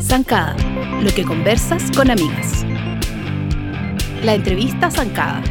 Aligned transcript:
Zancada, 0.00 0.56
lo 1.00 1.10
que 1.14 1.24
conversas 1.24 1.90
con 1.96 2.10
amigas. 2.10 2.64
La 4.24 4.34
entrevista 4.34 4.90
Zancada. 4.90 5.42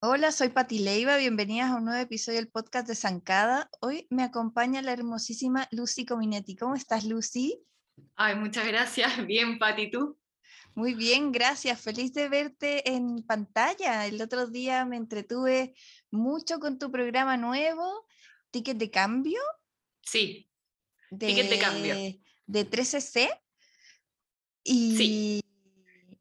Hola, 0.00 0.32
soy 0.32 0.48
Pati 0.48 0.80
Leiva, 0.80 1.16
bienvenidas 1.18 1.70
a 1.70 1.76
un 1.76 1.84
nuevo 1.84 2.00
episodio 2.00 2.40
del 2.40 2.48
podcast 2.48 2.88
de 2.88 2.96
Zancada. 2.96 3.70
Hoy 3.80 4.08
me 4.10 4.24
acompaña 4.24 4.82
la 4.82 4.92
hermosísima 4.92 5.68
Lucy 5.70 6.04
Cominetti. 6.04 6.56
¿Cómo 6.56 6.74
estás, 6.74 7.04
Lucy? 7.04 7.62
Ay, 8.16 8.34
muchas 8.34 8.66
gracias. 8.66 9.12
Bien, 9.26 9.58
Pati, 9.58 9.90
¿tú? 9.90 10.18
Muy 10.76 10.92
bien, 10.92 11.32
gracias. 11.32 11.80
Feliz 11.80 12.12
de 12.12 12.28
verte 12.28 12.90
en 12.90 13.22
pantalla. 13.22 14.06
El 14.06 14.20
otro 14.20 14.46
día 14.46 14.84
me 14.84 14.98
entretuve 14.98 15.74
mucho 16.10 16.60
con 16.60 16.78
tu 16.78 16.92
programa 16.92 17.38
nuevo, 17.38 18.06
Ticket 18.50 18.76
de 18.76 18.90
Cambio. 18.90 19.40
Sí, 20.02 20.50
Ticket 21.18 21.48
de 21.48 21.58
Cambio. 21.58 21.94
De 22.46 22.70
13C. 22.70 23.30
Y, 24.64 24.96
Sí. 24.98 25.40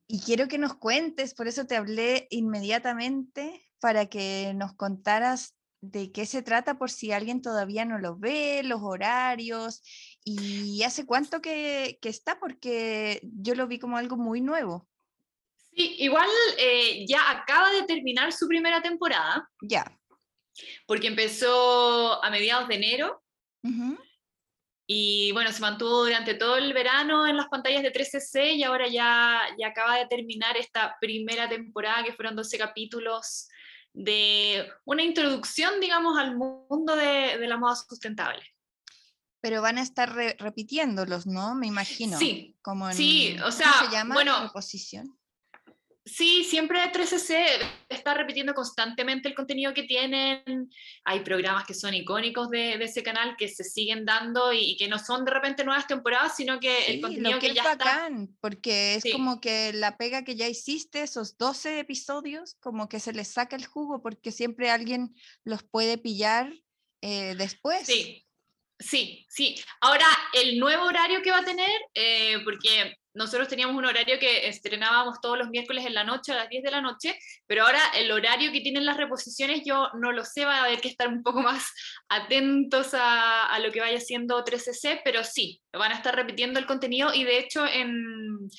y 0.08 0.22
quiero 0.22 0.48
que 0.48 0.58
nos 0.58 0.76
cuentes, 0.76 1.34
por 1.34 1.50
eso 1.50 1.68
te 1.68 1.76
hablé 1.76 2.28
inmediatamente, 2.30 3.68
para 3.82 4.06
que 4.06 4.54
nos 4.56 4.74
contaras 4.74 5.54
de 5.92 6.12
qué 6.12 6.26
se 6.26 6.42
trata 6.42 6.78
por 6.78 6.90
si 6.92 7.12
alguien 7.12 7.42
todavía 7.42 7.86
no 7.86 7.98
lo 8.00 8.18
ve, 8.18 8.62
los 8.64 8.82
horarios 8.82 9.82
y 10.24 10.82
hace 10.84 11.06
cuánto 11.06 11.42
que, 11.42 11.98
que 12.02 12.10
está, 12.10 12.40
porque 12.40 13.22
yo 13.24 13.56
lo 13.56 13.68
vi 13.68 13.80
como 13.80 13.98
algo 13.98 14.18
muy 14.18 14.42
nuevo. 14.42 14.88
Sí, 15.72 15.96
igual 16.00 16.30
eh, 16.58 17.06
ya 17.08 17.30
acaba 17.32 17.72
de 17.72 17.84
terminar 17.84 18.32
su 18.32 18.48
primera 18.48 18.82
temporada, 18.82 19.50
Ya. 19.62 19.86
porque 20.88 21.08
empezó 21.08 22.24
a 22.24 22.30
mediados 22.30 22.68
de 22.70 22.76
enero 22.76 23.22
y 24.88 25.32
bueno, 25.32 25.52
se 25.52 25.62
mantuvo 25.62 26.04
durante 26.06 26.36
todo 26.36 26.58
el 26.58 26.72
verano 26.72 27.28
en 27.28 27.36
las 27.38 27.48
pantallas 27.48 27.82
de 27.82 27.92
13C 27.92 28.54
y 28.56 28.64
ahora 28.64 28.88
ya, 28.88 29.42
ya 29.58 29.68
acaba 29.68 29.98
de 29.98 30.06
terminar 30.06 30.56
esta 30.58 30.96
primera 31.02 31.50
temporada, 31.50 32.04
que 32.04 32.14
fueron 32.14 32.36
12 32.36 32.58
capítulos 32.58 33.48
de 33.96 34.70
una 34.84 35.04
introducción, 35.04 35.80
digamos, 35.80 36.18
al 36.18 36.36
mundo 36.38 36.96
de, 36.96 37.38
de 37.38 37.48
la 37.48 37.58
moda 37.58 37.76
sustentable. 37.76 38.44
Pero 39.42 39.62
van 39.62 39.78
a 39.78 39.82
estar 39.82 40.14
re- 40.14 40.36
repitiéndolos, 40.40 41.26
¿no? 41.28 41.56
Me 41.56 41.68
imagino. 41.68 42.18
Sí, 42.20 42.56
Como 42.62 42.90
en, 42.90 42.96
sí, 42.96 43.36
o 43.38 43.40
¿cómo 43.40 43.52
sea, 43.52 43.74
se 43.86 43.92
llama? 43.96 44.16
bueno, 44.16 44.42
Reposición. 44.44 45.18
Sí, 46.08 46.44
siempre 46.44 46.80
13C 46.92 47.46
está 47.90 48.14
repitiendo 48.14 48.54
constantemente 48.54 49.28
el 49.28 49.34
contenido 49.34 49.74
que 49.74 49.84
tienen. 49.84 50.70
Hay 51.04 51.22
programas 51.22 51.66
que 51.66 51.74
son 51.74 51.96
icónicos 51.96 52.52
de, 52.52 52.78
de 52.78 52.86
ese 52.86 53.02
canal 53.02 53.36
que 53.36 53.48
se 53.48 53.64
siguen 53.64 54.06
dando 54.06 54.54
y, 54.54 54.74
y 54.74 54.78
que 54.78 54.88
no 54.88 55.00
son 55.00 55.26
de 55.26 55.32
repente 55.32 55.64
nuevas 55.64 55.88
temporadas, 55.88 56.36
sino 56.36 56.60
que 56.60 56.78
Sí, 56.84 56.92
el 56.92 57.02
lo 57.02 57.08
contenido 57.08 57.40
que 57.40 57.46
que 57.48 57.48
es 57.48 57.56
ya 57.56 57.72
está. 57.72 57.76
bacán, 57.86 58.38
porque 58.40 58.96
es 58.96 59.02
Sí. 59.04 59.12
como 59.14 59.42
que 59.42 59.74
la 59.74 59.98
pega 59.98 60.24
que 60.24 60.36
ya 60.36 60.48
hiciste, 60.48 61.02
esos 61.02 61.40
12 61.40 61.80
episodios, 61.80 62.56
como 62.60 62.88
que 62.88 63.00
se 63.00 63.12
les 63.12 63.30
saca 63.30 63.56
el 63.56 63.66
jugo 63.66 64.04
porque 64.04 64.32
siempre 64.32 64.70
alguien 64.70 65.16
los 65.44 65.64
puede 65.64 65.98
pillar 65.98 66.54
eh, 67.02 67.34
después. 67.36 67.84
Sí, 67.88 68.24
sí, 68.78 69.26
sí. 69.28 69.56
Ahora, 69.82 70.06
el 70.34 70.60
nuevo 70.60 70.86
horario 70.86 71.24
que 71.24 71.32
va 71.32 71.40
a 71.40 71.46
tener, 71.46 71.82
eh, 71.96 72.38
porque 72.44 72.96
nosotros 73.16 73.48
teníamos 73.48 73.76
un 73.76 73.86
horario 73.86 74.20
que 74.20 74.48
estrenábamos 74.48 75.20
todos 75.22 75.38
los 75.38 75.50
miércoles 75.50 75.86
en 75.86 75.94
la 75.94 76.04
noche 76.04 76.32
a 76.32 76.36
las 76.36 76.50
10 76.50 76.64
de 76.64 76.72
la 76.72 76.82
noche, 76.82 77.18
pero 77.48 77.66
ahora 77.66 77.80
el 77.96 78.12
horario 78.12 78.52
que 78.52 78.62
tienen 78.62 78.86
las 78.86 78.98
reposiciones 78.98 79.62
yo 79.66 79.90
no 80.00 80.12
lo 80.12 80.24
sé, 80.24 80.46
va 80.46 80.58
a 80.58 80.66
haber 80.66 80.82
que 80.82 80.90
estar 80.90 81.08
un 81.08 81.24
poco 81.24 81.42
más 81.42 81.66
atentos 82.10 82.94
a, 82.94 83.48
a 83.48 83.60
lo 83.60 83.72
que 83.72 83.80
vaya 83.80 84.00
siendo 84.00 84.44
13C, 84.44 85.02
pero 85.04 85.24
sí, 85.24 85.62
van 85.74 85.92
a 85.92 85.96
estar 85.96 86.16
repitiendo 86.16 86.60
el 86.60 86.66
contenido 86.66 87.14
y 87.14 87.24
de 87.24 87.40
hecho 87.40 87.66
en... 87.66 88.50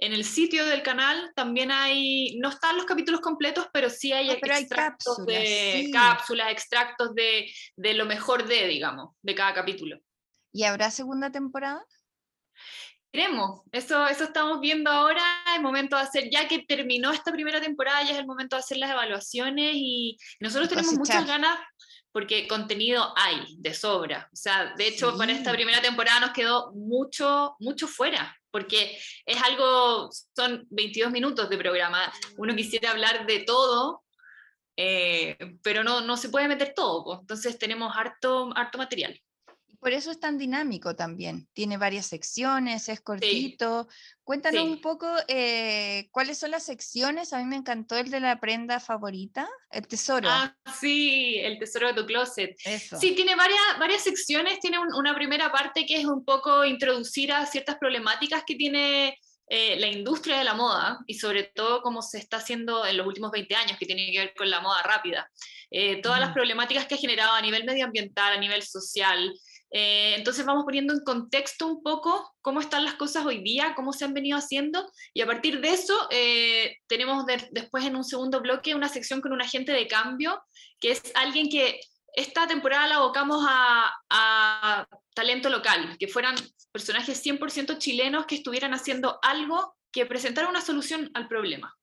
En 0.00 0.12
el 0.12 0.24
sitio 0.24 0.66
del 0.66 0.82
canal 0.82 1.32
también 1.36 1.70
hay, 1.70 2.36
no 2.38 2.48
están 2.48 2.76
los 2.76 2.84
capítulos 2.84 3.20
completos, 3.20 3.68
pero 3.72 3.88
sí 3.88 4.12
hay 4.12 4.28
Ah, 4.28 4.36
pero 4.40 4.54
hay 4.54 4.62
extractos 4.62 5.16
cápsulas, 5.18 5.40
de 5.40 5.82
sí. 5.84 5.90
cápsulas, 5.92 6.50
extractos 6.50 7.14
de, 7.14 7.50
de 7.76 7.94
lo 7.94 8.04
mejor 8.04 8.46
de, 8.46 8.66
digamos, 8.66 9.14
de 9.22 9.34
cada 9.36 9.54
capítulo. 9.54 10.00
¿Y 10.52 10.64
habrá 10.64 10.90
segunda 10.90 11.30
temporada? 11.30 11.84
Queremos, 13.14 13.60
eso, 13.70 14.08
eso 14.08 14.24
estamos 14.24 14.58
viendo 14.60 14.90
ahora, 14.90 15.22
es 15.54 15.62
momento 15.62 15.94
de 15.94 16.02
hacer, 16.02 16.28
ya 16.30 16.48
que 16.48 16.64
terminó 16.66 17.12
esta 17.12 17.30
primera 17.30 17.60
temporada, 17.60 18.02
ya 18.02 18.10
es 18.10 18.18
el 18.18 18.26
momento 18.26 18.56
de 18.56 18.60
hacer 18.60 18.76
las 18.78 18.90
evaluaciones 18.90 19.70
y 19.76 20.18
nosotros 20.40 20.68
tenemos 20.68 20.94
muchas 20.94 21.18
cosechar. 21.22 21.40
ganas 21.40 21.58
porque 22.10 22.48
contenido 22.48 23.12
hay 23.16 23.44
de 23.58 23.72
sobra. 23.72 24.28
O 24.32 24.36
sea, 24.36 24.74
de 24.76 24.88
hecho, 24.88 25.16
para 25.16 25.30
esta 25.30 25.50
Sí. 25.50 25.56
primera 25.56 25.80
temporada 25.80 26.18
nos 26.18 26.30
quedó 26.32 26.72
mucho, 26.72 27.54
mucho 27.60 27.86
fuera, 27.86 28.36
porque 28.50 28.98
es 29.24 29.40
algo, 29.44 30.10
son 30.34 30.66
22 30.70 31.12
minutos 31.12 31.48
de 31.48 31.56
programa, 31.56 32.12
uno 32.36 32.56
quisiera 32.56 32.90
hablar 32.90 33.26
de 33.28 33.44
todo, 33.44 34.02
eh, 34.76 35.36
pero 35.62 35.84
no, 35.84 36.00
no 36.00 36.16
se 36.16 36.30
puede 36.30 36.48
meter 36.48 36.72
todo, 36.74 37.04
pues. 37.04 37.20
entonces 37.20 37.58
tenemos 37.60 37.96
harto, 37.96 38.50
harto 38.56 38.76
material. 38.76 39.16
Por 39.84 39.92
eso 39.92 40.10
es 40.10 40.18
tan 40.18 40.38
dinámico 40.38 40.96
también. 40.96 41.46
Tiene 41.52 41.76
varias 41.76 42.06
secciones, 42.06 42.88
es 42.88 43.02
cortito. 43.02 43.86
Cuéntanos 44.22 44.62
sí. 44.62 44.66
un 44.66 44.80
poco 44.80 45.06
eh, 45.28 46.08
cuáles 46.10 46.38
son 46.38 46.52
las 46.52 46.62
secciones. 46.62 47.34
A 47.34 47.38
mí 47.38 47.44
me 47.44 47.56
encantó 47.56 47.94
el 47.98 48.10
de 48.10 48.18
la 48.20 48.40
prenda 48.40 48.80
favorita, 48.80 49.46
el 49.70 49.86
tesoro. 49.86 50.26
Ah, 50.30 50.56
sí, 50.80 51.36
el 51.38 51.58
tesoro 51.58 51.88
de 51.88 51.92
tu 52.00 52.06
closet. 52.06 52.56
eso. 52.64 52.98
Sí, 52.98 53.12
tiene 53.14 53.36
varias, 53.36 53.60
varias 53.78 54.00
secciones. 54.02 54.58
Tiene 54.58 54.78
un- 54.78 54.94
una 54.94 55.14
primera 55.14 55.52
parte 55.52 55.84
que 55.84 55.96
es 55.98 56.06
un 56.06 56.24
poco 56.24 56.64
introducir 56.64 57.30
a 57.30 57.44
ciertas 57.44 57.76
problemáticas 57.76 58.42
que 58.46 58.54
tiene 58.54 59.18
eh, 59.46 59.76
la 59.78 59.88
industria 59.88 60.38
de 60.38 60.44
la 60.44 60.54
moda 60.54 61.00
y 61.06 61.18
sobre 61.18 61.42
todo 61.54 61.82
cómo 61.82 62.00
se 62.00 62.16
está 62.16 62.38
haciendo 62.38 62.86
en 62.86 62.96
los 62.96 63.06
últimos 63.06 63.30
20 63.30 63.54
años, 63.54 63.76
que 63.78 63.84
tiene 63.84 64.10
que 64.10 64.18
ver 64.18 64.34
con 64.34 64.48
la 64.48 64.62
moda 64.62 64.82
rápida. 64.82 65.30
Eh, 65.70 66.00
todas 66.00 66.18
las 66.20 66.30
Ujú. 66.30 66.36
problemáticas 66.36 66.86
que 66.86 66.94
ha 66.94 66.98
generado 66.98 67.34
a 67.34 67.42
nivel 67.42 67.64
medioambiental, 67.64 68.32
a 68.32 68.40
nivel 68.40 68.62
social. 68.62 69.30
Eh, 69.70 70.14
entonces 70.16 70.46
vamos 70.46 70.64
poniendo 70.64 70.92
en 70.94 71.00
contexto 71.00 71.66
un 71.66 71.82
poco 71.82 72.32
cómo 72.42 72.60
están 72.60 72.84
las 72.84 72.94
cosas 72.94 73.26
hoy 73.26 73.42
día, 73.42 73.74
cómo 73.74 73.92
se 73.92 74.04
han 74.04 74.14
venido 74.14 74.38
haciendo 74.38 74.88
y 75.12 75.20
a 75.20 75.26
partir 75.26 75.60
de 75.60 75.70
eso 75.70 75.94
eh, 76.10 76.76
tenemos 76.86 77.26
de- 77.26 77.48
después 77.50 77.84
en 77.84 77.96
un 77.96 78.04
segundo 78.04 78.40
bloque 78.40 78.74
una 78.74 78.88
sección 78.88 79.20
con 79.20 79.32
un 79.32 79.42
agente 79.42 79.72
de 79.72 79.88
cambio, 79.88 80.40
que 80.78 80.92
es 80.92 81.02
alguien 81.16 81.48
que 81.48 81.80
esta 82.14 82.46
temporada 82.46 82.86
la 82.86 82.96
abocamos 82.96 83.44
a, 83.48 83.92
a 84.10 84.86
talento 85.14 85.50
local, 85.50 85.96
que 85.98 86.06
fueran 86.06 86.36
personajes 86.70 87.20
100% 87.24 87.76
chilenos 87.78 88.26
que 88.26 88.36
estuvieran 88.36 88.74
haciendo 88.74 89.18
algo 89.22 89.74
que 89.90 90.06
presentara 90.06 90.48
una 90.48 90.60
solución 90.60 91.10
al 91.14 91.26
problema 91.26 91.74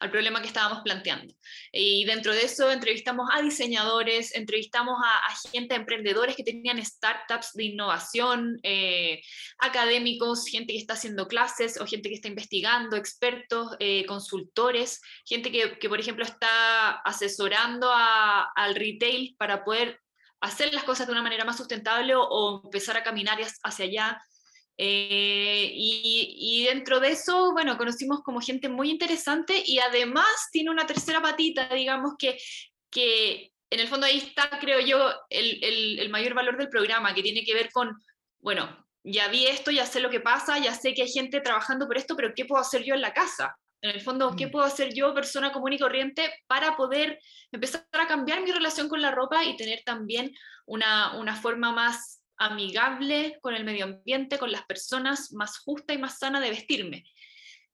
al 0.00 0.10
problema 0.10 0.40
que 0.40 0.48
estábamos 0.48 0.80
planteando. 0.82 1.32
Y 1.72 2.04
dentro 2.06 2.32
de 2.32 2.42
eso 2.44 2.70
entrevistamos 2.70 3.28
a 3.32 3.42
diseñadores, 3.42 4.34
entrevistamos 4.34 4.96
a, 5.04 5.18
a 5.26 5.50
gente, 5.52 5.74
emprendedores 5.74 6.36
que 6.36 6.42
tenían 6.42 6.84
startups 6.84 7.52
de 7.52 7.64
innovación, 7.64 8.58
eh, 8.62 9.20
académicos, 9.58 10.46
gente 10.46 10.72
que 10.72 10.78
está 10.78 10.94
haciendo 10.94 11.28
clases 11.28 11.78
o 11.80 11.86
gente 11.86 12.08
que 12.08 12.14
está 12.14 12.28
investigando, 12.28 12.96
expertos, 12.96 13.76
eh, 13.78 14.04
consultores, 14.06 15.00
gente 15.26 15.52
que, 15.52 15.88
por 15.88 16.00
ejemplo, 16.00 16.24
está 16.24 16.92
asesorando 17.04 17.90
a- 17.92 18.50
al 18.56 18.74
retail 18.74 19.36
para 19.38 19.64
poder 19.64 20.00
hacer 20.40 20.72
las 20.72 20.84
cosas 20.84 21.06
de 21.06 21.12
una 21.12 21.22
manera 21.22 21.44
más 21.44 21.58
sustentable 21.58 22.14
o, 22.16 22.62
empezar 22.64 22.96
a 22.96 23.02
caminar 23.02 23.38
hacia 23.62 23.84
allá. 23.84 24.22
Eh, 24.82 25.72
y, 25.74 26.36
y 26.38 26.64
dentro 26.64 27.00
de 27.00 27.08
eso, 27.08 27.52
bueno, 27.52 27.76
conocimos 27.76 28.22
como 28.22 28.40
gente 28.40 28.70
muy 28.70 28.88
interesante 28.88 29.62
y 29.66 29.78
además 29.78 30.24
tiene 30.52 30.70
una 30.70 30.86
tercera 30.86 31.20
patita, 31.20 31.68
digamos, 31.74 32.14
que, 32.18 32.38
que 32.90 33.52
en 33.68 33.80
el 33.80 33.88
fondo 33.88 34.06
ahí 34.06 34.16
está, 34.16 34.48
creo 34.58 34.80
yo, 34.80 35.12
el, 35.28 35.62
el, 35.62 35.98
el 35.98 36.08
mayor 36.08 36.32
valor 36.32 36.56
del 36.56 36.70
programa, 36.70 37.12
que 37.12 37.22
tiene 37.22 37.44
que 37.44 37.52
ver 37.52 37.70
con, 37.70 37.94
bueno, 38.38 38.86
ya 39.04 39.28
vi 39.28 39.46
esto, 39.48 39.70
ya 39.70 39.84
sé 39.84 40.00
lo 40.00 40.08
que 40.08 40.20
pasa, 40.20 40.58
ya 40.58 40.72
sé 40.72 40.94
que 40.94 41.02
hay 41.02 41.12
gente 41.12 41.42
trabajando 41.42 41.86
por 41.86 41.98
esto, 41.98 42.16
pero 42.16 42.32
¿qué 42.34 42.46
puedo 42.46 42.62
hacer 42.62 42.82
yo 42.82 42.94
en 42.94 43.02
la 43.02 43.12
casa? 43.12 43.58
En 43.82 43.90
el 43.90 44.00
fondo, 44.00 44.34
¿qué 44.34 44.46
Mm. 44.46 44.50
puedo 44.50 44.64
hacer 44.64 44.94
yo, 44.94 45.12
persona 45.12 45.52
común 45.52 45.74
y 45.74 45.78
corriente, 45.78 46.32
para 46.46 46.74
poder 46.78 47.18
empezar 47.52 47.86
a 47.92 48.06
cambiar 48.06 48.42
mi 48.42 48.50
relación 48.50 48.88
con 48.88 49.02
la 49.02 49.10
ropa 49.10 49.44
y 49.44 49.58
tener 49.58 49.82
también 49.84 50.32
una, 50.64 51.18
una 51.18 51.36
forma 51.36 51.70
más 51.70 52.19
amigable 52.40 53.38
con 53.40 53.54
el 53.54 53.64
medio 53.64 53.84
ambiente, 53.84 54.38
con 54.38 54.50
las 54.50 54.64
personas, 54.64 55.32
más 55.32 55.58
justa 55.58 55.94
y 55.94 55.98
más 55.98 56.18
sana 56.18 56.40
de 56.40 56.50
vestirme? 56.50 57.04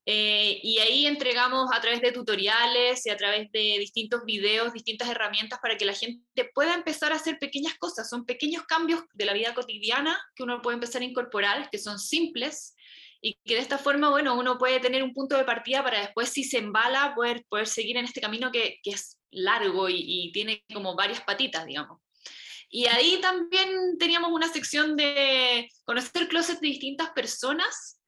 Eh, 0.08 0.60
y 0.62 0.78
ahí 0.78 1.06
entregamos 1.06 1.68
a 1.72 1.80
través 1.80 2.00
de 2.00 2.12
tutoriales 2.12 3.04
y 3.06 3.10
a 3.10 3.16
través 3.16 3.50
de 3.50 3.76
distintos 3.78 4.24
videos, 4.24 4.72
distintas 4.72 5.08
herramientas 5.08 5.58
para 5.60 5.76
que 5.76 5.84
la 5.84 5.94
gente 5.94 6.50
pueda 6.54 6.74
empezar 6.74 7.12
a 7.12 7.16
hacer 7.16 7.38
pequeñas 7.38 7.74
cosas. 7.78 8.08
Son 8.08 8.24
pequeños 8.24 8.64
cambios 8.64 9.02
de 9.14 9.24
la 9.24 9.32
vida 9.32 9.54
cotidiana 9.54 10.16
que 10.34 10.42
uno 10.42 10.62
puede 10.62 10.74
empezar 10.74 11.02
a 11.02 11.06
incorporar, 11.06 11.70
que 11.70 11.78
son 11.78 11.98
simples 11.98 12.76
y 13.20 13.34
que 13.44 13.54
de 13.54 13.60
esta 13.60 13.78
forma, 13.78 14.10
bueno, 14.10 14.38
uno 14.38 14.58
puede 14.58 14.78
tener 14.78 15.02
un 15.02 15.12
punto 15.12 15.36
de 15.36 15.44
partida 15.44 15.82
para 15.82 16.00
después, 16.00 16.28
si 16.28 16.44
se 16.44 16.58
embala, 16.58 17.14
poder, 17.16 17.44
poder 17.48 17.66
seguir 17.66 17.96
en 17.96 18.04
este 18.04 18.20
camino 18.20 18.52
que, 18.52 18.78
que 18.84 18.90
es 18.90 19.18
largo 19.30 19.88
y, 19.88 20.30
tiene 20.32 20.64
como 20.72 20.94
varias 20.94 21.20
patitas, 21.22 21.66
digamos. 21.66 22.00
Y 22.68 22.86
ahí 22.86 23.20
también 23.20 23.96
teníamos 23.98 24.32
una 24.32 24.52
sección 24.52 24.96
de 24.96 25.68
conocer 25.84 26.28
closets 26.28 26.60
de 26.60 26.68
distintas 26.68 27.10
personas, 27.10 28.00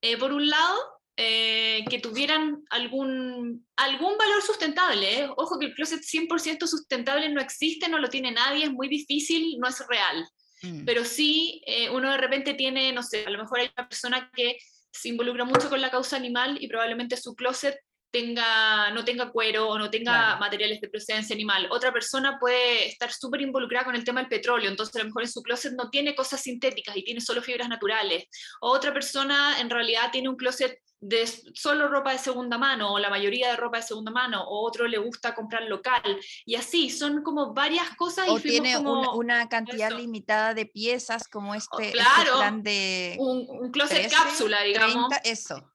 eh, 0.00 0.16
por 0.16 0.32
un 0.32 0.48
lado, 0.48 0.78
eh, 1.16 1.84
que 1.90 1.98
tuvieran 1.98 2.62
algún, 2.70 3.66
algún 3.76 4.16
valor 4.16 4.42
sustentable. 4.42 5.20
¿eh? 5.20 5.28
Ojo 5.36 5.58
que 5.58 5.66
el 5.66 5.74
closet 5.74 6.00
100% 6.00 6.66
sustentable 6.66 7.28
no 7.28 7.40
existe, 7.40 7.88
no 7.88 7.98
lo 7.98 8.08
tiene 8.08 8.32
nadie, 8.32 8.64
es 8.64 8.72
muy 8.72 8.88
difícil, 8.88 9.58
no 9.58 9.68
es 9.68 9.86
real. 9.86 10.26
Mm. 10.62 10.84
Pero 10.84 11.04
sí, 11.04 11.62
uno 11.92 12.10
de 12.10 12.18
repente 12.18 12.54
tiene, 12.54 12.92
no 12.92 13.02
sé, 13.02 13.24
a 13.26 13.30
lo 13.30 13.38
mejor 13.38 13.60
hay 13.60 13.70
una 13.76 13.88
persona 13.88 14.30
que 14.34 14.58
se 14.92 15.08
involucra 15.08 15.44
mucho 15.44 15.68
con 15.68 15.80
la 15.80 15.90
causa 15.90 16.16
animal 16.16 16.58
y 16.60 16.68
probablemente 16.68 17.16
su 17.16 17.34
closet 17.34 17.78
tenga, 18.10 18.90
no 18.90 19.04
tenga 19.04 19.30
cuero 19.30 19.68
o 19.68 19.78
no 19.78 19.90
tenga 19.90 20.36
materiales 20.36 20.80
de 20.80 20.88
procedencia 20.88 21.34
animal. 21.34 21.68
Otra 21.70 21.92
persona 21.92 22.38
puede 22.38 22.88
estar 22.88 23.12
súper 23.12 23.42
involucrada 23.42 23.84
con 23.84 23.94
el 23.94 24.04
tema 24.04 24.20
del 24.20 24.28
petróleo, 24.28 24.70
entonces 24.70 24.96
a 24.96 25.00
lo 25.00 25.06
mejor 25.06 25.22
en 25.22 25.30
su 25.30 25.42
closet 25.42 25.72
no 25.74 25.90
tiene 25.90 26.14
cosas 26.14 26.42
sintéticas 26.42 26.96
y 26.96 27.04
tiene 27.04 27.20
solo 27.20 27.42
fibras 27.42 27.68
naturales. 27.68 28.24
O 28.60 28.70
otra 28.70 28.92
persona 28.92 29.60
en 29.60 29.70
realidad 29.70 30.10
tiene 30.10 30.28
un 30.28 30.36
closet 30.36 30.78
de 31.02 31.26
solo 31.54 31.88
ropa 31.88 32.12
de 32.12 32.18
segunda 32.18 32.58
mano 32.58 32.92
o 32.92 32.98
la 32.98 33.08
mayoría 33.08 33.50
de 33.50 33.56
ropa 33.56 33.78
de 33.78 33.84
segunda 33.84 34.10
mano 34.10 34.42
o 34.42 34.66
otro 34.66 34.86
le 34.86 34.98
gusta 34.98 35.34
comprar 35.34 35.62
local. 35.62 36.18
Y 36.44 36.56
así 36.56 36.90
son 36.90 37.22
como 37.22 37.54
varias 37.54 37.96
cosas 37.96 38.28
o 38.28 38.38
tiene 38.38 38.76
una 38.78 39.48
cantidad 39.48 39.90
limitada 39.92 40.52
de 40.52 40.66
piezas 40.66 41.26
como 41.28 41.54
este, 41.54 41.86
este 41.86 42.02
plan 42.36 42.62
de 42.62 43.16
un, 43.18 43.70
closet 43.70 44.10
cápsula 44.10 44.62
digamos. 44.62 45.10
eso 45.24 45.70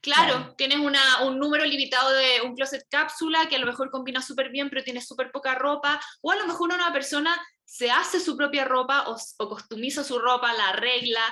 Claro, 0.00 0.54
tienes 0.56 0.78
una, 0.78 1.24
un 1.24 1.38
número 1.38 1.64
limitado 1.64 2.12
de 2.12 2.42
un 2.42 2.54
closet 2.54 2.86
cápsula 2.88 3.48
que 3.48 3.56
a 3.56 3.58
lo 3.58 3.66
mejor 3.66 3.90
combina 3.90 4.22
súper 4.22 4.50
bien, 4.50 4.70
pero 4.70 4.84
tiene 4.84 5.00
súper 5.00 5.32
poca 5.32 5.54
ropa, 5.54 6.00
o 6.22 6.30
a 6.30 6.36
lo 6.36 6.46
mejor 6.46 6.72
una 6.72 6.92
persona 6.92 7.36
se 7.64 7.90
hace 7.90 8.20
su 8.20 8.36
propia 8.36 8.64
ropa 8.64 9.08
o, 9.08 9.16
o, 9.38 9.48
costumiza 9.48 10.04
su 10.04 10.18
ropa, 10.18 10.52
la 10.52 10.68
arregla. 10.68 11.22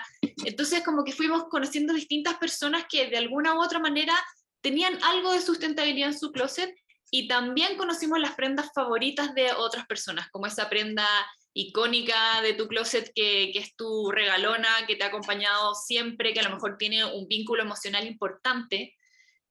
Entonces, 0.44 0.82
como 0.82 1.04
que 1.04 1.12
fuimos 1.12 1.44
conociendo 1.48 1.94
distintas 1.94 2.34
personas 2.34 2.86
que 2.90 3.06
de 3.08 3.16
alguna 3.16 3.54
u 3.54 3.62
otra 3.62 3.78
manera 3.78 4.14
tenían 4.60 4.98
algo 5.04 5.32
de 5.32 5.40
sustentabilidad 5.40 6.08
en 6.08 6.18
su 6.18 6.32
closet 6.32 6.74
y 7.10 7.28
también 7.28 7.76
conocimos 7.76 8.18
las 8.18 8.34
prendas 8.34 8.70
favoritas 8.74 9.34
de 9.34 9.52
otras 9.52 9.86
personas, 9.86 10.28
como 10.30 10.46
esa 10.46 10.68
prenda 10.68 11.06
icónica 11.54 12.42
de 12.42 12.52
tu 12.54 12.66
closet 12.66 13.12
que, 13.14 13.50
que, 13.52 13.60
es 13.60 13.76
tu 13.76 14.10
regalona, 14.10 14.68
que 14.86 14.96
te 14.96 15.04
ha 15.04 15.06
acompañado 15.06 15.74
siempre, 15.74 16.34
que 16.34 16.40
a 16.40 16.48
lo 16.48 16.54
mejor 16.54 16.76
tiene 16.76 17.04
un 17.04 17.28
vínculo 17.28 17.62
emocional 17.62 18.06
importante. 18.06 18.96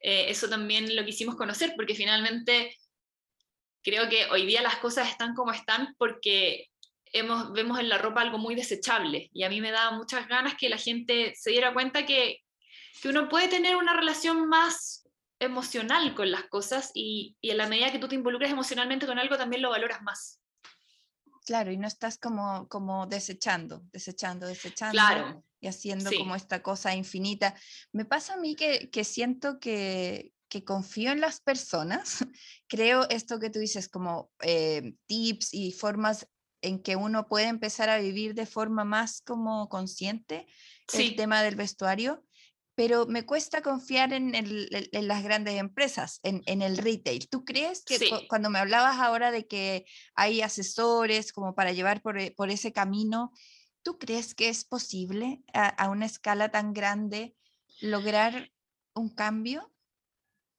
Eh, 0.02 0.26
eso 0.28 0.50
también 0.50 0.96
lo 0.96 1.06
quisimos 1.06 1.36
conocer 1.36 1.74
porque 1.78 1.96
finalmente 1.96 2.76
creo 3.82 4.10
que 4.10 4.26
hoy 4.32 4.46
día 4.46 4.62
las 4.62 4.78
cosas 4.78 5.10
están 5.10 5.34
como 5.34 5.54
están 5.54 5.96
porque 5.98 6.68
hemos, 7.14 7.54
vemos 7.54 7.80
en 7.80 7.88
la 7.88 7.98
ropa 7.98 8.22
algo 8.22 8.38
muy 8.38 8.54
desechable 8.54 9.30
y 9.34 9.44
a 9.44 9.50
mí 9.50 9.62
me 9.62 9.72
da 9.72 9.92
muchas 9.92 10.28
ganas 10.28 10.56
que 10.56 10.68
la 10.68 10.78
gente 10.78 11.34
se 11.38 11.52
diera 11.52 11.74
cuenta 11.74 12.06
que, 12.06 12.42
que 13.02 13.10
uno 13.10 13.30
puede 13.30 13.48
tener 13.48 13.78
una 13.78 13.96
relación 13.96 14.50
más 14.50 15.08
emocional 15.40 16.16
con 16.16 16.32
las 16.32 16.46
cosas 16.50 16.92
y, 16.94 17.38
y 17.40 17.52
en 17.52 17.58
la 17.58 17.68
medida 17.68 17.92
que 17.94 18.00
tú 18.00 18.10
te 18.10 18.16
involucras 18.16 18.52
emocionalmente 18.52 19.06
con 19.06 19.20
algo 19.20 19.38
también 19.38 19.62
lo 19.62 19.70
valoras 19.70 20.02
más. 20.02 20.43
Claro, 21.46 21.72
y 21.72 21.78
no 21.78 21.88
estás 21.88 22.18
como, 22.18 22.68
como 22.70 23.06
desechando, 23.08 23.84
desechando, 23.92 24.48
desechando 24.48 25.44
y 25.60 25.68
haciendo 25.68 26.12
como 26.18 26.36
esta 26.36 26.62
cosa 26.62 26.96
infinita. 26.96 27.56
Me 27.92 28.06
pasa 28.06 28.34
a 28.34 28.38
mí 28.38 28.56
que, 28.56 28.90
que 28.90 29.04
siento 29.04 29.60
que, 29.60 30.32
que, 30.48 30.64
confío 30.64 31.12
en 31.12 31.22
las 31.22 31.42
personas. 31.42 32.20
Creo 32.68 33.08
esto 33.10 33.40
que 33.40 33.50
tú 33.50 33.60
dices 33.60 33.90
como 33.90 34.32
eh, 34.42 34.96
tips 35.06 35.54
y 35.54 35.72
formas 35.72 36.28
en 36.62 36.82
que 36.82 36.96
uno 36.96 37.28
puede 37.28 37.48
empezar 37.48 37.90
a 37.90 37.98
vivir 37.98 38.34
de 38.34 38.46
forma 38.46 38.86
más 38.86 39.22
como 39.22 39.68
consciente 39.68 40.48
el 40.94 41.16
tema 41.16 41.44
del 41.44 41.56
vestuario 41.56 42.24
pero 42.76 43.06
me 43.06 43.26
cuesta 43.26 43.62
confiar 43.62 44.14
en, 44.14 44.32
las 44.92 45.24
grandes 45.24 45.60
empresas, 45.60 46.20
en, 46.24 46.62
el 46.62 46.78
retail. 46.78 47.30
¿Tú 47.30 47.46
crees 47.46 47.84
que 47.84 48.28
cuando 48.28 48.50
me 48.50 48.60
hablabas 48.60 49.00
ahora 49.00 49.32
de 49.32 49.48
que 49.48 49.86
hay 50.16 50.42
asesores 50.42 51.34
como 51.34 51.54
para 51.54 51.72
llevar 51.72 52.02
por, 52.02 52.18
eh, 52.18 52.34
ese 52.50 52.74
camino, 52.74 53.32
¿tú 53.84 54.00
crees 54.00 54.34
que 54.34 54.50
es 54.50 54.66
posible 54.66 55.42
a, 55.54 55.90
una 55.90 56.08
escala 56.08 56.50
tan 56.50 56.74
grande 56.74 57.36
lograr 57.80 58.52
un 58.96 59.14
cambio? 59.14 59.72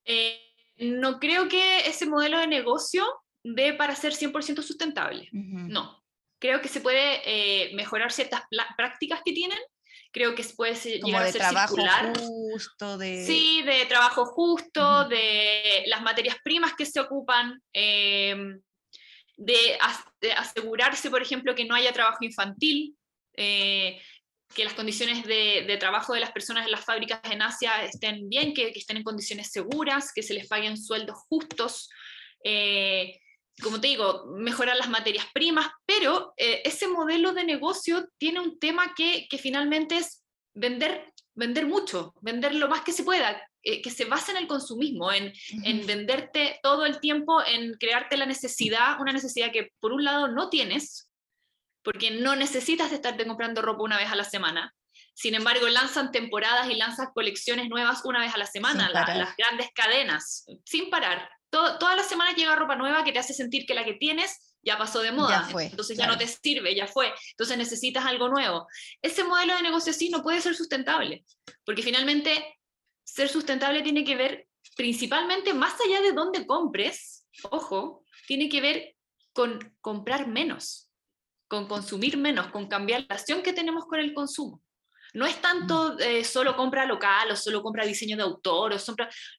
Eh, 0.05 0.38
no 0.76 1.19
creo 1.19 1.49
que 1.49 1.81
ese 1.88 2.06
modelo 2.06 2.38
de 2.38 2.46
negocio 2.46 3.05
dé 3.43 3.75
para 3.75 3.96
ser 3.96 4.12
100% 4.12 4.62
sustentable. 4.62 5.28
No. 5.32 6.02
Creo 6.38 6.60
que 6.60 6.69
se 6.69 6.81
puede 6.81 7.22
eh, 7.25 7.75
mejorar 7.75 8.12
ciertas 8.12 8.43
prácticas 8.76 9.20
que 9.25 9.32
tienen, 9.32 9.58
creo 10.14 10.37
que 10.37 10.44
puede 10.56 10.75
llegar 10.75 11.25
a 11.25 11.32
ser 11.32 11.40
trabajo 11.40 11.75
circular. 11.75 12.16
justo, 12.16 12.96
de... 12.96 13.26
Sí, 13.26 13.62
de 13.62 13.84
trabajo 13.87 14.25
justo, 14.26 15.08
de 15.08 15.82
las 15.87 16.02
materias 16.02 16.37
primas 16.43 16.75
que 16.75 16.87
se 16.87 17.00
ocupan, 17.00 17.61
em, 17.72 18.61
de, 19.37 19.76
asegurarse, 20.37 21.11
por 21.11 21.20
ejemplo, 21.20 21.56
que 21.56 21.64
no 21.64 21.75
haya 21.75 21.93
trabajo 21.93 22.19
infantil, 22.25 22.96
eh, 23.37 24.00
que 24.55 24.64
las 24.64 24.75
condiciones 24.75 25.26
de, 25.26 25.76
trabajo 25.81 26.14
de 26.14 26.20
las 26.20 26.31
personas 26.31 26.64
en 26.64 26.70
las 26.70 26.84
fábricas 26.84 27.20
en 27.25 27.43
Asia 27.43 27.84
estén 27.84 28.28
bien, 28.28 28.55
que, 28.55 28.69
estén 28.69 28.99
en 28.99 29.02
condiciones 29.02 29.50
seguras, 29.50 30.12
que 30.14 30.22
se 30.22 30.34
les 30.34 30.46
paguen 30.46 30.76
sueldos 30.76 31.19
justos. 31.28 31.90
Eh, 32.44 33.19
como 33.62 33.81
te 33.81 33.89
digo, 33.89 34.27
mejorar 34.27 34.77
las 34.77 34.89
materias 34.89 35.27
primas, 35.33 35.69
pero 35.87 36.35
eh, 36.37 36.62
ese 36.65 36.89
modelo 36.89 37.33
de 37.33 37.45
negocio 37.45 38.09
tiene 38.19 38.41
un 38.41 38.59
tema 38.59 38.95
que, 38.97 39.29
que, 39.29 39.39
finalmente 39.39 39.97
es 39.97 40.25
vender, 40.55 41.12
vender 41.35 41.67
mucho, 41.67 42.15
vender 42.21 42.55
lo 42.55 42.69
más 42.69 42.83
que 42.83 42.93
se 42.93 43.05
pueda, 43.05 43.41
eh, 43.62 43.81
que 43.81 43.91
se 43.91 44.06
basa 44.06 44.33
en 44.33 44.39
el 44.39 44.49
consumismo, 44.49 45.12
en, 45.12 45.33
en, 45.65 45.87
venderte 45.87 46.59
todo 46.62 46.85
el 46.85 46.99
tiempo, 47.01 47.45
en 47.45 47.75
crearte 47.75 48.17
la 48.17 48.27
necesidad, 48.27 49.01
una 49.01 49.12
necesidad 49.12 49.53
que 49.53 49.71
por 49.79 49.93
un 49.93 50.05
lado 50.05 50.29
no 50.29 50.49
tienes, 50.49 51.09
porque 51.83 52.11
no 52.11 52.35
necesitas 52.35 52.91
de 52.91 52.97
estarte 52.97 53.27
comprando 53.27 53.62
ropa 53.62 53.85
una 53.85 53.99
vez 53.99 54.11
a 54.11 54.17
la 54.17 54.25
semana. 54.25 54.75
Sin 55.12 55.35
embargo, 55.35 55.69
lanzan 55.69 56.11
temporadas 56.11 56.69
y 56.71 56.75
lanzan 56.75 57.12
colecciones 57.15 57.69
nuevas 57.69 58.05
una 58.05 58.19
vez 58.19 58.35
a 58.35 58.39
la 58.39 58.47
semana, 58.47 58.91
las 58.91 59.37
grandes 59.37 59.69
cadenas, 59.73 60.45
sin 60.65 60.91
parar 60.91 61.29
todas 61.55 61.97
las 61.97 62.09
semanas 62.09 62.37
llega 62.37 62.56
ropa 62.56 62.77
nueva 62.77 63.05
que 63.05 63.12
te 63.12 63.19
hace 63.19 63.33
sentir 63.33 63.65
que 63.67 63.75
la 63.75 63.85
que 63.85 63.95
tienes 63.95 64.56
ya 64.62 64.79
pasó 64.79 65.01
de 65.01 65.13
moda, 65.13 65.49
entonces 65.61 65.96
ya 65.96 66.06
no 66.06 66.17
te 66.17 66.27
sirve, 66.27 66.75
ya 66.75 66.87
fue, 66.87 67.13
entonces 67.31 67.56
necesitas 67.58 68.05
algo 68.06 68.29
nuevo. 68.29 68.67
Ese 69.03 69.23
modelo 69.23 69.55
de 69.55 69.63
negocio 69.63 69.91
así 69.91 70.08
no 70.08 70.23
puede 70.23 70.41
ser 70.41 70.55
sustentable, 70.55 71.25
porque 71.65 71.82
finalmente 71.82 72.58
ser 73.05 73.29
sustentable 73.29 73.82
tiene 73.82 74.05
que 74.05 74.17
ver 74.17 74.49
principalmente 74.77 75.53
más 75.53 75.75
allá 75.81 76.01
de 76.01 76.13
dónde 76.13 76.46
compres, 76.46 77.27
ojo, 77.51 78.05
tiene 78.27 78.49
que 78.49 78.61
ver 78.61 78.96
con 79.32 79.77
comprar 79.81 80.27
menos, 80.27 80.91
con 81.46 81.69
consumir 81.69 82.17
menos, 82.17 82.49
con 82.49 82.67
cambiar 82.67 83.03
la 83.03 83.08
relación 83.08 83.43
que 83.43 83.53
tenemos 83.53 83.84
con 83.84 84.01
el 84.01 84.15
consumo. 84.15 84.64
No 85.15 85.27
es 85.27 85.41
tanto 85.41 85.99
eh, 85.99 86.25
solo 86.25 86.56
compra 86.56 86.85
local 86.85 87.31
o 87.31 87.37
solo 87.37 87.63
compra 87.63 87.87
diseño 87.87 88.17
de 88.17 88.25
autor 88.25 88.73
o 88.73 88.77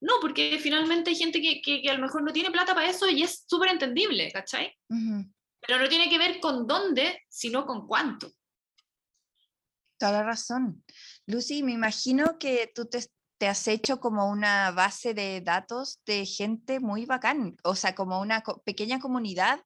No, 0.02 0.14
porque 0.22 0.58
finalmente 0.62 1.10
hay 1.10 1.16
gente 1.18 1.42
que, 1.42 1.62
que, 1.62 1.90
a 1.90 1.94
lo 1.94 2.02
mejor 2.02 2.24
no 2.24 2.32
tiene 2.32 2.50
plata 2.50 2.74
para 2.74 2.90
eso 2.90 3.10
y 3.10 3.24
es 3.24 3.44
súper 3.46 3.70
entendible, 3.70 4.32
¿cachai? 4.32 4.74
Pero 4.88 5.80
no 5.80 5.90
tiene 5.90 6.10
que 6.10 6.18
ver 6.18 6.40
con 6.40 6.66
dónde, 6.66 7.24
sino 7.28 7.66
con 7.66 7.88
cuánto. 7.88 8.32
Toda 9.98 10.12
la 10.14 10.24
razón. 10.24 10.84
Lucy, 11.26 11.62
me 11.62 11.74
imagino 11.74 12.38
que 12.40 12.72
tú 12.74 12.86
te, 12.86 13.06
te 13.38 13.48
has 13.48 13.68
hecho 13.68 14.00
como 14.00 14.30
una 14.30 14.72
base 14.72 15.14
de 15.14 15.42
datos 15.42 16.00
de 16.06 16.26
gente 16.26 16.80
muy 16.80 17.06
bacán, 17.06 17.58
o 17.64 17.76
sea, 17.76 17.96
como 17.96 18.22
una 18.22 18.44
pequeña 18.64 19.00
comunidad 19.00 19.60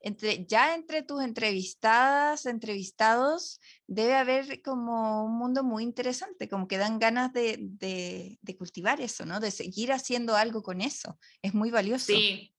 entre, 0.00 0.46
ya 0.46 0.74
entre 0.74 1.02
tus 1.02 1.22
entrevistadas, 1.22 2.46
entrevistados, 2.46 3.60
debe 3.86 4.14
haber 4.14 4.62
como 4.62 5.24
un 5.24 5.38
mundo 5.38 5.62
muy 5.62 5.82
interesante, 5.82 6.48
como 6.48 6.66
que 6.66 6.78
dan 6.78 6.98
ganas 6.98 7.32
de, 7.32 7.58
de, 7.60 8.56
cultivar 8.56 9.00
eso, 9.00 9.24
¿no? 9.26 9.40
De 9.40 9.50
seguir 9.50 9.92
haciendo 9.92 10.36
algo 10.36 10.62
con 10.62 10.80
eso. 10.80 11.18
Es 11.42 11.54
muy 11.54 11.70
valioso. 11.70 12.06
Sí, 12.06 12.54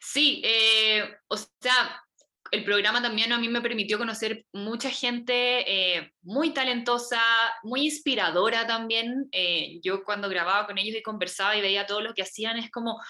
sí, 0.00 0.42
eh, 0.44 1.04
o 1.28 1.36
sea, 1.36 2.02
el 2.50 2.64
programa 2.64 3.00
también 3.00 3.32
a 3.32 3.38
mí 3.38 3.48
me 3.48 3.60
permitió 3.60 3.96
conocer 3.96 4.44
mucha 4.52 4.90
gente 4.90 5.64
eh, 5.96 6.12
muy 6.22 6.52
talentosa, 6.52 7.20
muy 7.62 7.84
inspiradora 7.84 8.66
también. 8.66 9.28
Eh, 9.30 9.80
yo 9.82 10.02
cuando 10.02 10.28
grababa 10.28 10.66
con 10.66 10.78
ellos 10.78 10.96
y 10.96 11.02
conversaba 11.02 11.56
y 11.56 11.60
veía 11.60 11.86
todo 11.86 12.00
lo 12.00 12.12
que 12.12 12.22
hacían, 12.22 12.58
es 12.58 12.70
como, 12.70 13.00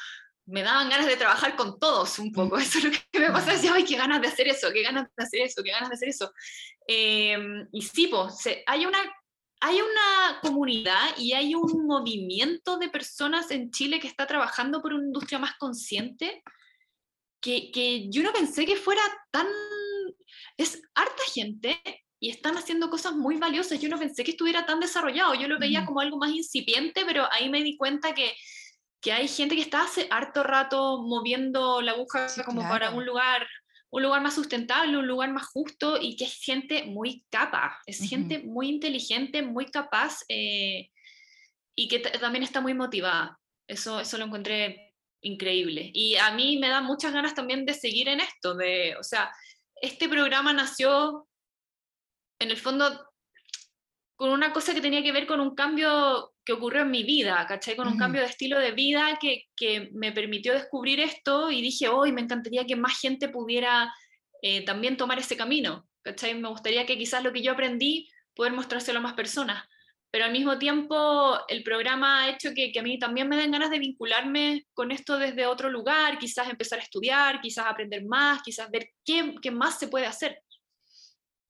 me 0.50 0.62
daban 0.62 0.90
ganas 0.90 1.06
de 1.06 1.16
trabajar 1.16 1.56
con 1.56 1.78
todos 1.78 2.18
un 2.18 2.32
poco. 2.32 2.58
Eso 2.58 2.78
es 2.78 2.84
lo 2.84 2.90
que 2.90 3.20
me 3.20 3.30
pasa. 3.30 3.52
Decía, 3.52 3.72
ay, 3.74 3.84
qué 3.84 3.96
ganas 3.96 4.20
de 4.20 4.28
hacer 4.28 4.48
eso, 4.48 4.70
qué 4.72 4.82
ganas 4.82 5.08
de 5.16 5.24
hacer 5.24 5.40
eso, 5.40 5.62
qué 5.62 5.70
ganas 5.70 5.88
de 5.88 5.94
hacer 5.94 6.08
eso. 6.08 6.32
Em, 6.86 7.68
y 7.72 7.82
sí, 7.82 8.08
pues, 8.08 8.48
hay, 8.66 8.84
una, 8.84 8.98
hay 9.60 9.80
una 9.80 10.40
comunidad 10.42 11.16
y 11.16 11.32
hay 11.32 11.54
un 11.54 11.86
movimiento 11.86 12.78
de 12.78 12.88
personas 12.88 13.50
en 13.50 13.70
Chile 13.70 14.00
que 14.00 14.08
está 14.08 14.26
trabajando 14.26 14.82
por 14.82 14.92
una 14.92 15.04
industria 15.04 15.38
más 15.38 15.54
consciente 15.56 16.42
que, 17.40 17.70
que 17.70 18.10
yo 18.10 18.22
no 18.22 18.32
pensé 18.32 18.66
que 18.66 18.76
fuera 18.76 19.02
tan... 19.30 19.46
Es 20.56 20.82
harta 20.94 21.22
gente 21.32 21.80
y 22.18 22.28
están 22.28 22.56
haciendo 22.56 22.90
cosas 22.90 23.14
muy 23.14 23.36
valiosas. 23.36 23.80
Yo 23.80 23.88
no 23.88 23.98
pensé 23.98 24.24
que 24.24 24.32
estuviera 24.32 24.66
tan 24.66 24.78
desarrollado, 24.78 25.34
yo 25.34 25.48
lo 25.48 25.58
veía 25.58 25.86
como 25.86 26.00
algo 26.00 26.18
más 26.18 26.30
incipiente, 26.30 27.04
pero 27.06 27.26
ahí 27.32 27.48
me 27.48 27.62
di 27.62 27.76
cuenta 27.78 28.14
que, 28.14 28.34
que 29.00 29.12
hay 29.12 29.28
gente 29.28 29.56
que 29.56 29.62
está 29.62 29.82
hace 29.82 30.06
harto 30.10 30.42
rato 30.42 31.02
moviendo 31.02 31.80
la 31.80 31.92
aguja 31.92 32.26
como 32.44 32.62
para 32.62 32.90
un 32.90 33.06
lugar 33.06 33.46
un 33.90 34.02
lugar 34.04 34.22
más 34.22 34.34
sustentable, 34.34 34.96
un 34.96 35.06
lugar 35.06 35.32
más 35.32 35.46
justo 35.46 35.98
y 36.00 36.16
que 36.16 36.24
es 36.24 36.40
gente 36.40 36.84
muy 36.84 37.24
capa, 37.28 37.78
es 37.86 38.08
gente 38.08 38.38
muy 38.38 38.68
inteligente, 38.68 39.42
muy 39.42 39.66
capaz 39.66 40.20
eh, 40.28 40.90
y 41.74 41.88
que 41.88 41.98
también 41.98 42.44
está 42.44 42.60
muy 42.60 42.72
motivada. 42.72 43.38
Eso, 43.66 44.00
eso 44.00 44.16
lo 44.16 44.26
encontré 44.26 44.94
increíble. 45.22 45.90
Y 45.92 46.16
a 46.16 46.30
mí 46.32 46.58
me 46.58 46.68
da 46.68 46.80
muchas 46.80 47.12
ganas 47.12 47.34
también 47.34 47.66
de 47.66 47.74
seguir 47.74 48.08
en 48.08 48.20
esto, 48.20 48.54
de, 48.54 48.96
o 48.96 49.02
sea, 49.02 49.32
este 49.74 50.08
programa 50.08 50.52
nació 50.52 51.26
en 52.38 52.50
el 52.50 52.56
fondo 52.56 53.08
con 54.14 54.30
una 54.30 54.52
cosa 54.52 54.72
que 54.72 54.80
tenía 54.80 55.02
que 55.02 55.12
ver 55.12 55.26
con 55.26 55.40
un 55.40 55.54
cambio 55.54 56.32
que 56.50 56.56
ocurrió 56.56 56.82
en 56.82 56.90
mi 56.90 57.04
vida, 57.04 57.46
¿cachai? 57.46 57.76
Con 57.76 57.86
un 57.86 57.96
cambio 57.96 58.22
de 58.22 58.26
estilo 58.26 58.58
de 58.58 58.72
vida 58.72 59.16
que, 59.20 59.44
que, 59.54 59.88
me 59.92 60.10
permitió 60.10 60.52
descubrir 60.52 60.98
esto 60.98 61.48
y 61.48 61.62
dije, 61.62 61.88
hoy 61.88 62.10
me 62.10 62.22
encantaría 62.22 62.66
que 62.66 62.74
más 62.74 62.98
gente 62.98 63.28
pudiera 63.28 63.94
eh, 64.42 64.64
también 64.64 64.96
tomar 64.96 65.20
ese 65.20 65.36
camino, 65.36 65.86
¿cachai? 66.02 66.34
Me 66.34 66.48
gustaría 66.48 66.84
que 66.86 66.98
quizás 66.98 67.22
lo 67.22 67.32
que 67.32 67.40
yo 67.40 67.52
aprendí, 67.52 68.08
poder 68.34 68.52
mostrárselo 68.52 68.98
a 68.98 69.02
más 69.02 69.12
personas. 69.12 69.64
Pero 70.10 70.24
al 70.24 70.32
mismo 70.32 70.58
tiempo, 70.58 71.38
el 71.46 71.62
programa 71.62 72.24
ha 72.24 72.30
hecho 72.30 72.50
que, 72.52 72.72
que 72.72 72.80
a 72.80 72.82
mí 72.82 72.98
también 72.98 73.28
me 73.28 73.36
den 73.36 73.52
ganas 73.52 73.70
de 73.70 73.78
vincularme 73.78 74.66
con 74.72 74.90
esto 74.90 75.18
desde 75.18 75.46
otro 75.46 75.70
lugar, 75.70 76.18
quizás 76.18 76.50
empezar 76.50 76.80
a 76.80 76.82
estudiar, 76.82 77.40
quizás 77.40 77.66
aprender 77.68 78.04
más, 78.06 78.42
quizás 78.42 78.68
ver 78.72 78.88
qué, 79.04 79.36
qué 79.40 79.52
más 79.52 79.78
se 79.78 79.86
puede 79.86 80.06
hacer. 80.06 80.42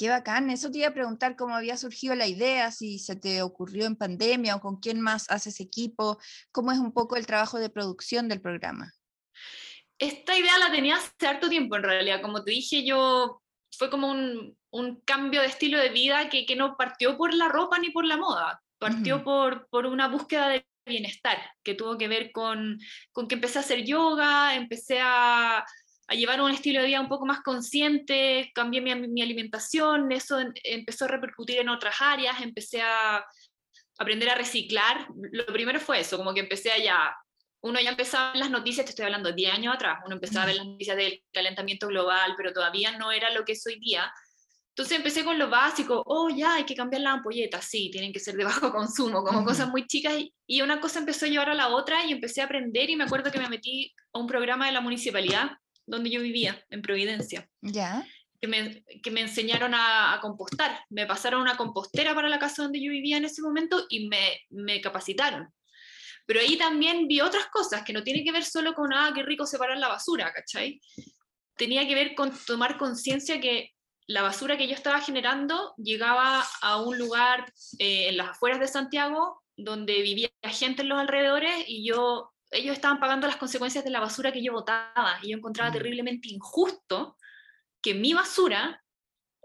Qué 0.01 0.09
bacán, 0.09 0.49
eso 0.49 0.71
te 0.71 0.79
iba 0.79 0.89
a 0.89 0.95
preguntar 0.95 1.37
cómo 1.37 1.55
había 1.55 1.77
surgido 1.77 2.15
la 2.15 2.27
idea, 2.27 2.71
si 2.71 2.99
se 2.99 3.17
te 3.17 3.43
ocurrió 3.43 3.85
en 3.85 3.97
pandemia 3.97 4.57
o 4.57 4.61
con 4.63 4.81
quién 4.81 4.99
más 4.99 5.31
haces 5.31 5.61
equipo, 5.61 6.19
cómo 6.53 6.73
es 6.73 6.79
un 6.79 6.95
poco 6.95 7.17
el 7.17 7.27
trabajo 7.27 7.59
de 7.59 7.69
producción 7.69 8.27
del 8.27 8.41
programa. 8.41 8.95
Esta 9.99 10.39
idea 10.39 10.57
la 10.57 10.73
tenía 10.73 10.97
hace 10.97 11.27
harto 11.27 11.51
tiempo 11.51 11.77
en 11.77 11.83
realidad, 11.83 12.23
como 12.23 12.43
te 12.43 12.53
dije 12.53 12.83
yo, 12.83 13.43
fue 13.77 13.91
como 13.91 14.11
un, 14.11 14.57
un 14.71 15.03
cambio 15.03 15.43
de 15.43 15.49
estilo 15.49 15.79
de 15.79 15.91
vida 15.91 16.31
que, 16.31 16.47
que, 16.47 16.57
no 16.57 16.79
partió 16.79 17.19
por 17.19 17.35
la 17.35 17.49
ropa 17.49 17.79
ni 17.79 17.91
por 17.91 18.07
la 18.07 18.17
moda, 18.17 18.63
partió 18.79 19.23
por, 19.23 19.69
por 19.69 19.85
una 19.85 20.09
búsqueda 20.09 20.49
de 20.49 20.67
bienestar, 20.87 21.39
que 21.63 21.75
tuvo 21.75 21.99
que 21.99 22.09
ver 22.09 22.33
con, 22.33 22.79
con 23.13 23.29
que 23.29 23.35
empecé 23.35 23.59
a 23.59 23.61
hacer 23.61 23.85
yoga, 23.85 24.55
empecé 24.55 24.99
a, 25.03 25.63
a 26.11 26.15
llevar 26.17 26.41
un 26.41 26.51
estilo 26.51 26.81
de 26.81 26.89
vida 26.89 27.01
un 27.01 27.09
poco 27.09 27.25
más 27.25 27.41
consciente, 27.41 28.51
cambié 28.53 28.81
mi, 28.81 29.23
alimentación, 29.23 30.11
eso 30.11 30.39
empezó 30.65 31.05
a 31.05 31.09
repercutir 31.09 31.59
en 31.59 31.69
otras 31.69 31.95
áreas, 32.01 32.43
empecé 32.43 32.83
a 32.83 33.25
aprender 33.97 34.29
a 34.29 34.35
reciclar. 34.35 35.07
Lo 35.31 35.47
primero 35.47 35.79
fue 35.79 36.01
eso, 36.01 36.17
como 36.17 36.35
que 36.35 36.41
empecé 36.41 36.73
a 36.73 36.79
ya, 36.79 37.17
uno 37.61 37.81
ya 37.81 37.91
empezaba 37.91 38.35
las 38.35 38.51
noticias, 38.51 38.85
te 38.85 38.91
estoy 38.91 39.05
hablando 39.05 39.31
10 39.31 39.55
años 39.55 39.73
atrás, 39.73 40.01
uno 40.05 40.17
empezaba 40.17 40.43
a 40.43 40.47
ver 40.47 40.57
las 40.57 40.67
noticias 40.67 40.97
del 40.97 41.23
calentamiento 41.33 41.87
global, 41.87 42.35
pero 42.37 42.53
todavía 42.53 42.99
no 42.99 43.13
era 43.13 43.31
lo 43.31 43.45
que 43.45 43.53
es 43.53 43.65
hoy 43.69 43.79
día. 43.79 44.13
Entonces 44.71 44.99
empecé 44.99 45.25
con 45.25 45.39
lo 45.39 45.49
básico, 45.49 46.03
oh 46.07 46.29
ya, 46.29 46.57
hay 46.57 46.65
que 46.65 46.75
cambiar 46.75 47.03
las 47.03 47.15
ampolletas, 47.15 47.65
sí, 47.67 47.89
tienen 47.93 48.13
que 48.13 48.19
ser 48.19 48.35
de 48.35 48.43
bajo 48.43 48.73
consumo, 48.73 49.23
como 49.23 49.45
cosas 49.45 49.69
muy 49.69 49.87
chicas, 49.87 50.15
y 50.45 50.63
una 50.63 50.81
cosa 50.81 50.99
empezó 50.99 51.27
a 51.27 51.29
llevar 51.29 51.51
a 51.51 51.55
la 51.55 51.69
otra 51.69 52.05
y 52.05 52.11
empecé 52.11 52.41
a 52.41 52.47
aprender 52.47 52.91
y 52.91 52.97
me 52.97 53.05
acuerdo 53.05 53.31
que 53.31 53.39
me 53.39 53.49
metí 53.49 53.95
a 54.13 54.19
un 54.19 54.27
programa 54.27 54.67
de 54.67 54.73
la 54.73 54.81
municipalidad 54.81 55.53
donde 55.91 56.11
yo 56.11 56.21
vivía, 56.21 56.65
en 56.71 56.83
Providencia. 56.83 57.49
Ya. 57.61 58.07
Que 58.41 58.49
me, 58.49 58.85
que 59.03 59.11
me 59.11 59.21
enseñaron 59.21 59.73
a, 59.75 60.19
compostar. 60.23 60.85
Me 60.89 61.07
pasaron 61.07 61.43
una 61.43 61.57
compostera 61.57 62.15
para 62.15 62.29
la 62.29 62.39
casa 62.39 62.63
donde 62.63 62.83
yo 62.83 62.91
vivía 62.91 63.17
en 63.17 63.25
ese 63.25 63.43
momento 63.43 63.85
y 63.89 64.09
me, 64.09 64.41
me 64.51 64.81
capacitaron. 64.81 65.53
Pero 66.27 66.41
ahí 66.41 66.57
también 66.57 67.09
vi 67.09 67.21
otras 67.21 67.47
cosas 67.47 67.83
que 67.83 67.93
no 67.93 68.03
tienen 68.03 68.25
que 68.25 68.33
ver 68.33 68.45
solo 68.45 68.73
con, 68.75 68.93
ah, 68.93 69.13
qué 69.15 69.23
rico 69.23 69.47
separar 69.47 69.79
la 69.79 69.89
basura, 69.89 70.33
¿cachai? 70.33 70.81
Tenía 71.57 71.87
que 71.87 71.95
ver 71.95 72.15
con 72.15 72.33
tomar 72.47 72.79
conciencia 72.79 73.41
que 73.41 73.73
la 74.07 74.23
basura 74.23 74.57
que 74.57 74.67
yo 74.67 74.75
estaba 74.75 75.01
generando 75.01 75.75
llegaba 75.77 76.45
a 76.63 76.83
un 76.83 76.99
lugar 76.99 77.53
eh, 77.79 78.09
en 78.09 78.17
las 78.17 78.31
afueras 78.31 78.61
de 78.61 78.69
Santiago 78.69 79.43
donde 79.57 80.01
vivía 80.03 80.31
gente 80.43 80.83
en 80.83 80.89
los 80.89 80.99
alrededores 80.99 81.65
y 81.67 81.87
yo 81.87 82.33
ellos 82.51 82.75
estaban 82.75 82.99
pagando 82.99 83.27
las 83.27 83.37
consecuencias 83.37 83.85
de 83.85 83.91
la 83.91 84.01
basura 84.01 84.33
que 84.33 84.43
yo 84.43 84.53
botaba 84.53 85.19
y 85.23 85.31
yo 85.31 85.37
encontraba 85.37 85.71
mm. 85.71 85.73
terriblemente 85.73 86.29
injusto 86.29 87.17
que 87.83 87.95
mi 87.95 88.13
basura 88.13 88.83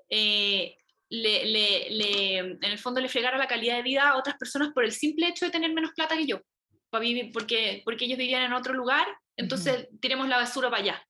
eh, 0.09 0.77
le, 1.09 1.45
le, 1.45 2.37
en 2.37 2.63
el 2.63 2.79
fondo 2.79 2.99
le 2.99 3.09
fregara 3.09 3.37
la 3.37 3.47
calidad 3.47 3.75
de 3.77 3.83
vida 3.83 4.09
a 4.09 4.17
otras 4.17 4.37
personas 4.37 4.73
por 4.73 4.83
el 4.83 4.91
simple 4.91 5.27
hecho 5.27 5.45
de 5.45 5.51
tener 5.51 5.71
menos 5.73 5.91
plata 5.95 6.17
que 6.17 6.25
yo, 6.25 6.41
para 6.89 7.01
vivir, 7.01 7.31
porque, 7.31 7.81
porque 7.85 8.05
ellos 8.05 8.17
vivían 8.17 8.43
en 8.43 8.53
otro 8.53 8.73
lugar, 8.73 9.07
entonces 9.37 9.87
tiremos 10.01 10.27
la 10.27 10.37
basura 10.37 10.69
para 10.69 10.81
allá. 10.81 11.07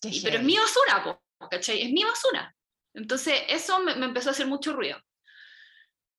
pero 0.00 0.38
es 0.38 0.42
mi 0.42 0.56
basura, 0.56 1.20
¿cachai? 1.50 1.82
Es 1.82 1.92
mi 1.92 2.04
basura. 2.04 2.54
Entonces 2.94 3.42
eso 3.48 3.78
me, 3.80 3.92
empezó 3.92 4.30
a 4.30 4.32
hacer 4.32 4.46
mucho 4.46 4.72
ruido. 4.72 5.00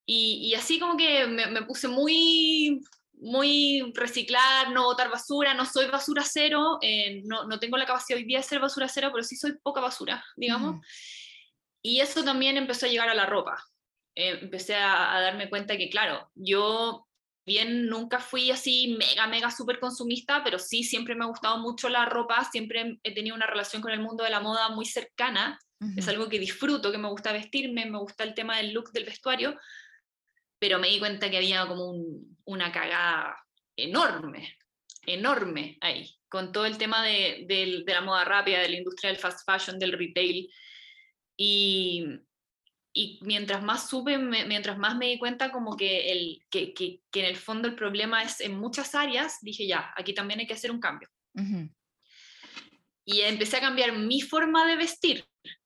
Y, 0.06 0.50
y 0.50 0.56
así 0.56 0.80
como 0.80 0.98
que 0.98 1.26
me, 1.28 1.48
me 1.48 1.64
puse 1.64 1.88
muy 1.88 2.82
muy 3.24 3.94
reciclar, 3.96 4.72
no 4.72 4.84
botar 4.84 5.10
basura, 5.10 5.54
no 5.54 5.66
soy 5.66 5.88
basura 5.88 6.24
cero, 6.26 6.78
eh, 6.82 7.22
no, 7.24 7.46
no, 7.46 7.58
tengo 7.58 7.78
la 7.78 7.86
capacidad 7.86 8.18
hoy 8.18 8.26
día 8.26 8.40
de 8.40 8.44
ser 8.44 8.60
basura 8.60 8.90
cero, 8.90 9.10
pero 9.14 9.24
sí 9.24 9.38
soy 9.38 9.54
poca 9.64 9.80
basura, 9.80 10.24
digamos. 10.36 10.86
Y 11.82 12.02
eso 12.02 12.24
también 12.24 12.58
empezó 12.58 12.86
a 12.86 12.90
llegar 12.90 13.10
a 13.10 13.16
la 13.16 13.26
ropa. 13.26 13.64
Eh, 14.16 14.40
empecé 14.42 14.76
a, 14.76 15.20
darme 15.22 15.50
cuenta 15.50 15.78
que, 15.78 15.90
claro, 15.90 16.30
yo 16.36 17.08
bien 17.46 17.88
nunca 17.88 18.20
fui 18.20 18.52
así 18.52 18.96
mega, 18.98 19.28
mega 19.28 19.52
súper 19.52 19.80
consumista, 19.80 20.44
pero 20.44 20.60
sí 20.60 20.84
siempre 20.84 21.16
me 21.16 21.24
ha 21.24 21.28
gustado 21.28 21.58
mucho 21.60 21.90
la 21.90 22.06
ropa, 22.06 22.44
siempre 22.52 23.00
he 23.04 23.14
tenido 23.14 23.36
una 23.36 23.48
relación 23.48 23.82
con 23.82 23.92
el 23.92 24.02
mundo 24.02 24.24
de 24.24 24.30
la 24.30 24.40
moda 24.40 24.70
muy 24.70 24.86
cercana, 24.86 25.60
es 25.98 26.08
algo 26.08 26.30
que 26.30 26.40
disfruto, 26.40 26.94
que 26.94 26.98
me 26.98 27.10
gusta 27.10 27.34
vestirme, 27.34 27.86
me 27.86 27.98
gusta 27.98 28.24
el 28.24 28.34
tema 28.34 28.56
del 28.56 28.72
look 28.72 28.94
del 28.94 29.04
vestuario, 29.04 29.60
pero 30.64 30.80
me 30.80 30.88
di 30.88 30.98
cuenta 30.98 31.30
que 31.30 31.36
había 31.36 31.68
como 31.68 31.94
una 32.46 32.72
cagada 32.72 33.36
enorme, 33.76 34.56
enorme 35.06 35.78
ahí, 35.82 36.10
con 36.30 36.54
todo 36.54 36.66
el 36.66 36.78
tema 36.78 37.04
de, 37.04 37.44
de, 37.50 37.84
la 37.86 38.00
moda 38.00 38.24
rápida, 38.24 38.62
de 38.62 38.70
la 38.70 38.78
industria 38.78 39.12
del 39.12 39.20
fast 39.20 39.46
fashion, 39.46 39.78
del 39.78 39.92
retail. 39.92 40.50
Y, 41.36 42.06
y 42.94 43.20
mientras 43.24 43.62
más 43.62 43.90
supe, 43.90 44.18
mientras 44.18 44.78
más 44.78 44.96
me 44.96 45.08
di 45.08 45.20
cuenta 45.20 45.52
como 45.52 45.76
que, 45.76 46.14
el, 46.14 46.46
que, 46.50 46.74
que, 46.74 47.02
que, 47.12 47.20
en 47.20 47.26
el 47.26 47.36
fondo 47.36 47.68
el 47.68 47.76
problema 47.76 48.24
es 48.24 48.40
en 48.40 48.58
muchas 48.58 48.96
áreas, 48.96 49.40
dije 49.42 49.68
ya, 49.68 49.94
aquí 49.98 50.14
también 50.14 50.40
hay 50.40 50.48
que 50.48 50.54
hacer 50.54 50.72
un 50.72 50.80
cambio. 50.80 51.10
Y 53.04 53.20
empecé 53.20 53.58
a 53.58 53.60
cambiar 53.60 53.98
mi 53.98 54.22
forma 54.22 54.66
de 54.66 54.78
vestir. 54.78 55.26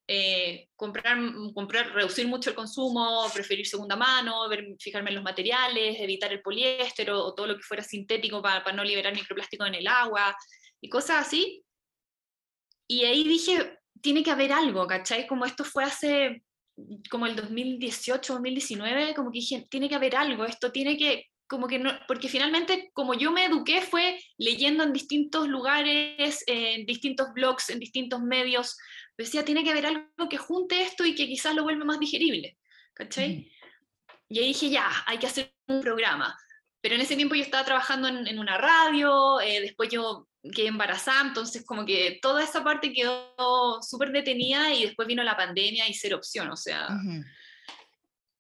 Eh, 0.10 0.70
comprar, 0.78 1.18
comprar, 1.54 1.92
reducir 1.92 2.28
mucho 2.28 2.52
el 2.52 2.56
consumo, 2.56 3.30
preferir 3.34 3.68
segunda 3.68 3.98
mano, 3.98 4.48
ver, 4.48 4.66
fijarme 4.80 5.10
en 5.10 5.16
los 5.16 5.24
materiales, 5.24 6.00
evitar 6.00 6.32
el 6.32 6.42
poliéster 6.42 7.12
o, 7.12 7.34
todo 7.34 7.48
lo 7.48 7.58
que 7.58 7.64
fuera 7.64 7.84
sintético 7.84 8.42
para, 8.42 8.64
para, 8.64 8.76
no 8.76 8.86
liberar 8.86 9.14
microplástico 9.14 9.66
en 9.66 9.76
el 9.76 9.88
agua 9.88 10.36
y 10.80 10.88
cosas 10.88 11.28
así. 11.28 11.62
Y 12.88 13.04
ahí 13.04 13.26
dije, 13.26 13.80
tiene 14.02 14.24
que 14.24 14.32
haber 14.32 14.54
algo, 14.54 14.88
¿cachai? 14.88 15.28
Como 15.28 15.46
esto 15.46 15.66
fue 15.66 15.84
hace 15.84 16.42
como 17.10 17.26
el 17.26 17.36
2018, 17.36 18.34
2019, 18.34 19.14
como 19.16 19.32
que 19.32 19.40
dije, 19.40 19.68
tiene 19.70 19.90
que 19.90 19.96
haber 19.96 20.16
algo, 20.16 20.46
esto 20.46 20.72
tiene 20.72 20.96
que, 20.98 21.26
como 21.48 21.68
que 21.68 21.80
no, 21.80 21.92
porque 22.08 22.30
finalmente 22.30 22.92
como 22.94 23.14
yo 23.14 23.32
me 23.32 23.46
eduqué 23.46 23.82
fue 23.82 24.20
leyendo 24.38 24.84
en 24.84 24.94
distintos 24.94 25.48
lugares, 25.48 26.44
en 26.46 26.86
distintos 26.86 27.34
blogs, 27.34 27.70
en 27.70 27.80
distintos 27.80 28.22
medios, 28.22 28.78
decía, 29.24 29.44
tiene 29.44 29.64
que 29.64 29.72
haber 29.72 29.86
algo 29.88 30.30
que 30.30 30.38
junte 30.38 30.82
esto 30.82 31.06
y 31.06 31.16
que 31.16 31.28
quizás 31.28 31.56
lo 31.56 31.64
vuelva 31.64 31.86
más 31.86 32.00
digerible, 32.00 32.58
¿cachai? 32.94 33.52
Y 34.30 34.40
ahí 34.40 34.48
dije, 34.48 34.70
ya, 34.70 34.90
hay 35.06 35.18
que 35.18 35.28
hacer 35.28 35.54
un 35.68 35.82
programa. 35.82 36.38
Pero 36.82 36.96
en 36.96 37.02
ese 37.02 37.16
tiempo 37.16 37.36
yo 37.36 37.42
estaba 37.42 37.66
trabajando 37.66 38.08
en, 38.08 38.40
una 38.40 38.58
radio, 38.58 39.42
eh, 39.42 39.62
después 39.62 39.90
yo 39.90 40.28
quedé 40.54 40.68
embarazada, 40.68 41.22
entonces 41.28 41.66
como 41.66 41.86
que 41.86 42.20
toda 42.22 42.44
esa 42.44 42.64
parte 42.64 42.94
quedó 42.94 43.82
súper 43.82 44.12
detenida 44.12 44.74
y 44.74 44.86
después 44.86 45.08
vino 45.08 45.24
la 45.24 45.36
pandemia 45.36 45.88
y 45.88 45.94
ser 45.94 46.14
opción, 46.14 46.50
o 46.50 46.58
sea... 46.58 46.88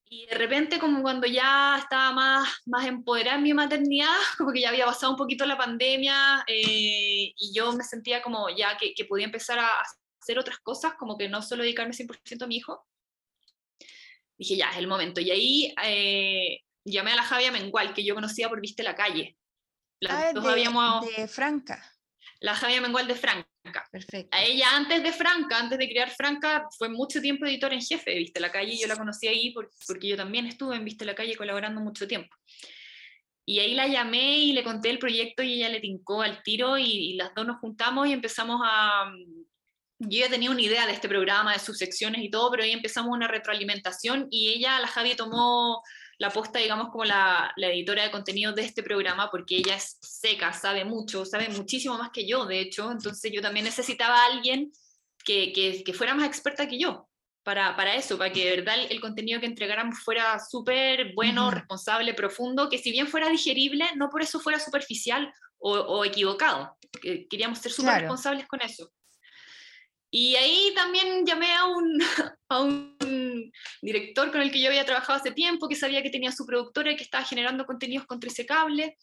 Y 0.10 0.25
de 0.27 0.36
repente, 0.36 0.79
como 0.79 1.01
cuando 1.01 1.27
ya 1.27 1.77
estaba 1.79 2.13
más, 2.13 2.48
más 2.65 2.86
empoderada 2.86 3.36
en 3.36 3.43
mi 3.43 3.53
maternidad, 3.53 4.15
como 4.38 4.53
que 4.53 4.62
ya 4.62 4.69
había 4.69 4.86
pasado 4.86 5.12
un 5.12 5.17
poquito 5.17 5.46
la 5.46 5.57
pandemia 5.57 6.46
eh, 6.48 7.34
y 7.36 7.51
yo 7.53 7.74
me 7.74 7.84
sentía 7.84 8.22
como 8.22 8.48
ya 8.50 8.77
que, 8.77 8.93
que, 8.93 9.03
podía 9.03 9.25
empezar 9.25 9.60
a 9.60 9.84
hacer 10.27 10.39
otras 10.39 10.60
cosas, 10.60 10.96
como 10.96 11.17
que 11.17 11.29
no 11.29 11.41
solo 11.41 11.63
dedicarme 11.63 11.93
100% 11.93 12.43
a 12.43 12.48
mi 12.48 12.57
hijo, 12.57 12.86
dije, 14.38 14.57
ya, 14.57 14.69
es 14.72 14.77
el 14.77 14.88
momento. 14.88 15.22
Y 15.22 15.31
ahí 15.31 15.74
eh, 15.84 16.63
llamé 16.84 17.13
a 17.13 17.15
la 17.15 17.24
Javia 17.24 17.51
Mengual, 17.51 17.93
que 17.93 18.03
yo 18.03 18.13
conocía 18.13 18.50
por 18.50 18.60
Viste 18.60 18.84
la 18.84 18.96
Calle. 18.96 19.38
Las 20.01 20.13
ah, 20.13 20.31
dos 20.34 20.43
de, 20.43 20.51
habíamos... 20.51 21.05
de 21.15 21.27
Franca. 21.29 21.81
La 22.41 22.55
Javia 22.55 22.81
Mengual 22.81 23.07
de 23.07 23.15
Franca, 23.15 23.48
Perfecto. 23.91 24.36
A 24.38 24.43
ella 24.43 24.75
antes 24.75 25.01
de 25.01 25.12
Franca, 25.12 25.57
antes 25.57 25.79
de 25.79 25.89
crear 25.89 26.10
Franca, 26.12 26.67
fue 26.77 26.88
mucho 26.88 27.19
tiempo 27.19 27.46
editora 27.46 27.74
en 27.74 27.81
jefe 27.81 28.12
de 28.12 28.19
Viste 28.19 28.39
la 28.39 28.51
Calle, 28.51 28.77
yo 28.77 28.88
la 28.88 28.96
conocí 28.96 29.27
ahí 29.27 29.53
porque 29.53 30.07
yo 30.07 30.15
también 30.15 30.46
estuve 30.46 30.75
en 30.75 30.86
Viste 30.86 31.03
la 31.03 31.15
Calle 31.15 31.36
colaborando 31.36 31.81
mucho 31.81 32.07
tiempo. 32.07 32.36
Y 33.50 33.60
ahí 33.60 33.75
la 33.75 33.88
llamé 33.88 34.39
y 34.39 34.51
le 34.51 34.63
conté 34.63 34.89
el 34.89 35.00
proyecto 35.00 35.41
y 35.41 35.53
ella 35.53 35.69
le 35.69 35.79
tincó 35.79 36.22
al 36.22 36.43
tiro 36.43 36.77
y, 36.77 37.13
las 37.13 37.34
dos 37.34 37.48
nos 37.48 37.60
juntamos 37.60 38.07
y 38.07 38.12
empezamos 38.12 38.60
a... 38.63 39.10
Yo 39.99 40.19
ya 40.19 40.29
tenía 40.29 40.51
una 40.51 40.61
idea 40.61 40.85
de 40.85 40.93
este 40.93 41.09
programa, 41.09 41.53
de 41.53 41.59
sus 41.59 41.77
secciones 41.77 42.23
y 42.23 42.29
todo, 42.29 42.51
pero 42.51 42.63
ahí 42.63 42.71
empezamos 42.71 43.11
una 43.11 43.27
retroalimentación 43.27 44.27
y 44.29 44.49
ella, 44.49 44.79
la 44.79 44.87
Javi, 44.87 45.15
tomó 45.15 45.81
la 46.19 46.29
posta, 46.29 46.59
digamos, 46.59 46.89
como 46.89 47.03
la, 47.03 47.51
la, 47.55 47.67
editora 47.69 48.03
de 48.03 48.11
contenido 48.11 48.53
de 48.53 48.63
este 48.63 48.83
programa, 48.83 49.29
porque 49.31 49.57
ella 49.57 49.75
es 49.75 49.97
seca, 50.01 50.53
sabe 50.53 50.85
mucho, 50.85 51.25
sabe 51.25 51.49
muchísimo 51.49 51.97
más 51.97 52.11
que 52.11 52.27
yo, 52.27 52.45
de 52.45 52.59
hecho, 52.59 52.91
entonces 52.91 53.31
yo 53.31 53.41
también 53.41 53.65
necesitaba 53.65 54.21
a 54.21 54.25
alguien 54.25 54.71
que, 55.23 55.51
que, 55.51 55.83
que 55.83 55.93
fuera 55.93 56.13
más 56.13 56.27
experta 56.27 56.67
que 56.67 56.79
yo 56.79 57.07
para, 57.47 57.75
para, 57.75 57.95
eso, 57.95 58.17
para 58.17 58.31
que 58.31 58.43
de 58.43 58.57
verdad 58.57 58.75
el, 58.89 58.99
contenido 58.99 59.39
que 59.39 59.45
entregáramos 59.45 59.99
fuera 59.99 60.37
súper 60.39 61.13
bueno, 61.15 61.49
responsable, 61.49 62.13
profundo, 62.13 62.67
que 62.67 62.77
si 62.77 62.91
bien 62.91 63.07
fuera 63.07 63.29
digerible, 63.29 63.85
no 63.95 64.09
por 64.09 64.21
eso 64.21 64.39
fuera 64.39 64.59
superficial 64.59 65.33
o, 65.57 65.71
o 65.71 66.03
equivocado. 66.03 66.77
Queríamos 67.29 67.59
ser 67.59 67.71
súper 67.71 68.01
responsables 68.01 68.47
con 68.47 68.61
eso. 68.61 68.91
Y 70.09 70.35
ahí 70.35 70.71
también 70.75 71.25
llamé 71.25 71.53
a 71.53 71.65
un, 71.65 71.99
a 72.49 72.61
un 72.61 73.51
director 73.81 74.31
con 74.31 74.41
el 74.41 74.51
que 74.51 74.61
yo 74.61 74.67
había 74.69 74.85
trabajado 74.85 75.19
hace 75.19 75.31
tiempo, 75.31 75.67
que 75.67 75.75
sabía 75.75 76.01
que 76.01 76.09
tenía 76.09 76.31
su 76.31 76.45
productora 76.45 76.91
y 76.91 76.95
que 76.95 77.03
estaba 77.03 77.25
generando 77.25 77.65
contenidos 77.65 78.05
con 78.05 78.19
ese 78.25 78.45
Cable. 78.45 78.97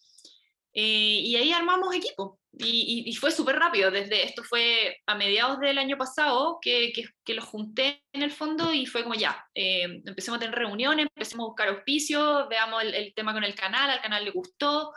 Eh, 0.76 1.20
y 1.22 1.36
ahí 1.36 1.52
armamos 1.52 1.94
equipo. 1.94 2.40
Y, 2.56 3.04
y, 3.06 3.14
fue 3.16 3.30
súper 3.30 3.56
rápido. 3.56 3.90
Desde 3.90 4.24
esto 4.24 4.42
fue 4.44 4.98
a 5.06 5.14
mediados 5.14 5.58
del 5.60 5.78
año 5.78 5.96
pasado 5.96 6.58
que, 6.60 6.92
que, 6.92 7.04
que 7.24 7.34
los 7.34 7.44
junté 7.44 8.04
en 8.12 8.22
el 8.22 8.32
fondo 8.32 8.72
y 8.72 8.86
fue 8.86 9.02
como 9.02 9.14
ya. 9.14 9.44
Eh, 9.54 10.02
empecemos 10.04 10.38
a 10.38 10.40
tener 10.40 10.56
reuniones, 10.56 11.06
empecemos 11.06 11.44
a 11.44 11.48
buscar 11.48 11.68
auspicios, 11.68 12.48
veamos 12.48 12.82
el, 12.82 12.94
el, 12.94 13.14
tema 13.14 13.32
con 13.32 13.44
el 13.44 13.54
canal, 13.54 13.90
al 13.90 14.00
canal 14.00 14.24
le 14.24 14.30
gustó 14.30 14.92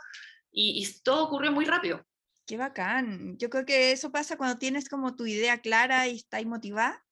y, 0.50 0.82
y 0.82 1.02
todo 1.02 1.24
ocurrió 1.24 1.52
muy 1.52 1.64
rápido. 1.64 2.04
Qué 2.48 2.56
bacán. 2.56 3.36
Yo 3.36 3.50
creo 3.50 3.66
que 3.66 3.92
eso 3.92 4.10
pasa 4.10 4.38
cuando 4.38 4.56
tienes 4.56 4.88
como 4.88 5.14
tu 5.14 5.26
idea 5.26 5.58
clara 5.58 6.08
y 6.08 6.16
estás 6.16 6.46
motivada, 6.46 7.04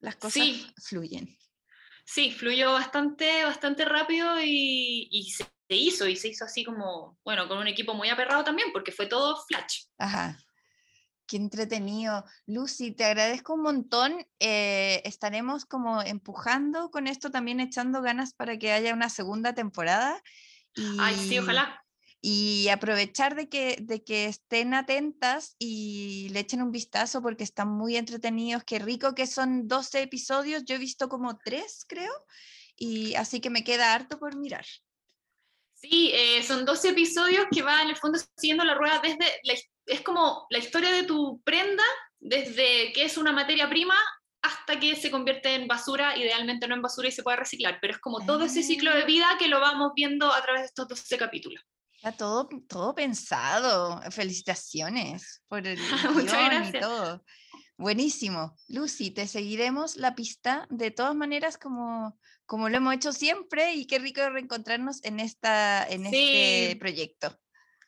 las 0.00 0.16
cosas 0.16 0.42
fluyen. 0.82 1.36
Sí, 2.06 2.32
fluyó 2.32 2.72
bastante, 2.72 3.44
bastante 3.44 3.84
rápido 3.84 4.40
y, 4.42 5.06
y, 5.10 5.30
se 5.30 5.44
hizo, 5.68 6.08
y 6.08 6.16
se 6.16 6.28
hizo 6.28 6.46
así 6.46 6.64
como, 6.64 7.18
bueno, 7.26 7.46
con 7.46 7.58
un 7.58 7.68
equipo 7.68 7.92
muy 7.92 8.08
aperrado 8.08 8.42
también, 8.42 8.72
porque 8.72 8.90
fue 8.90 9.04
todo 9.04 9.36
flash. 9.46 9.82
Ajá. 9.98 10.38
Qué 11.26 11.36
entretenido. 11.36 12.24
Lucy, 12.46 12.92
te 12.92 13.04
agradezco 13.04 13.52
un 13.52 13.60
montón. 13.60 14.26
Eh, 14.40 15.02
estaremos 15.04 15.66
como 15.66 16.00
empujando 16.00 16.90
con 16.90 17.06
esto, 17.06 17.30
también 17.30 17.60
echando 17.60 18.00
ganas 18.00 18.32
para 18.32 18.58
que 18.58 18.72
haya 18.72 18.94
una 18.94 19.10
segunda 19.10 19.54
temporada. 19.54 20.22
Y... 20.74 20.96
Ay, 20.98 21.16
sí, 21.16 21.38
ojalá 21.38 21.84
y 22.20 22.68
aprovechar 22.68 23.36
de 23.36 23.48
que, 23.48 23.76
de 23.80 24.02
que 24.02 24.26
estén 24.26 24.74
atentas 24.74 25.54
y 25.58 26.28
le 26.30 26.40
echen 26.40 26.62
un 26.62 26.72
vistazo 26.72 27.22
porque 27.22 27.44
están 27.44 27.68
muy 27.68 27.96
entretenidos. 27.96 28.64
Qué 28.64 28.78
rico 28.78 29.14
que 29.14 29.26
son 29.26 29.68
12 29.68 30.02
episodios, 30.02 30.64
yo 30.64 30.74
he 30.74 30.78
visto 30.78 31.08
como 31.08 31.38
3 31.38 31.84
creo, 31.88 32.12
y 32.76 33.14
así 33.14 33.40
que 33.40 33.50
me 33.50 33.64
queda 33.64 33.94
harto 33.94 34.18
por 34.18 34.36
mirar. 34.36 34.66
Sí, 35.74 36.10
eh, 36.12 36.42
son 36.42 36.64
12 36.64 36.88
episodios 36.88 37.46
que 37.52 37.62
van 37.62 37.82
en 37.82 37.90
el 37.90 37.96
fondo 37.96 38.18
siguiendo 38.36 38.64
la 38.64 38.74
rueda 38.74 39.00
desde, 39.00 39.24
es 39.86 40.00
como 40.00 40.46
la 40.50 40.58
historia 40.58 40.90
de 40.92 41.04
tu 41.04 41.40
prenda, 41.42 41.84
desde 42.18 42.92
que 42.92 43.04
es 43.04 43.16
una 43.16 43.30
materia 43.30 43.68
prima 43.68 43.94
hasta 44.42 44.80
que 44.80 44.96
se 44.96 45.10
convierte 45.10 45.54
en 45.54 45.68
basura, 45.68 46.16
idealmente 46.16 46.66
no 46.66 46.74
en 46.74 46.82
basura 46.82 47.08
y 47.08 47.12
se 47.12 47.22
puede 47.22 47.36
reciclar, 47.36 47.78
pero 47.80 47.92
es 47.92 48.00
como 48.00 48.24
todo 48.26 48.44
ese 48.44 48.64
ciclo 48.64 48.92
de 48.92 49.02
ah. 49.02 49.06
vida 49.06 49.26
que 49.38 49.48
lo 49.48 49.60
vamos 49.60 49.92
viendo 49.94 50.32
a 50.32 50.42
través 50.42 50.62
de 50.62 50.66
estos 50.66 50.88
12 50.88 51.16
capítulos. 51.16 51.62
Está 51.98 52.12
todo, 52.12 52.48
todo 52.68 52.94
pensado. 52.94 54.00
Felicitaciones 54.12 55.42
por 55.48 55.66
el 55.66 55.78
Muchas 56.14 56.68
y 56.68 56.78
todo. 56.78 57.24
Buenísimo. 57.76 58.56
Lucy, 58.68 59.10
te 59.10 59.26
seguiremos 59.26 59.96
la 59.96 60.14
pista 60.14 60.66
de 60.70 60.92
todas 60.92 61.14
maneras 61.14 61.58
como, 61.58 62.18
como 62.46 62.68
lo 62.68 62.76
hemos 62.76 62.94
hecho 62.94 63.12
siempre 63.12 63.74
y 63.74 63.86
qué 63.86 63.98
rico 63.98 64.28
reencontrarnos 64.28 65.02
en, 65.04 65.18
esta, 65.18 65.84
en 65.88 66.06
este 66.06 66.76
proyecto. 66.78 67.36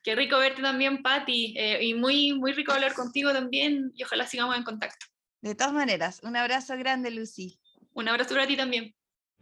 Qué 0.02 0.16
rico 0.16 0.38
verte 0.38 0.62
también, 0.62 1.02
Patti, 1.02 1.54
eh, 1.56 1.84
y 1.84 1.94
muy, 1.94 2.32
muy 2.34 2.52
rico 2.52 2.72
hablar 2.72 2.94
contigo 2.94 3.32
también 3.32 3.92
y 3.94 4.02
ojalá 4.02 4.26
sigamos 4.26 4.56
en 4.56 4.64
contacto. 4.64 5.06
De 5.40 5.54
todas 5.54 5.72
maneras, 5.72 6.20
un 6.22 6.36
abrazo 6.36 6.76
grande, 6.76 7.10
Lucy. 7.10 7.60
Un 7.92 8.08
abrazo 8.08 8.34
para 8.34 8.46
ti 8.46 8.56
también. 8.56 8.94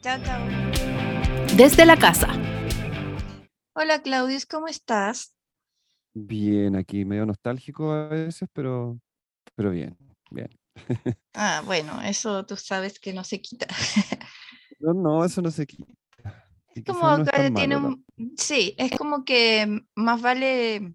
Chao, 0.02 0.18
chao. 0.24 0.46
Desde 1.57 1.87
la 1.87 1.96
casa. 1.96 2.47
Hola 3.81 4.03
Claudius, 4.03 4.45
¿cómo 4.45 4.67
estás? 4.67 5.37
Bien, 6.12 6.75
aquí 6.75 7.05
medio 7.05 7.25
nostálgico 7.25 7.93
a 7.93 8.09
veces, 8.09 8.49
pero, 8.53 8.99
pero 9.55 9.71
bien, 9.71 9.97
bien. 10.33 10.49
Ah, 11.35 11.62
bueno, 11.64 12.03
eso 12.03 12.45
tú 12.45 12.57
sabes 12.57 12.99
que 12.99 13.12
no 13.12 13.23
se 13.23 13.41
quita. 13.41 13.69
No, 14.81 14.95
no, 14.95 15.25
eso 15.25 15.41
no 15.43 15.53
se 15.53 15.64
quita. 15.64 15.93
Es 16.75 16.83
como 16.85 17.25
que 17.25 17.51
tiene 17.53 17.77
un, 17.77 18.05
sí, 18.37 18.75
es 18.79 18.99
como 18.99 19.25
que 19.25 19.83
más 19.95 20.21
vale, 20.23 20.95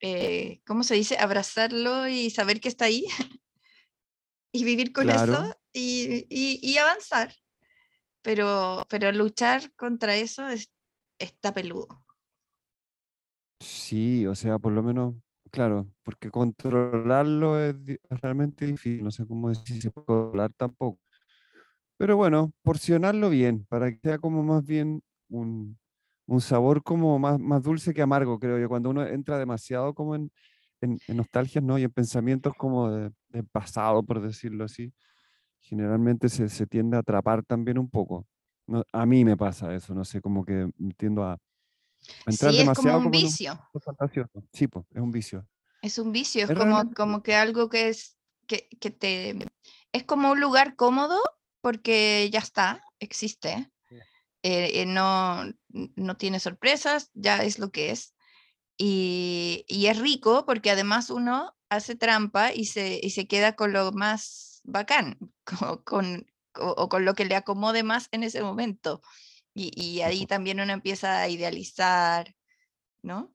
eh, 0.00 0.60
¿cómo 0.66 0.82
se 0.82 0.94
dice? 0.94 1.16
Abrazarlo 1.18 2.08
y 2.08 2.30
saber 2.30 2.60
que 2.60 2.68
está 2.68 2.86
ahí 2.86 3.04
y 4.52 4.64
vivir 4.64 4.92
con 4.92 5.08
eso 5.08 5.56
y, 5.72 6.26
y, 6.28 6.76
avanzar. 6.78 7.32
Pero, 8.22 8.86
pero 8.88 9.12
luchar 9.12 9.72
contra 9.74 10.16
eso 10.16 10.48
es 10.48 10.72
está 11.18 11.52
peludo. 11.52 12.04
Sí, 13.60 14.26
o 14.26 14.34
sea, 14.34 14.58
por 14.58 14.72
lo 14.72 14.82
menos, 14.82 15.14
claro, 15.50 15.86
porque 16.02 16.30
controlarlo 16.30 17.60
es, 17.60 17.76
realmente 18.10 18.66
difícil, 18.66 19.04
no 19.04 19.10
sé 19.12 19.26
cómo 19.26 19.50
decir 19.50 19.80
se 19.80 19.90
puede 19.90 20.06
controlar 20.06 20.52
tampoco. 20.54 20.98
Pero 21.96 22.16
bueno, 22.16 22.52
porcionarlo 22.62 23.30
bien, 23.30 23.64
para 23.68 23.90
que 23.92 23.98
sea 24.02 24.18
como 24.18 24.42
más 24.42 24.64
bien 24.66 25.02
un, 25.28 25.78
sabor 26.40 26.82
como 26.82 27.18
más, 27.18 27.38
más 27.38 27.62
dulce 27.62 27.94
que 27.94 28.02
amargo, 28.02 28.38
creo 28.40 28.58
yo. 28.58 28.68
Cuando 28.68 28.90
uno 28.90 29.06
entra 29.06 29.38
demasiado 29.38 29.94
como 29.94 30.16
en, 30.16 30.32
en, 30.80 30.98
nostalgias, 31.08 31.62
¿no? 31.64 31.78
Y 31.78 31.84
en 31.84 31.92
pensamientos 31.92 32.54
como 32.56 32.90
de, 32.90 33.12
pasado, 33.52 34.02
por 34.02 34.20
decirlo 34.20 34.64
así, 34.64 34.92
generalmente 35.60 36.28
se, 36.28 36.48
se, 36.48 36.66
tiende 36.66 36.96
a 36.96 37.00
atrapar 37.00 37.44
también 37.44 37.78
un 37.78 37.88
poco 37.90 38.26
a 38.92 39.06
mí 39.06 39.24
me 39.24 39.36
pasa 39.36 39.74
eso, 39.74 39.94
no 39.94 40.04
sé, 40.04 40.20
como 40.20 40.44
que 40.44 40.70
tiendo 40.96 41.24
a, 41.24 41.38
entrar 42.26 42.52
demasiado 42.52 42.98
como 42.98 43.06
un 43.06 43.10
vicio. 43.10 43.58
Sí, 44.52 44.66
es 44.90 45.00
un 45.00 45.10
vicio. 45.10 45.46
Es 45.82 45.98
un 45.98 46.12
vicio, 46.12 46.44
es, 46.44 46.56
como, 46.56 46.92
como 46.94 47.22
que 47.22 47.34
algo 47.34 47.68
que 47.68 47.88
es, 47.88 48.16
que, 48.46 48.68
que, 48.80 48.90
te, 48.90 49.36
es 49.92 50.04
como 50.04 50.30
un 50.30 50.40
lugar 50.40 50.76
cómodo 50.76 51.20
porque 51.60 52.28
ya 52.32 52.38
está, 52.38 52.82
existe. 53.00 53.70
Eh, 54.44 54.82
eh, 54.82 54.86
no, 54.86 55.44
no 55.68 56.16
tiene 56.16 56.40
sorpresas, 56.40 57.10
ya 57.14 57.44
es 57.44 57.60
lo 57.60 57.70
que 57.70 57.90
es. 57.92 58.14
Y, 58.76 59.64
y, 59.68 59.86
es 59.86 59.98
rico 60.00 60.44
porque 60.44 60.72
además 60.72 61.10
uno 61.10 61.54
hace 61.68 61.94
trampa 61.94 62.52
y 62.52 62.64
se, 62.64 62.98
y 63.00 63.10
se 63.10 63.28
queda 63.28 63.54
con 63.54 63.72
lo 63.72 63.92
más 63.92 64.60
bacán, 64.64 65.18
con, 65.84 66.26
o, 66.58 66.88
con 66.88 67.04
lo 67.04 67.14
que 67.14 67.24
le 67.24 67.36
acomode 67.36 67.82
más 67.82 68.08
en 68.12 68.22
ese 68.22 68.42
momento. 68.42 69.00
Y, 69.54 70.00
ahí 70.00 70.26
también 70.26 70.60
uno 70.60 70.72
empieza 70.72 71.20
a 71.20 71.28
idealizar, 71.28 72.34
¿no? 73.02 73.34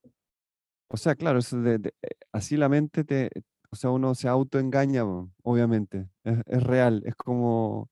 O 0.87 0.97
sea, 0.97 1.15
claro, 1.15 1.39
eso 1.39 1.61
de, 1.61 1.93
eh, 2.01 2.09
así 2.31 2.57
la 2.57 2.69
mente 2.69 3.03
te, 3.03 3.29
o 3.69 3.75
sea, 3.75 3.91
uno 3.91 4.15
se 4.15 4.27
autoengaña, 4.27 5.03
obviamente, 5.43 6.09
es, 6.23 6.63
real, 6.63 7.03
es 7.05 7.15
como, 7.15 7.89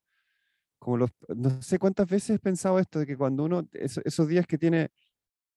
como 0.79 0.97
los, 0.97 1.11
no 1.27 1.61
sé 1.61 1.77
cuántas 1.77 2.09
veces 2.09 2.37
he 2.37 2.39
pensado 2.39 2.79
esto, 2.79 2.99
de 2.99 3.05
que 3.05 3.17
cuando 3.17 3.43
uno, 3.43 3.67
esos 3.73 4.27
días 4.27 4.47
que 4.47 4.57
tiene, 4.57 4.89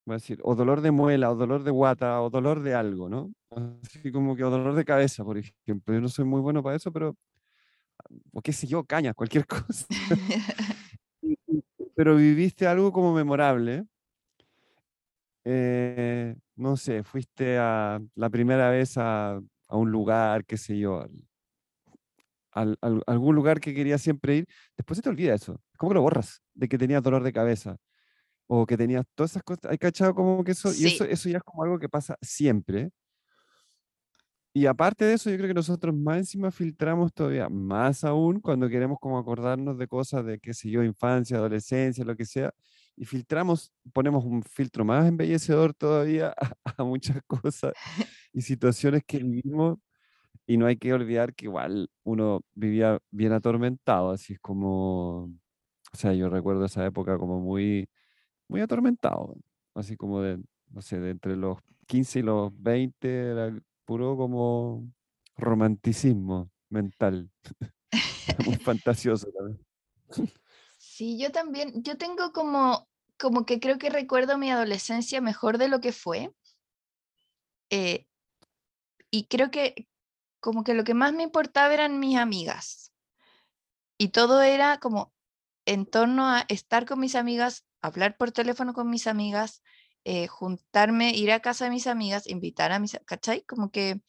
voy 0.05 0.15
a 0.15 0.19
decir, 0.19 0.41
o 0.43 0.55
dolor 0.55 0.81
de 0.83 0.91
muela, 0.91 1.31
o 1.31 1.37
dolor 1.37 1.63
de 1.65 1.71
guata, 1.71 2.21
o 2.21 2.31
dolor 2.31 2.61
de 2.63 2.75
algo, 2.75 3.09
¿no? 3.09 3.33
Así 3.83 4.13
como 4.13 4.37
que, 4.37 4.45
o 4.45 4.51
dolor 4.51 4.75
de 4.75 4.85
cabeza, 4.85 5.25
por 5.25 5.39
ejemplo, 5.39 5.95
yo 5.95 6.01
no 6.01 6.09
soy 6.09 6.25
muy 6.25 6.41
bueno 6.41 6.63
para 6.63 6.77
eso, 6.77 6.93
pero 6.93 7.17
o 8.33 8.43
qué 8.43 8.53
sé 8.53 8.67
yo, 8.67 8.85
caña, 8.85 9.15
cualquier 9.15 9.47
cosa. 9.47 9.87
Pero 11.97 12.17
viviste 12.17 12.67
algo 12.67 12.93
como 12.93 13.13
memorable. 13.13 13.85
Eh, 15.45 16.37
no 16.57 16.77
sé, 16.77 17.03
fuiste 17.03 17.59
a, 17.59 18.01
la 18.15 18.31
primera 18.31 18.71
vez 18.71 18.95
a, 18.97 19.41
un 19.71 19.91
lugar, 19.91 20.45
qué 20.45 20.57
sé 20.57 20.79
yo, 20.79 21.07
al, 22.53 22.79
algún 23.07 23.35
lugar 23.35 23.61
que 23.61 23.75
querías 23.75 24.01
siempre 24.03 24.37
ir, 24.37 24.47
después 24.77 24.97
se 24.97 25.03
te 25.03 25.09
olvida 25.09 25.35
eso. 25.35 25.61
¿Cómo 25.77 25.91
que 25.91 25.95
lo 25.95 26.03
borras? 26.03 26.43
De 26.55 26.69
que 26.69 26.79
tenías 26.79 27.03
dolor 27.03 27.23
de 27.23 27.33
cabeza 27.33 27.77
o 28.49 28.67
que 28.67 28.77
tenías 28.77 29.05
todas 29.15 29.33
esas 29.33 29.43
cosas. 29.43 29.71
¿Hay 29.71 29.79
cachado 29.79 30.15
como 30.15 30.43
que 30.43 30.53
eso? 30.53 30.73
Y 30.75 30.87
eso, 30.87 31.05
eso 31.05 31.29
ya 31.29 31.39
es 31.39 31.45
como 31.45 31.63
algo 31.63 31.79
que 31.79 31.89
pasa 31.89 32.17
siempre. 32.21 32.91
Y 34.59 34.66
aparte 34.66 35.05
de 35.05 35.14
eso, 35.14 35.31
yo 35.31 35.37
creo 35.37 35.47
que 35.47 35.55
nosotros 35.55 35.94
más 35.94 36.18
encima 36.18 36.51
filtramos 36.51 37.12
todavía 37.14 37.49
más 37.49 38.03
aún 38.03 38.40
cuando 38.40 38.68
queremos 38.68 38.99
como 39.01 39.16
acordarnos 39.16 39.79
de 39.79 39.87
cosas 39.87 40.25
de, 40.25 40.40
qué 40.40 40.53
sé 40.53 40.68
yo, 40.68 40.83
infancia, 40.83 41.37
adolescencia, 41.37 42.05
lo 42.05 42.16
que 42.16 42.25
sea, 42.25 42.53
y 42.97 43.05
filtramos, 43.05 43.73
ponemos 43.92 44.25
un 44.25 44.42
filtro 44.42 44.85
más 44.85 45.07
embellecedor 45.07 45.75
todavía 45.75 46.35
a, 46.77 46.83
muchas 46.83 47.23
cosas 47.29 47.73
y 48.33 48.42
situaciones 48.42 49.05
que 49.07 49.18
vivimos, 49.23 49.79
y 50.47 50.57
no 50.57 50.66
hay 50.66 50.77
que 50.77 50.92
olvidar 50.92 51.35
que 51.35 51.47
igual 51.47 51.88
uno 52.05 52.40
vivía 52.55 52.99
bien 53.12 53.33
atormentado, 53.33 54.11
así 54.11 54.33
es 54.35 54.40
como, 54.40 55.25
o 55.92 55.97
sea, 55.97 56.14
yo 56.14 56.29
recuerdo 56.31 56.64
esa 56.64 56.85
época 56.85 57.16
como 57.18 57.40
muy, 57.40 57.88
muy 58.49 58.61
atormentado, 58.61 59.37
así 59.75 59.97
como 59.97 60.23
de, 60.23 60.38
no 60.71 60.83
sé, 60.83 61.01
de 61.01 61.11
entre 61.11 61.37
los 61.37 61.59
15 61.87 62.21
y 62.21 62.23
los 62.23 62.53
20 62.61 63.09
era 63.31 63.53
puro 63.88 64.18
como 64.18 64.87
romanticismo 65.38 66.51
mental. 66.68 67.31
Muy 68.44 68.57
fantasioso 68.57 69.33
también. 69.33 69.66
Sí, 70.77 71.18
yo 71.18 71.33
también, 71.33 71.83
yo 71.83 71.96
tengo 71.96 72.33
como, 72.33 72.87
como 73.18 73.46
que 73.46 73.61
creo 73.61 73.79
que 73.79 73.88
recuerdo 73.88 74.37
mi 74.37 74.51
adolescencia 74.51 75.22
mejor 75.22 75.57
de 75.57 75.68
lo 75.68 75.81
que 75.81 75.92
fue. 75.92 76.35
Eh, 77.70 78.07
y 79.11 79.24
creo 79.24 79.51
que 79.51 79.88
como 80.38 80.64
que 80.64 80.74
lo 80.74 80.85
que 80.85 80.92
más 80.92 81.14
me 81.14 81.22
importaba 81.22 81.72
eran 81.72 81.98
mis 81.98 82.18
amigas. 82.18 82.92
Y 83.96 84.09
todo 84.09 84.42
era 84.42 84.81
como 84.81 85.14
en 85.64 85.87
torno 85.87 86.27
a 86.27 86.44
estar 86.48 86.85
con 86.85 87.01
mis 87.01 87.14
amigas, 87.14 87.64
hablar 87.81 88.18
por 88.18 88.33
teléfono 88.33 88.74
con 88.74 88.90
mis 88.90 89.07
amigas, 89.07 89.62
eh, 90.05 90.27
juntarme, 90.27 91.11
ir 91.15 91.33
a 91.33 91.41
casa 91.41 91.65
de 91.65 91.71
mis 91.71 91.87
amigas, 91.87 92.27
invitar 92.27 92.73
a 92.73 92.79
mis, 92.79 92.99
¿cachai? 93.05 93.43
Como 93.43 93.71
que 93.71 94.01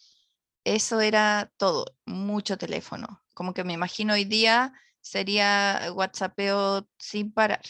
eso 0.63 1.01
era 1.01 1.51
todo, 1.57 1.85
mucho 2.05 2.57
teléfono. 2.57 3.23
Como 3.33 3.53
que 3.53 3.63
me 3.63 3.73
imagino 3.73 4.13
hoy 4.13 4.25
día 4.25 4.73
sería 5.01 5.91
WhatsAppeo 5.93 6.87
sin 6.97 7.31
parar, 7.31 7.63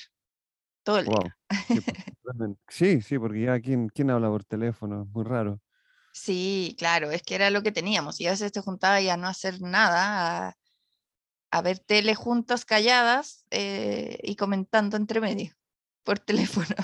todo 0.83 0.99
el 0.99 1.05
día. 1.05 1.37
Sí, 2.67 3.01
sí, 3.01 3.17
porque 3.17 3.41
ya 3.41 3.59
¿quién, 3.59 3.89
quién 3.89 4.11
habla 4.11 4.29
por 4.29 4.43
teléfono, 4.43 5.05
muy 5.11 5.23
raro. 5.23 5.59
Sí, 6.11 6.75
claro, 6.77 7.11
es 7.11 7.23
que 7.23 7.35
era 7.35 7.49
lo 7.49 7.63
que 7.63 7.71
teníamos 7.71 8.19
y 8.19 8.27
a 8.27 8.31
veces 8.31 8.51
te 8.51 8.61
juntaba 8.61 9.01
y 9.01 9.09
a 9.09 9.17
no 9.17 9.27
hacer 9.27 9.61
nada, 9.61 10.55
a, 11.51 11.61
ver 11.61 11.79
tele 11.79 12.13
juntas 12.13 12.65
calladas 12.65 13.45
eh, 13.51 14.19
y 14.23 14.35
comentando 14.35 14.97
entre 14.97 15.21
medio 15.21 15.53
por 16.03 16.19
teléfono. 16.65 16.75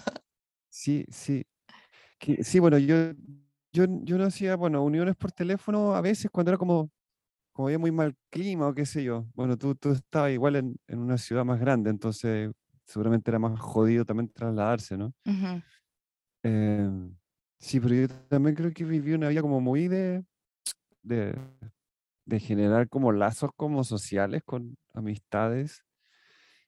Sí, 0.86 1.04
sí. 1.10 1.44
sí, 2.44 2.60
bueno, 2.60 2.78
yo, 2.78 3.14
yo, 3.74 3.86
yo 4.04 4.18
no 4.20 4.26
hacía, 4.26 4.56
bueno, 4.56 4.84
uniones 4.84 5.16
por 5.16 5.32
teléfono 5.32 5.96
a 5.96 6.02
veces 6.02 6.30
cuando 6.32 6.52
era 6.52 6.60
como, 6.60 6.92
como 7.54 7.68
había 7.70 7.80
muy 7.80 7.92
mal 7.92 8.16
clima 8.32 8.68
o 8.68 8.76
qué 8.76 8.86
sé 8.86 9.04
yo. 9.04 9.26
Bueno, 9.36 9.58
tú, 9.58 9.76
tú 9.76 9.94
estabas 9.94 10.32
igual 10.32 10.58
en, 10.58 10.76
en 10.88 11.00
una 11.00 11.18
ciudad 11.18 11.46
más 11.46 11.60
grande, 11.60 11.90
entonces 11.90 12.52
seguramente 12.86 13.32
era 13.32 13.40
más 13.40 13.60
jodido 13.60 14.06
también 14.06 14.30
trasladarse, 14.30 14.98
¿no? 14.98 15.14
Em, 16.44 17.16
sí, 17.60 17.80
pero 17.80 17.96
yo 17.96 18.08
también 18.30 18.56
creo 18.56 18.72
que 18.72 18.86
viví 18.86 19.14
una 19.14 19.30
vida 19.30 19.42
como 19.42 19.62
muy 19.62 19.88
de, 19.88 20.24
de, 21.04 21.36
de 22.26 22.40
generar 22.40 22.90
como 22.90 23.12
lazos 23.12 23.52
como 23.56 23.84
sociales 23.84 24.44
con 24.46 24.76
amistades. 24.94 25.84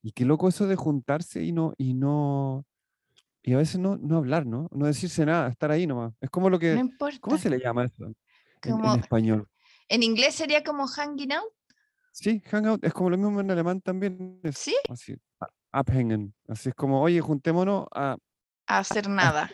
Y 0.04 0.12
qué 0.14 0.26
loco 0.26 0.48
eso 0.50 0.68
de 0.68 0.76
juntarse 0.76 1.44
y 1.44 1.52
no, 1.52 1.74
y 1.78 1.94
no, 1.94 2.66
y 3.48 3.54
a 3.54 3.58
veces 3.58 3.80
no, 3.80 3.96
no 3.96 4.18
hablar, 4.18 4.46
¿no? 4.46 4.68
No 4.74 4.88
decirse 4.88 5.26
nada, 5.26 5.48
estar 5.48 5.72
ahí 5.72 5.88
nomás. 5.88 6.14
Es 6.20 6.30
como 6.30 6.50
lo 6.50 6.60
que... 6.60 6.74
No 6.74 6.82
importa. 6.82 7.18
¿Cómo 7.22 7.38
se 7.38 7.50
le 7.50 7.60
llama 7.60 7.86
eso 7.86 8.04
en, 8.06 9.00
español? 9.00 9.48
En 9.88 10.04
inglés 10.04 10.36
sería 10.36 10.66
como 10.66 10.86
hanging 10.86 11.32
out. 11.32 11.54
Sí, 12.12 12.42
hangout 12.42 12.84
es 12.84 12.92
como 12.92 13.10
lo 13.10 13.18
mismo 13.18 13.40
en 13.40 13.50
alemán 13.50 13.80
también. 13.80 14.42
sí. 14.54 14.76
Así, 14.90 15.16
abhängen. 15.72 16.36
Así 16.50 16.68
es 16.68 16.76
como, 16.76 17.02
oye, 17.02 17.22
juntémonos 17.22 17.88
a... 17.96 18.18
A 18.68 18.80
hacer 18.80 19.08
nada. 19.08 19.50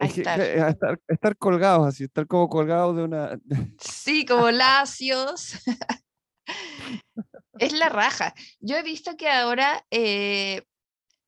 A, 0.00 0.06
estar. 0.06 0.40
a 0.40 0.68
estar, 0.70 1.00
estar. 1.06 1.36
colgados, 1.36 1.86
así, 1.86 2.02
estar 2.02 2.26
como 2.26 2.48
colgados 2.48 2.96
de 2.96 3.04
una... 3.04 3.38
Sí, 3.78 4.26
como 4.26 4.50
lacios. 4.50 5.62
es 7.60 7.72
la 7.72 7.90
raja. 7.90 8.34
Yo 8.58 8.76
he 8.76 8.82
visto 8.82 9.16
que 9.16 9.30
ahora 9.30 9.86
eh, 9.92 10.64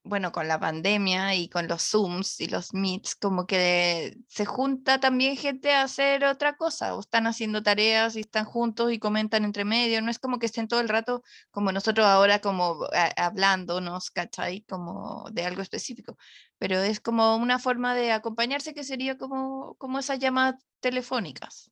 bueno, 0.07 0.31
con 0.31 0.47
la 0.47 0.59
pandemia 0.59 1.35
y 1.35 1.49
con 1.49 1.67
los 1.67 1.83
Zooms 1.83 2.39
y 2.41 2.47
los 2.47 2.73
Meets, 2.73 3.15
como 3.15 3.45
que 3.45 4.17
se 4.27 4.45
junta 4.45 4.99
también 4.99 5.37
gente 5.37 5.73
a 5.73 5.83
hacer 5.83 6.23
otra 6.25 6.55
cosa, 6.55 6.95
o 6.95 6.99
están 6.99 7.27
haciendo 7.27 7.61
tareas 7.63 8.15
y 8.15 8.21
están 8.21 8.45
juntos 8.45 8.91
y 8.91 8.99
comentan 8.99 9.45
entre 9.45 9.65
medio, 9.65 10.01
no 10.01 10.11
es 10.11 10.19
como 10.19 10.39
que 10.39 10.45
estén 10.47 10.67
todo 10.67 10.79
el 10.79 10.89
rato 10.89 11.23
como 11.51 11.71
nosotros 11.71 12.05
ahora 12.07 12.39
como 12.39 12.87
hablándonos, 13.17 14.11
¿cachai? 14.11 14.61
Como 14.61 15.25
de 15.31 15.45
algo 15.45 15.61
específico, 15.61 16.17
pero 16.57 16.79
es 16.79 16.99
como 16.99 17.35
una 17.35 17.59
forma 17.59 17.93
de 17.95 18.11
acompañarse 18.11 18.73
que 18.73 18.83
sería 18.83 19.17
como, 19.17 19.75
como 19.75 19.99
esas 19.99 20.19
llamadas 20.19 20.55
telefónicas. 20.79 21.71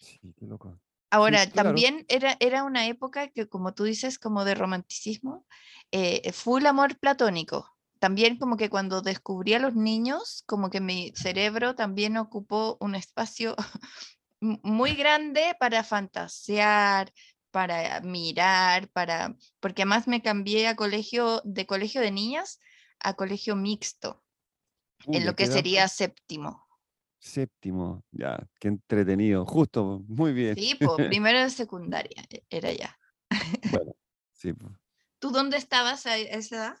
Sí, 0.00 0.34
qué 0.38 0.46
loco. 0.46 0.78
Ahora, 1.14 1.46
también 1.48 2.04
era, 2.08 2.36
era 2.40 2.64
una 2.64 2.86
época 2.86 3.28
que, 3.28 3.48
como 3.48 3.72
tú 3.72 3.84
dices, 3.84 4.18
como 4.18 4.44
de 4.44 4.56
romanticismo, 4.56 5.46
eh, 5.92 6.32
full 6.32 6.66
amor 6.66 6.98
platónico. 6.98 7.70
También 8.00 8.36
como 8.36 8.56
que 8.56 8.68
cuando 8.68 9.00
descubrí 9.00 9.54
a 9.54 9.60
los 9.60 9.76
niños, 9.76 10.42
como 10.46 10.70
que 10.70 10.80
mi 10.80 11.12
cerebro 11.14 11.76
también 11.76 12.16
ocupó 12.16 12.76
un 12.80 12.96
espacio 12.96 13.54
muy 14.40 14.96
grande 14.96 15.54
para 15.60 15.84
fantasear, 15.84 17.12
para 17.52 18.00
mirar, 18.00 18.88
para 18.88 19.36
porque 19.60 19.82
además 19.82 20.08
me 20.08 20.20
cambié 20.20 20.66
a 20.66 20.74
colegio 20.74 21.40
de 21.44 21.64
colegio 21.66 22.00
de 22.00 22.10
niñas 22.10 22.58
a 22.98 23.14
colegio 23.14 23.54
mixto, 23.54 24.24
en 25.06 25.24
lo 25.24 25.36
que 25.36 25.46
sería 25.46 25.86
séptimo. 25.86 26.63
Séptimo, 27.24 28.04
ya, 28.12 28.38
qué 28.60 28.68
entretenido, 28.68 29.46
justo, 29.46 30.04
muy 30.06 30.34
bien. 30.34 30.56
Sí, 30.56 30.76
pues 30.78 30.90
primero 31.08 31.40
de 31.40 31.48
secundaria 31.48 32.22
e, 32.28 32.42
era 32.50 32.70
ya. 32.70 32.98
Bueno, 33.70 33.92
sí. 34.32 34.52
Pues. 34.52 34.74
¿Tú 35.18 35.30
dónde 35.30 35.56
estabas 35.56 36.04
a 36.04 36.18
esa 36.18 36.56
edad? 36.56 36.76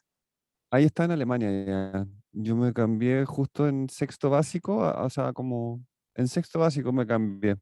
Ahí 0.70 0.84
está 0.84 1.04
en 1.04 1.12
Alemania. 1.12 2.06
Yo 2.32 2.56
me 2.56 2.74
cambié 2.74 3.24
justo 3.24 3.66
en 3.66 3.88
sexto 3.88 4.28
básico, 4.28 4.76
o 4.76 5.08
sea, 5.08 5.32
como 5.32 5.82
en 6.14 6.28
sexto 6.28 6.58
básico 6.58 6.92
me 6.92 7.06
cambié. 7.06 7.56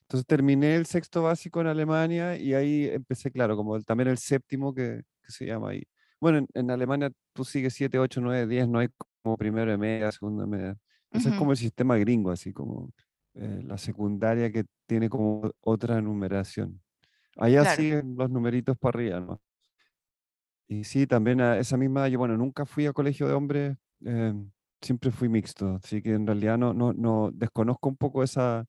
Entonces 0.00 0.26
terminé 0.26 0.74
el 0.74 0.86
sexto 0.86 1.22
básico 1.22 1.60
en 1.60 1.66
Alemania 1.66 2.34
y 2.38 2.54
ahí 2.54 2.86
empecé, 2.86 3.30
claro, 3.30 3.56
como 3.56 3.78
también 3.82 4.08
el 4.08 4.16
séptimo 4.16 4.72
que, 4.72 5.02
se 5.28 5.44
llama 5.44 5.70
ahí. 5.70 5.82
Bueno, 6.18 6.46
en, 6.54 6.70
Alemania 6.70 7.10
tú 7.34 7.44
sigues 7.44 7.74
7, 7.74 7.98
8, 7.98 8.22
9, 8.22 8.46
10, 8.46 8.68
no 8.68 8.78
hay 8.78 8.88
como 9.22 9.36
primero 9.36 9.70
de 9.70 9.76
media, 9.76 10.10
segunda 10.12 10.44
de 10.44 10.48
media. 10.48 10.76
Ese 11.10 11.30
es 11.30 11.34
como 11.36 11.52
el 11.52 11.56
sistema 11.56 11.96
gringo, 11.96 12.30
así 12.30 12.52
como 12.52 12.90
eh, 13.34 13.60
la 13.64 13.78
secundaria 13.78 14.50
que 14.50 14.64
tiene 14.86 15.08
como 15.08 15.50
otra 15.60 16.00
numeración. 16.00 16.80
Allá 17.36 17.76
siguen 17.76 18.14
los 18.16 18.30
numeritos 18.30 18.76
para 18.78 18.98
arriba, 18.98 19.20
¿no? 19.20 19.40
Y 20.68 20.84
sí, 20.84 21.06
también 21.06 21.40
a 21.40 21.58
esa 21.58 21.76
misma, 21.76 22.08
yo 22.08 22.18
bueno, 22.18 22.36
nunca 22.36 22.66
fui 22.66 22.86
a 22.86 22.92
colegio 22.92 23.28
de 23.28 23.34
hombres, 23.34 23.76
eh, 24.04 24.34
siempre 24.80 25.10
fui 25.10 25.28
mixto, 25.28 25.78
así 25.82 26.02
que 26.02 26.14
en 26.14 26.26
realidad 26.26 26.58
no, 26.58 26.74
no, 26.74 26.92
no 26.92 27.30
desconozco 27.32 27.88
un 27.88 27.96
poco 27.96 28.22
esa... 28.22 28.64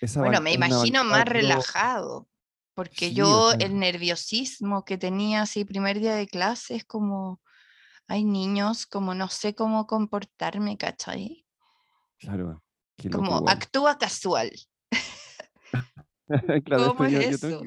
esa 0.00 0.20
bueno, 0.20 0.40
me 0.40 0.52
imagino 0.52 1.02
más 1.02 1.24
relajado, 1.24 2.28
porque 2.74 3.12
yo 3.12 3.52
el 3.52 3.78
nerviosismo 3.78 4.84
que 4.84 4.98
tenía 4.98 5.42
así 5.42 5.64
primer 5.64 5.98
día 5.98 6.14
de 6.14 6.26
clase 6.26 6.76
es 6.76 6.84
como, 6.84 7.40
hay 8.06 8.24
niños, 8.24 8.86
como 8.86 9.14
no 9.14 9.28
sé 9.28 9.54
cómo 9.54 9.86
comportarme, 9.86 10.76
¿cachai? 10.76 11.46
Claro. 12.18 12.62
Como 13.10 13.48
actúa 13.48 13.98
casual. 13.98 14.50
claro, 16.64 16.94
¿Cómo 16.94 17.04
es 17.04 17.42
eso? 17.42 17.62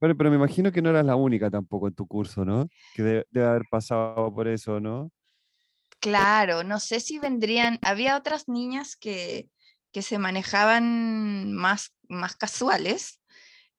Bueno, 0.00 0.16
pero 0.16 0.30
me 0.30 0.36
imagino 0.36 0.72
que 0.72 0.80
no 0.80 0.90
eras 0.90 1.04
la 1.04 1.14
única 1.14 1.50
tampoco 1.50 1.88
en 1.88 1.94
tu 1.94 2.06
curso, 2.06 2.44
¿no? 2.44 2.66
Que 2.94 3.02
debe, 3.02 3.46
haber 3.46 3.62
pasado 3.70 4.32
por 4.34 4.48
eso, 4.48 4.80
¿no? 4.80 5.10
Claro, 6.00 6.64
no 6.64 6.80
sé 6.80 7.00
si 7.00 7.18
vendrían, 7.18 7.78
había 7.82 8.16
otras 8.16 8.48
niñas 8.48 8.96
que, 8.96 9.50
que 9.92 10.00
se 10.00 10.18
manejaban 10.18 11.52
más, 11.52 11.94
más 12.08 12.34
casuales, 12.36 13.20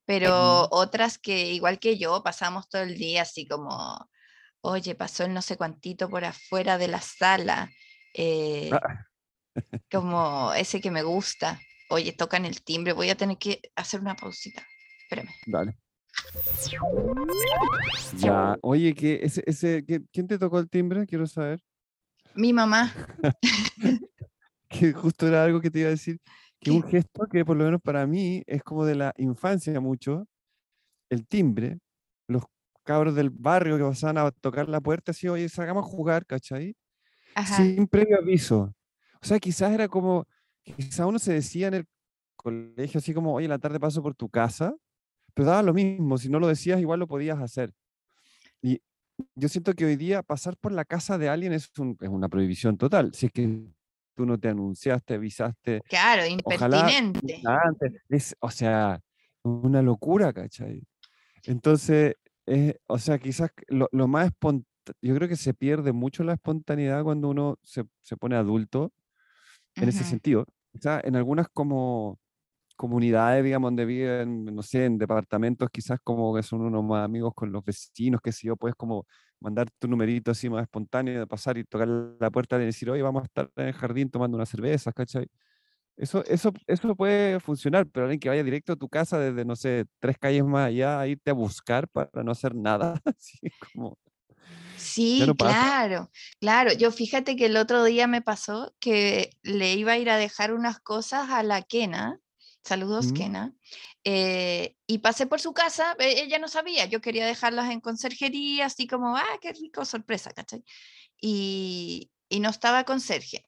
pero 0.06 0.68
otras 0.70 1.18
que 1.18 1.52
igual 1.54 1.80
que 1.80 1.98
yo 1.98 2.22
pasamos 2.22 2.70
todo 2.70 2.84
el 2.84 2.98
día 2.98 3.24
así 3.24 3.48
como, 3.48 4.08
oye, 4.62 4.96
pasó 4.96 5.24
el 5.24 5.34
no 5.34 5.42
sé 5.42 5.58
cuantito 5.58 6.10
por 6.10 6.26
afuera 6.26 6.78
de 6.78 6.88
la 6.88 7.02
sala, 7.02 7.72
eh, 8.14 8.70
ah. 8.74 9.06
como 9.92 10.54
ese 10.54 10.82
que 10.82 10.92
me 10.92 11.04
gusta, 11.04 11.60
oye, 11.90 12.14
tocan 12.14 12.46
el 12.46 12.62
timbre, 12.64 12.94
voy 12.94 13.10
a 13.10 13.16
tener 13.16 13.38
que 13.38 13.62
hacer 13.76 14.00
una 14.00 14.16
pausita, 14.16 14.66
espérame. 15.04 15.34
Dale. 15.46 15.78
Ya, 18.18 18.58
oye, 18.62 18.94
¿qué, 18.94 19.20
ese, 19.24 19.44
ese, 19.46 19.84
¿quién 19.86 20.28
te 20.28 20.38
tocó 20.38 20.60
el 20.60 20.70
timbre? 20.70 21.06
Quiero 21.06 21.26
saber. 21.26 21.62
Mi 22.36 22.54
mamá. 22.54 22.94
que 24.70 24.94
justo 24.94 25.28
era 25.28 25.44
algo 25.44 25.62
que 25.62 25.70
te 25.70 25.80
iba 25.80 25.88
a 25.88 25.92
decir. 25.92 26.20
que 26.60 26.72
un 26.72 26.84
gesto 26.84 27.28
que 27.28 27.44
por 27.44 27.58
lo 27.58 27.66
menos 27.66 27.82
para 27.82 28.06
mí 28.06 28.44
es 28.46 28.64
como 28.64 28.86
de 28.86 28.96
la 28.96 29.14
infancia 29.18 29.80
mucho, 29.80 30.28
el 31.10 31.28
timbre, 31.28 31.80
cabros 32.92 33.16
del 33.16 33.30
barrio 33.30 33.78
que 33.78 33.84
pasaban 33.84 34.18
a 34.18 34.32
tocar 34.32 34.68
la 34.68 34.82
puerta, 34.82 35.12
así, 35.12 35.28
oye, 35.28 35.48
salgamos 35.48 35.86
a 35.86 35.88
jugar, 35.88 36.26
¿cachai? 36.26 36.76
Sin 37.56 37.88
previo 37.88 38.18
aviso. 38.18 38.76
O 39.22 39.26
sea, 39.26 39.40
quizás 39.40 39.72
era 39.72 39.88
como, 39.88 40.28
quizás 40.64 41.06
uno 41.06 41.18
se 41.18 41.34
decía 41.34 41.68
en 41.68 41.76
el 41.76 41.86
colegio 42.36 42.98
así 42.98 43.14
como, 43.14 43.34
oye, 43.34 43.48
la 43.48 43.60
tarde 43.60 43.80
paso 43.80 44.02
por 44.02 44.14
tu 44.14 44.30
casa, 44.30 44.76
pero 45.34 45.48
daba 45.48 45.64
lo 45.64 45.74
mismo, 45.74 46.18
si 46.18 46.28
no 46.30 46.40
lo 46.40 46.48
decías 46.48 46.82
igual 46.82 47.00
lo 47.00 47.08
podías 47.08 47.40
hacer. 47.40 47.72
Y 48.62 48.82
yo 49.36 49.48
siento 49.48 49.74
que 49.74 49.86
hoy 49.86 49.96
día 49.96 50.22
pasar 50.22 50.58
por 50.58 50.72
la 50.72 50.84
casa 50.84 51.18
de 51.18 51.30
alguien 51.30 51.54
es, 51.54 51.72
es 51.72 52.10
una 52.10 52.28
prohibición 52.28 52.78
total. 52.78 53.14
Si 53.14 53.28
es 53.28 53.32
que 53.32 53.64
tú 54.16 54.26
no 54.26 54.38
te 54.38 54.50
anunciaste, 54.50 55.14
avisaste. 55.14 55.82
Claro, 55.88 56.26
impertinente. 56.26 57.42
es, 58.10 58.36
o 58.40 58.52
sea, 58.52 59.00
una 59.44 59.82
locura, 59.82 60.34
¿cachai? 60.34 60.84
Entonces, 61.44 62.16
o 62.88 62.98
sea, 62.98 63.20
quizás 63.20 63.52
lo, 63.68 63.88
lo 63.92 64.08
más 64.08 64.28
espontáneo, 64.28 64.66
yo 65.02 65.16
creo 65.16 65.30
que 65.30 65.36
se 65.36 65.54
pierde 65.54 65.92
mucho 65.94 66.24
la 66.24 66.34
espontaneidad 66.34 67.04
cuando 67.04 67.30
uno 67.30 67.58
se, 67.64 67.84
se 68.02 68.18
pone 68.18 68.36
adulto 68.36 68.92
en 69.76 69.90
ese 69.90 70.04
sentido. 70.04 70.46
Quizás 70.72 71.04
en 71.06 71.16
algunas 71.16 71.48
como 71.54 72.20
comunidades, 72.76 73.44
digamos, 73.44 73.68
donde 73.68 73.86
viven, 73.86 74.46
no 74.46 74.64
sé, 74.64 74.86
en 74.86 74.98
departamentos, 74.98 75.70
quizás 75.72 76.00
como 76.04 76.34
que 76.36 76.44
son 76.44 76.62
unos 76.62 76.84
más 76.84 77.06
amigos 77.06 77.34
con 77.36 77.52
los 77.52 77.64
vecinos, 77.64 78.22
que 78.22 78.32
si 78.32 78.48
yo, 78.48 78.58
puedes 78.58 78.76
como 78.76 79.06
mandar 79.40 79.70
tu 79.80 79.88
numerito 79.88 80.32
así 80.32 80.50
más 80.50 80.64
espontáneo 80.64 81.20
de 81.20 81.28
pasar 81.28 81.58
y 81.58 81.64
tocar 81.64 81.88
la 81.88 82.32
puerta 82.32 82.62
y 82.62 82.66
decir, 82.66 82.90
oye, 82.90 83.04
vamos 83.04 83.24
a 83.24 83.26
estar 83.26 83.52
en 83.56 83.68
el 83.68 83.74
jardín 83.74 84.10
tomando 84.10 84.36
una 84.38 84.46
cerveza, 84.46 84.92
¿cachai? 84.94 85.28
Eso, 85.98 86.24
eso, 86.26 86.52
eso 86.68 86.96
puede 86.96 87.40
funcionar, 87.40 87.86
pero 87.88 88.06
alguien 88.06 88.20
que 88.20 88.30
vaya 88.30 88.44
directo 88.44 88.74
a 88.74 88.76
tu 88.76 88.90
casa 88.90 89.20
desde, 89.20 89.46
no 89.46 89.56
sé, 89.56 89.86
tres 90.00 90.18
calles 90.18 90.44
más 90.44 90.68
allá 90.68 91.00
a 91.00 91.08
irte 91.08 91.32
a 91.32 91.34
buscar 91.34 91.88
para 91.88 92.10
no 92.24 92.32
hacer 92.32 92.56
nada, 92.56 93.00
así 93.06 93.40
como... 93.74 93.98
Sí, 94.78 95.24
claro, 95.38 96.10
claro. 96.40 96.74
Yo 96.74 96.92
fíjate 96.92 97.36
que 97.36 97.46
el 97.46 97.58
otro 97.58 97.84
día 97.84 98.08
me 98.08 98.24
pasó 98.24 98.74
que 98.80 99.30
le 99.44 99.76
iba 99.76 99.92
a 99.92 99.98
ir 100.00 100.10
a 100.10 100.18
dejar 100.18 100.54
unas 100.54 100.80
cosas 100.80 101.30
a 101.30 101.44
la 101.44 101.62
Kena, 101.62 102.20
saludos 102.64 103.14
Kena, 103.14 103.54
eh, 104.04 104.76
y 104.88 104.98
pasé 105.00 105.28
por 105.28 105.40
su 105.40 105.54
casa, 105.54 105.96
e, 106.00 106.24
ella 106.24 106.40
no 106.40 106.48
sabía, 106.48 106.86
yo 106.86 107.00
quería 107.00 107.28
dejarlas 107.28 107.70
en 107.70 107.80
conserjería, 107.80 108.66
así 108.66 108.88
como, 108.88 109.16
ah, 109.16 109.38
qué 109.40 109.54
rico, 109.54 109.86
sorpresa, 109.86 110.32
¿cachai? 110.32 110.64
Y, 111.22 112.12
y 112.28 112.40
no 112.40 112.50
estaba 112.50 112.84
conserje. 112.84 113.46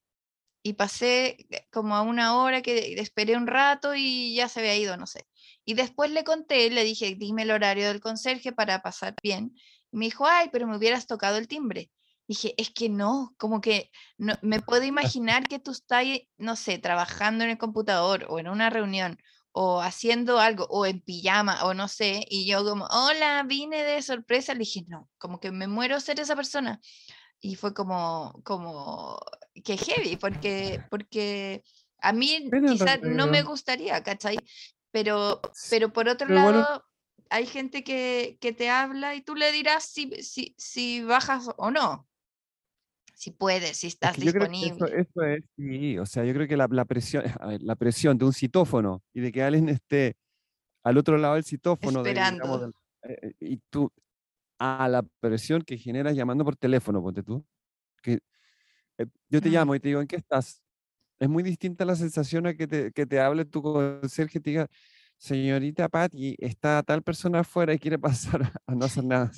Y 0.63 0.73
pasé 0.73 1.45
eh, 1.49 1.67
como 1.71 1.95
a 1.95 2.01
una 2.01 2.37
hora 2.37 2.61
que 2.61 2.99
esperé 2.99 3.35
un 3.37 3.47
rato 3.47 3.93
y 3.95 4.35
ya 4.35 4.49
se 4.49 4.61
había 4.61 4.77
ido, 4.77 4.97
no 4.97 5.07
sé. 5.07 5.27
Y 5.65 5.75
después 5.75 6.11
le 6.11 6.23
conté, 6.23 6.69
le 6.69 6.83
dije, 6.83 7.15
dime 7.15 7.43
el 7.43 7.51
horario 7.51 7.87
del 7.87 8.01
conserje 8.01 8.51
para 8.51 8.81
pasar 8.81 9.15
bien. 9.21 9.55
Y 9.91 9.97
me 9.97 10.05
dijo, 10.05 10.25
ay, 10.27 10.49
pero 10.51 10.67
me 10.67 10.77
hubieras 10.77 11.07
tocado 11.07 11.37
el 11.37 11.47
timbre. 11.47 11.91
Dije, 12.27 12.53
es 12.57 12.71
que 12.71 12.89
no, 12.89 13.35
como 13.37 13.61
que 13.61 13.91
no, 14.17 14.35
me 14.41 14.61
puedo 14.61 14.83
imaginar 14.85 15.47
que 15.47 15.59
tú 15.59 15.71
estás, 15.71 16.05
no 16.37 16.55
sé, 16.55 16.79
trabajando 16.79 17.43
en 17.43 17.51
el 17.51 17.57
computador 17.57 18.25
o 18.29 18.39
en 18.39 18.47
una 18.47 18.69
reunión 18.69 19.19
o 19.53 19.81
haciendo 19.81 20.39
algo 20.39 20.65
o 20.69 20.85
en 20.85 20.99
pijama 21.01 21.63
o 21.65 21.73
no 21.75 21.87
sé, 21.87 22.25
y 22.29 22.47
yo 22.47 22.65
como, 22.65 22.85
hola, 22.87 23.43
vine 23.43 23.83
de 23.83 24.01
sorpresa, 24.01 24.53
le 24.53 24.59
dije, 24.59 24.83
no, 24.87 25.09
como 25.19 25.39
que 25.39 25.51
me 25.51 25.67
muero 25.67 25.99
ser 25.99 26.19
esa 26.19 26.35
persona. 26.35 26.81
Y 27.39 27.55
fue 27.55 27.73
como, 27.73 28.41
como, 28.43 29.19
que 29.63 29.77
heavy, 29.77 30.15
porque, 30.17 30.81
porque 30.89 31.63
a 31.99 32.13
mí 32.13 32.49
quizás 32.67 33.01
no 33.01 33.27
me 33.27 33.43
gustaría, 33.43 34.01
¿cachai? 34.03 34.37
Pero, 34.91 35.41
pero 35.69 35.91
por 35.91 36.07
otro 36.07 36.29
lado, 36.29 36.85
hay 37.29 37.45
gente 37.45 37.83
que, 37.83 38.37
que, 38.39 38.53
te 38.53 38.69
habla 38.69 39.15
y 39.15 39.21
tú 39.21 39.35
le 39.35 39.51
dirás 39.51 39.85
si, 39.85 40.09
si, 40.21 40.53
si 40.57 41.03
bajas 41.03 41.49
o 41.57 41.71
no 41.71 42.07
si 43.23 43.31
puedes, 43.31 43.77
si 43.77 43.87
estás 43.87 44.17
disponible. 44.17 44.85
Eso, 44.97 45.23
es, 45.23 45.43
sí, 45.55 45.97
o 45.97 46.05
sea, 46.05 46.25
yo 46.25 46.33
creo 46.33 46.45
que 46.45 46.57
la, 46.57 46.67
la 46.69 46.83
presión, 46.83 47.23
la 47.61 47.75
presión 47.75 48.17
de 48.17 48.25
un 48.25 48.33
citófono 48.33 49.01
y 49.13 49.21
de 49.21 49.31
que 49.31 49.41
alguien 49.41 49.69
esté 49.69 50.17
al 50.83 50.97
otro 50.97 51.17
lado 51.17 51.35
del 51.35 51.45
citófono, 51.45 52.01
Esperando. 52.01 52.73
Eh, 53.03 53.17
eh, 53.21 53.33
y 53.39 53.57
tú, 53.69 53.89
a 54.59 54.89
la 54.89 55.03
presión 55.21 55.61
que 55.61 55.77
generas 55.77 56.15
llamando 56.15 56.43
por 56.43 56.57
teléfono, 56.57 57.01
ponte 57.01 57.23
tú, 57.23 57.45
que 58.01 58.19
yo 59.29 59.41
te 59.41 59.49
llamo 59.49 59.75
y 59.75 59.79
te 59.79 59.89
digo, 59.89 60.01
¿en 60.01 60.07
qué 60.07 60.15
estás? 60.17 60.61
Es 61.19 61.29
muy 61.29 61.43
distinta 61.43 61.85
la 61.85 61.95
sensación 61.95 62.47
a 62.47 62.53
que 62.53 62.67
te, 62.67 62.91
que 62.91 63.05
te 63.05 63.19
hable 63.19 63.45
tu 63.45 63.61
conserje 63.61 64.39
y 64.39 64.41
te 64.41 64.49
diga, 64.49 64.67
señorita 65.17 65.87
Patti, 65.87 66.35
está 66.39 66.83
tal 66.83 67.01
persona 67.01 67.39
afuera 67.39 67.73
y 67.73 67.79
quiere 67.79 67.97
pasar 67.97 68.51
a 68.67 68.75
no 68.75 68.85
hacer 68.85 69.03
nada. 69.03 69.31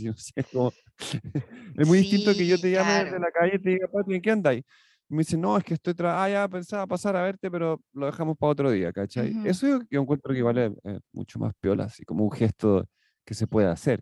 es 1.77 1.87
muy 1.87 1.99
distinto 1.99 2.33
que 2.33 2.47
yo 2.47 2.59
te 2.59 2.71
llame 2.71 3.05
desde 3.05 3.19
la 3.19 3.31
calle 3.31 3.55
y 3.55 3.59
te 3.59 3.69
diga, 3.71 3.87
Patti, 3.87 4.15
¿en 4.15 4.21
qué 4.21 4.31
andáis? 4.31 4.63
Me 5.07 5.19
dice, 5.19 5.37
no, 5.37 5.55
es 5.55 5.63
que 5.63 5.75
estoy, 5.75 5.93
ah, 5.99 6.27
ya 6.27 6.47
pensaba 6.47 6.87
pasar 6.87 7.15
a 7.15 7.21
verte, 7.21 7.51
pero 7.51 7.79
lo 7.93 8.07
dejamos 8.07 8.35
para 8.37 8.51
otro 8.53 8.71
día, 8.71 8.91
¿cachai? 8.91 9.35
Eso 9.45 9.67
yo, 9.67 9.79
yo, 9.91 10.01
encuentro 10.01 10.33
que 10.33 10.41
vale 10.41 10.73
eh, 10.83 10.99
mucho 11.11 11.37
más 11.37 11.53
piola, 11.59 11.83
así 11.83 12.03
como 12.03 12.23
un 12.23 12.31
gesto 12.31 12.87
que 13.23 13.35
se 13.35 13.45
puede 13.45 13.67
hacer. 13.67 14.01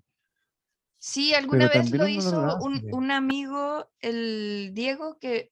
Sí, 1.05 1.33
alguna 1.33 1.67
vez 1.67 1.91
lo 1.91 2.07
hizo 2.07 2.57
un, 2.61 2.87
un, 2.91 3.11
amigo, 3.11 3.89
el 3.99 4.71
Diego, 4.73 5.17
que 5.19 5.51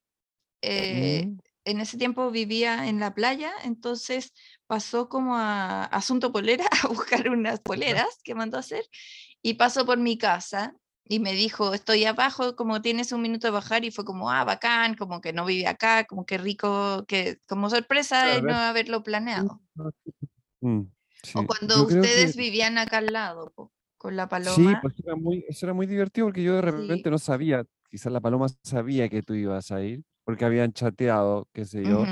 eh, 0.61 1.25
mm 1.27 1.39
en 1.65 1.79
ese 1.79 1.97
tiempo 1.97 2.31
vivía 2.31 2.87
en 2.87 2.99
la 2.99 3.13
playa, 3.13 3.51
entonces 3.63 4.33
pasó 4.67 5.09
como 5.09 5.37
a 5.37 5.83
Asunto 5.85 6.31
Polera 6.31 6.65
a 6.83 6.87
buscar 6.87 7.29
unas 7.29 7.59
poleras 7.59 8.19
que 8.23 8.35
mandó 8.35 8.57
a 8.57 8.61
hacer 8.61 8.85
y 9.41 9.55
pasó 9.55 9.85
por 9.85 9.97
mi 9.97 10.17
casa 10.17 10.75
y 11.03 11.19
me 11.19 11.33
dijo, 11.33 11.73
estoy 11.73 12.05
abajo, 12.05 12.55
como 12.55 12.81
tienes 12.81 13.11
un 13.11 13.21
minuto 13.21 13.47
de 13.47 13.51
bajar 13.51 13.83
y 13.83 13.91
fue 13.91 14.05
como, 14.05 14.31
ah, 14.31 14.45
bacán, 14.45 14.95
como 14.95 15.19
que 15.19 15.33
no 15.33 15.45
vive 15.45 15.67
acá, 15.67 16.05
como 16.05 16.25
que 16.25 16.37
rico, 16.37 17.05
que 17.05 17.37
como 17.47 17.69
sorpresa 17.69 18.25
de 18.27 18.41
no 18.41 18.53
haberlo 18.53 19.03
planeado. 19.03 19.61
Mm, 20.61 20.83
o 21.33 21.45
cuando 21.45 21.85
ustedes 21.85 22.35
vivían 22.37 22.77
acá 22.77 22.99
al 22.99 23.07
lado, 23.07 23.51
con 24.01 24.15
la 24.15 24.27
paloma. 24.27 24.55
Sí, 24.55 24.65
pues 24.81 24.95
era 25.05 25.15
muy, 25.15 25.45
eso 25.47 25.67
era 25.67 25.73
muy 25.75 25.85
divertido 25.85 26.25
porque 26.25 26.41
yo 26.41 26.55
de 26.55 26.61
repente 26.63 27.11
no 27.11 27.19
sabía, 27.19 27.63
quizás 27.87 28.11
la 28.11 28.19
paloma 28.19 28.47
sabía 28.63 29.07
que 29.09 29.21
tú 29.21 29.35
ibas 29.35 29.71
a 29.71 29.83
ir 29.83 30.01
porque 30.23 30.43
habían 30.43 30.73
chateado, 30.73 31.47
qué 31.53 31.65
sé 31.65 31.83
yo, 31.83 32.03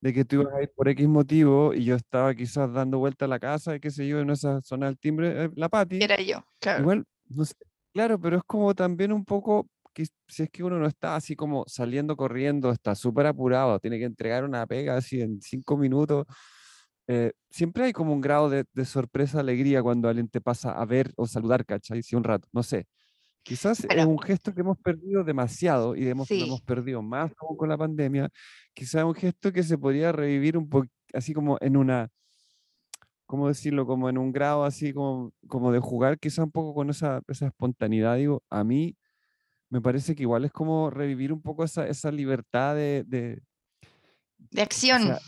de 0.00 0.12
que 0.14 0.24
tú 0.24 0.40
ibas 0.40 0.54
a 0.54 0.62
ir 0.62 0.70
por 0.74 0.88
X 0.88 1.06
motivo 1.06 1.74
y 1.74 1.84
yo 1.84 1.96
estaba 1.96 2.34
quizás 2.34 2.72
dando 2.72 2.98
vuelta 2.98 3.26
a 3.26 3.28
la 3.28 3.38
casa, 3.38 3.78
qué 3.78 3.90
sé 3.90 4.08
yo, 4.08 4.20
en 4.20 4.30
esa 4.30 4.62
zona 4.62 4.86
del 4.86 4.98
timbre, 4.98 5.44
eh, 5.44 5.50
la 5.54 5.68
Pati. 5.68 6.02
Era 6.02 6.18
yo, 6.18 6.42
claro. 6.60 6.80
Igual, 6.80 7.04
no 7.28 7.44
sé, 7.44 7.54
claro, 7.92 8.18
pero 8.18 8.38
es 8.38 8.42
como 8.46 8.74
también 8.74 9.12
un 9.12 9.26
poco 9.26 9.68
que 9.92 10.06
si 10.26 10.44
es 10.44 10.48
que 10.48 10.64
uno 10.64 10.78
no 10.78 10.86
está 10.86 11.14
así 11.14 11.36
como 11.36 11.64
saliendo 11.66 12.16
corriendo, 12.16 12.70
está 12.70 12.94
súper 12.94 13.26
apurado, 13.26 13.78
tiene 13.80 13.98
que 13.98 14.06
entregar 14.06 14.44
una 14.44 14.66
pega 14.66 14.96
así 14.96 15.20
en 15.20 15.42
cinco 15.42 15.76
minutos. 15.76 16.24
Eh, 17.06 17.32
siempre 17.50 17.84
hay 17.84 17.92
como 17.92 18.12
un 18.12 18.20
grado 18.20 18.48
de, 18.48 18.64
de, 18.72 18.84
sorpresa, 18.84 19.40
alegría 19.40 19.82
cuando 19.82 20.08
alguien 20.08 20.28
te 20.28 20.40
pasa 20.40 20.72
a 20.72 20.84
ver 20.86 21.12
o 21.16 21.26
saludar, 21.26 21.66
¿cachai? 21.66 22.02
Sí, 22.02 22.16
un 22.16 22.24
rato, 22.24 22.48
no 22.52 22.62
sé. 22.62 22.86
Quizás 23.44 23.84
es 23.84 24.06
un 24.06 24.18
gesto 24.18 24.54
que 24.54 24.62
hemos 24.62 24.78
perdido 24.78 25.22
demasiado 25.22 25.94
y 25.94 26.08
hemos, 26.08 26.30
hemos 26.30 26.62
perdido 26.62 27.02
más 27.02 27.30
con 27.34 27.68
la 27.68 27.76
pandemia. 27.76 28.30
Quizás 28.72 28.94
es 28.96 29.04
un 29.04 29.14
gesto 29.14 29.52
que 29.52 29.62
se 29.62 29.76
podría 29.76 30.12
revivir 30.12 30.56
un 30.56 30.66
poco, 30.66 30.88
así 31.12 31.34
como 31.34 31.58
en 31.60 31.76
una, 31.76 32.08
¿cómo 33.26 33.48
decirlo? 33.48 33.84
Como 33.84 34.08
en 34.08 34.16
un 34.16 34.32
grado 34.32 34.64
así 34.64 34.94
como, 34.94 35.30
como 35.46 35.72
de 35.72 35.78
jugar, 35.78 36.18
quizás 36.18 36.46
un 36.46 36.52
poco 36.52 36.74
con 36.74 36.88
esa, 36.88 37.20
esa 37.28 37.48
espontaneidad. 37.48 38.16
Digo, 38.16 38.42
a 38.48 38.64
mí 38.64 38.96
me 39.68 39.82
parece 39.82 40.14
que 40.14 40.22
igual 40.22 40.46
es 40.46 40.52
como 40.52 40.88
revivir 40.88 41.30
un 41.30 41.42
poco 41.42 41.64
esa, 41.64 41.86
esa 41.86 42.10
libertad 42.10 42.74
de... 42.74 43.04
De, 43.06 43.42
de 44.38 44.62
acción. 44.62 45.18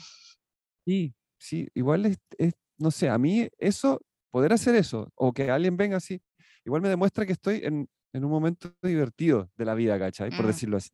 sí, 0.86 1.14
sí, 1.46 1.68
igual 1.74 2.06
es, 2.06 2.18
es, 2.38 2.54
no 2.78 2.90
sé, 2.90 3.08
a 3.08 3.18
mí 3.18 3.48
eso, 3.58 4.00
poder 4.30 4.52
hacer 4.52 4.74
eso, 4.74 5.12
o 5.14 5.32
que 5.32 5.50
alguien 5.50 5.76
venga 5.76 5.98
así, 5.98 6.20
igual 6.64 6.82
me 6.82 6.88
demuestra 6.88 7.24
que 7.24 7.32
estoy 7.32 7.60
en, 7.62 7.88
en 8.12 8.24
un 8.24 8.30
momento 8.30 8.74
divertido 8.82 9.50
de 9.56 9.64
la 9.64 9.74
vida, 9.74 9.98
¿cachai? 9.98 10.30
Por 10.30 10.44
mm. 10.44 10.48
decirlo 10.48 10.76
así. 10.76 10.90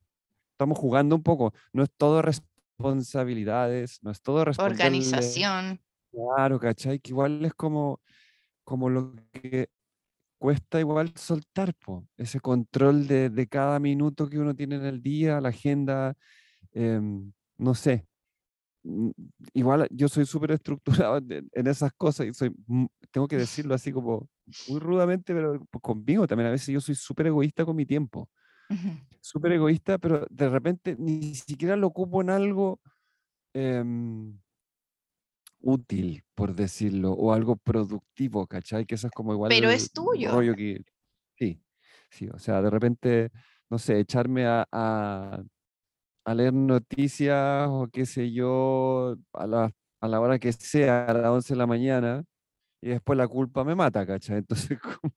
Estamos 0.52 0.78
jugando 0.78 1.16
un 1.16 1.22
poco, 1.22 1.54
no 1.72 1.82
es 1.82 1.90
todo 1.96 2.20
responsabilidades, 2.20 3.98
no 4.02 4.10
es 4.10 4.20
todo 4.20 4.44
Organización. 4.58 5.80
Claro, 6.10 6.60
¿cachai? 6.60 6.98
Que 6.98 7.10
igual 7.10 7.44
es 7.44 7.54
como, 7.54 8.00
como 8.62 8.90
lo 8.90 9.14
que 9.32 9.70
cuesta 10.38 10.78
igual 10.78 11.12
soltar, 11.16 11.74
po, 11.74 12.06
ese 12.18 12.40
control 12.40 13.06
de, 13.06 13.30
de, 13.30 13.46
cada 13.46 13.78
minuto 13.78 14.28
que 14.28 14.38
uno 14.38 14.54
tiene 14.54 14.76
en 14.76 14.84
el 14.84 15.00
día, 15.00 15.40
la 15.40 15.48
agenda, 15.48 16.14
em, 16.72 17.32
no 17.56 17.74
sé, 17.74 18.06
igual 19.52 19.86
yo 19.90 20.08
soy 20.08 20.26
súper 20.26 20.52
estructurado 20.52 21.18
en, 21.18 21.66
esas 21.66 21.92
cosas 21.92 22.26
y 22.26 22.34
soy, 22.34 22.52
tengo 23.10 23.28
que 23.28 23.36
decirlo 23.66 23.74
así 23.74 23.92
como 23.92 24.28
muy 24.68 24.80
rudamente, 24.80 25.34
pero 25.34 25.64
conmigo 25.80 26.26
también 26.26 26.48
a 26.48 26.52
veces 26.52 26.68
yo 26.68 26.80
soy 26.80 26.94
súper 26.94 27.28
egoísta 27.28 27.64
con 27.64 27.76
mi 27.76 27.86
tiempo. 27.86 28.28
Súper 29.20 29.52
egoísta, 29.52 29.98
pero 29.98 30.26
de 30.30 30.48
repente 30.48 30.96
ni 30.98 31.34
siquiera 31.34 31.76
lo 31.76 31.88
ocupo 31.88 32.22
en 32.22 32.30
algo, 32.30 32.80
em, 33.52 34.38
útil, 35.62 36.24
por 36.34 36.54
decirlo, 36.54 37.12
o 37.12 37.32
algo 37.32 37.56
productivo, 37.56 38.46
¿cachai? 38.46 38.84
Que 38.84 38.96
eso 38.96 39.06
es 39.06 39.12
como 39.12 39.32
igual. 39.32 39.48
Pero 39.48 39.70
es 39.70 39.84
el 39.84 39.90
tuyo. 39.92 40.32
rollo 40.32 40.54
que, 40.54 40.82
sí, 41.38 41.62
sí, 42.10 42.28
o 42.28 42.38
sea, 42.38 42.60
de 42.60 42.70
repente, 42.70 43.30
no 43.70 43.78
sé, 43.78 43.98
echarme 44.00 44.46
a, 44.46 44.66
a, 44.70 45.42
a 46.24 46.34
leer 46.34 46.54
noticias 46.54 47.68
o 47.70 47.88
qué 47.92 48.06
sé 48.06 48.32
yo, 48.32 49.16
a 49.32 49.46
la, 49.46 49.72
a 50.00 50.08
la 50.08 50.20
hora 50.20 50.38
que 50.38 50.52
sea, 50.52 51.06
a 51.06 51.14
las 51.14 51.26
11 51.30 51.54
de 51.54 51.58
la 51.58 51.66
mañana, 51.66 52.24
y 52.82 52.90
después 52.90 53.16
la 53.18 53.28
culpa 53.28 53.64
me 53.64 53.74
mata, 53.76 54.06
¿cachai? 54.06 54.38
Entonces, 54.38 54.78
como, 54.82 55.14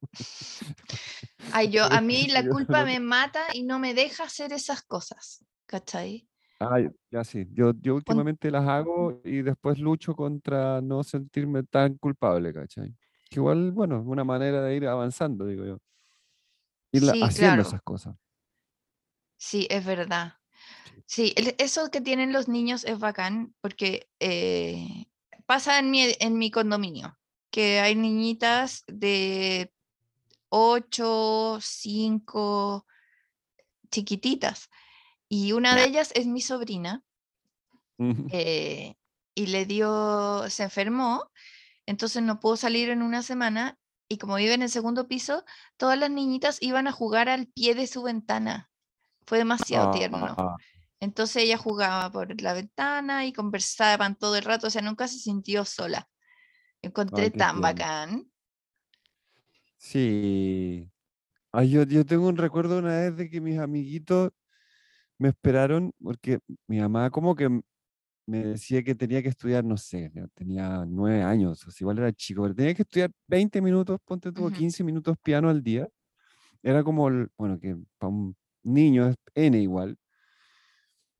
Ay, 1.51 1.69
yo, 1.69 1.85
a 1.85 2.01
mí 2.01 2.27
la 2.27 2.47
culpa 2.47 2.83
me 2.83 2.99
mata 2.99 3.41
y 3.53 3.63
no 3.63 3.79
me 3.79 3.93
deja 3.93 4.23
hacer 4.25 4.51
esas 4.53 4.83
cosas, 4.83 5.45
¿cachai? 5.65 6.27
Ay, 6.59 6.87
ya 7.11 7.23
sí, 7.23 7.45
yo, 7.51 7.73
yo 7.81 7.95
últimamente 7.95 8.49
las 8.49 8.65
hago 8.67 9.21
y 9.25 9.41
después 9.41 9.77
lucho 9.77 10.15
contra 10.15 10.81
no 10.81 11.03
sentirme 11.03 11.63
tan 11.63 11.97
culpable, 11.97 12.53
¿cachai? 12.53 12.95
Que 13.29 13.39
igual, 13.39 13.71
bueno, 13.71 13.99
es 13.99 14.05
una 14.05 14.23
manera 14.23 14.61
de 14.61 14.75
ir 14.75 14.87
avanzando, 14.87 15.45
digo 15.45 15.65
yo. 15.65 15.77
Ir 16.93 17.03
Sí, 17.03 17.21
haciendo 17.21 17.35
claro. 17.39 17.61
esas 17.61 17.81
cosas. 17.83 18.15
Sí, 19.37 19.65
es 19.69 19.85
verdad. 19.85 20.33
Sí, 21.05 21.33
eso 21.57 21.91
que 21.91 22.01
tienen 22.01 22.33
los 22.33 22.47
niños 22.47 22.83
es 22.83 22.99
bacán 22.99 23.53
porque 23.61 24.07
eh, 24.19 25.05
pasa 25.45 25.79
en 25.79 25.91
mi, 25.91 26.15
en 26.19 26.37
mi 26.37 26.49
condominio, 26.51 27.17
que 27.51 27.79
hay 27.79 27.95
niñitas 27.95 28.83
de 28.87 29.71
8, 30.49 31.59
5, 31.61 32.85
chiquititas, 33.91 34.69
y 35.29 35.51
una 35.51 35.75
de 35.75 35.85
ellas 35.85 36.11
es 36.15 36.25
mi 36.25 36.41
sobrina, 36.41 37.03
eh, 38.31 38.95
y 39.35 39.47
le 39.47 39.65
dio, 39.65 40.49
se 40.49 40.63
enfermó, 40.63 41.29
entonces 41.85 42.23
no 42.23 42.39
pudo 42.39 42.57
salir 42.57 42.89
en 42.89 43.01
una 43.01 43.21
semana, 43.21 43.77
y 44.07 44.17
como 44.17 44.35
vive 44.35 44.53
en 44.53 44.61
el 44.61 44.69
segundo 44.69 45.07
piso, 45.07 45.45
todas 45.77 45.97
las 45.97 46.09
niñitas 46.09 46.61
iban 46.61 46.87
a 46.87 46.91
jugar 46.91 47.29
al 47.29 47.47
pie 47.47 47.73
de 47.75 47.87
su 47.87 48.03
ventana. 48.03 48.69
Fue 49.25 49.39
demasiado 49.39 49.91
tierno. 49.91 50.35
Ah, 50.37 50.55
Entonces 51.05 51.43
ella 51.43 51.57
jugaba 51.57 52.11
por 52.11 52.41
la 52.41 52.53
ventana 52.53 53.25
y 53.25 53.31
conversaban 53.33 54.15
todo 54.17 54.35
el 54.35 54.43
rato, 54.43 54.67
o 54.67 54.69
sea, 54.69 54.81
nunca 54.81 55.07
se 55.07 55.19
sintió 55.19 55.63
sola. 55.65 56.09
Encontré 56.81 57.23
Ay, 57.25 57.31
tan 57.31 57.39
tierno. 57.39 57.61
bacán. 57.61 58.31
sí. 59.77 60.91
Ay, 61.51 61.69
yo, 61.71 61.83
yo 61.83 62.05
tengo 62.05 62.27
un 62.27 62.37
recuerdo 62.37 62.79
una 62.79 62.97
vez 62.99 63.15
de 63.17 63.29
que 63.29 63.41
mis 63.41 63.57
amiguitos 63.59 64.31
me 65.19 65.29
esperaron 65.29 65.93
porque 66.03 66.39
mi 66.67 66.79
mamá 66.79 67.09
como 67.11 67.35
que 67.35 67.49
me 68.27 68.43
decía 68.45 68.83
que 68.83 68.95
tenía 68.95 69.21
que 69.23 69.29
estudiar, 69.29 69.63
no 69.65 69.77
sé, 69.77 70.11
tenía 70.35 70.85
nueve 70.87 71.23
años, 71.23 71.65
o 71.67 71.71
sea, 71.71 71.83
igual 71.85 71.99
era 71.99 72.11
chico, 72.13 72.43
pero 72.43 72.55
tenía 72.55 72.73
que 72.75 72.83
estudiar 72.83 73.11
20 73.27 73.61
minutos, 73.61 73.99
ponte 74.05 74.31
tú, 74.31 74.43
Ujú. 74.45 74.53
15 74.55 74.83
minutos 74.83 75.17
piano 75.23 75.49
al 75.49 75.63
día. 75.63 75.87
Era 76.63 76.83
como, 76.83 77.07
el- 77.09 77.29
bueno, 77.37 77.59
que 77.59 77.77
para 77.99 78.11
un 78.11 78.35
niño 78.63 79.07
es 79.09 79.15
N 79.35 79.59
igual. 79.61 79.97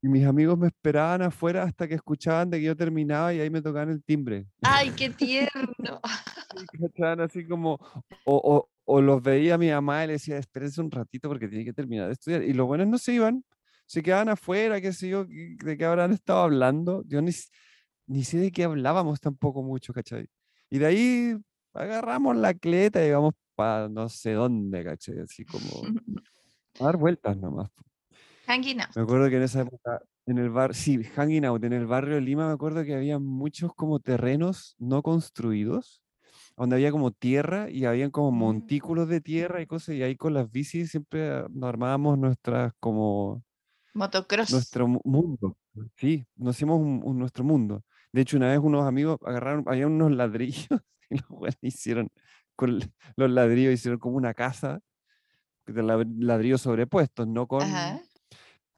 Y 0.06 0.08
mis 0.08 0.24
amigos 0.24 0.56
me 0.56 0.68
esperaban 0.68 1.24
afuera 1.24 1.64
hasta 1.64 1.88
que 1.88 1.96
escuchaban 1.96 2.52
de 2.52 2.60
que 2.60 2.66
yo 2.66 2.76
terminaba 2.76 3.34
y 3.34 3.40
ahí 3.40 3.50
me 3.50 3.60
tocaban 3.60 3.90
el 3.90 4.04
timbre. 4.04 4.46
¡Ay, 4.62 4.92
qué 4.92 5.10
tierno! 5.10 6.00
Así 7.20 7.48
como, 7.48 7.80
o, 8.24 8.36
o, 8.36 8.70
o 8.84 9.02
los 9.02 9.24
veía 9.24 9.58
mi 9.58 9.72
mamá 9.72 10.04
y 10.04 10.08
le 10.08 10.14
decía, 10.14 10.38
espérense 10.38 10.80
un 10.80 10.92
ratito 10.92 11.28
porque 11.28 11.48
tiene 11.48 11.66
que 11.66 11.74
terminar 11.74 12.06
de 12.06 12.14
estudiar. 12.14 12.44
Y 12.44 12.54
los 12.54 12.68
buenos 12.68 12.88
no 12.88 13.00
se 13.00 13.14
iban, 13.14 13.44
se 13.88 14.04
quedaban 14.04 14.30
afuera, 14.30 14.80
qué 14.80 14.94
sé 14.94 15.10
yo, 15.10 15.26
de 15.26 15.76
qué 15.76 15.86
habrán 15.86 16.12
estado 16.12 16.42
hablando. 16.42 17.04
Yo 17.08 17.20
ni, 17.24 17.32
ni 18.06 18.24
sé 18.24 18.38
de 18.38 18.52
qué 18.52 18.66
hablábamos 18.66 19.20
tampoco 19.20 19.64
mucho, 19.64 19.92
¿cachai? 19.92 20.28
Y 20.70 20.78
de 20.78 20.86
ahí 20.86 21.36
agarramos 21.74 22.38
la 22.38 22.54
cleta 22.54 23.04
y 23.04 23.08
íbamos 23.08 23.34
para 23.56 23.90
no 23.90 24.08
sé 24.08 24.34
dónde, 24.34 24.84
¿cachai? 24.84 25.18
Así 25.22 25.46
como 25.46 25.66
a 26.80 26.84
dar 26.84 26.98
vueltas 26.98 27.36
nomás. 27.38 27.72
Hanging 28.48 28.82
out. 28.82 28.96
Me 28.96 29.02
acuerdo 29.02 29.30
que 29.30 29.38
en 29.38 29.44
esa 29.44 29.62
época, 29.62 30.02
en 30.26 30.38
el 30.38 30.50
bar, 30.50 30.74
sí, 30.76 31.04
hanging 31.04 31.46
out, 31.46 31.64
en 31.64 31.74
el 31.74 31.86
barrio 31.86 32.16
de 32.16 32.22
Lima, 32.22 32.48
me 32.48 32.54
acuerdo 32.54 32.84
que 32.84 32.96
había 32.96 33.20
muchos 33.20 33.74
como 33.74 34.00
terrenos 34.00 34.76
no 34.80 35.02
construidos, 35.04 36.02
donde 36.58 36.76
había 36.78 36.92
como 36.92 37.12
tierra 37.12 37.70
y 37.70 37.86
habían 37.86 38.12
como 38.12 38.32
Mm. 38.32 38.38
montículos 38.40 39.08
de 39.10 39.22
tierra 39.22 39.62
y 39.62 39.66
cosas, 39.68 39.96
y 39.96 40.04
ahí 40.04 40.16
con 40.16 40.34
las 40.34 40.50
bicis 40.52 40.92
siempre 40.92 41.30
ah, 41.30 41.48
nos 41.52 41.68
armábamos 41.70 42.18
nuestras 42.18 42.74
como 42.80 43.44
Motocross. 43.94 44.52
nuestro 44.52 44.88
mu- 44.88 45.02
mundo. 45.04 45.58
Sí, 45.96 46.26
nos 46.36 46.56
hicimos 46.56 46.80
un- 46.80 47.02
un- 47.04 47.20
nuestro 47.20 47.44
mundo. 47.44 47.84
De 48.14 48.22
hecho, 48.22 48.38
una 48.38 48.48
vez 48.50 48.60
unos 48.60 48.86
amigos 48.86 49.18
agarraron, 49.26 49.64
había 49.68 49.88
unos 49.88 50.12
ladrillos 50.18 50.80
y 51.10 51.16
los 51.18 51.28
güeyes 51.30 51.58
hicieron, 51.62 52.10
con 52.56 52.80
los 53.18 53.30
ladrillos 53.30 53.74
hicieron 53.74 54.00
como 54.00 54.16
una 54.18 54.34
casa 54.34 54.80
de 55.68 55.84
lad- 55.84 56.08
ladrillos 56.20 56.62
sobrepuestos, 56.62 57.28
no 57.28 57.48
con 57.48 57.64
Ajá. 57.64 58.00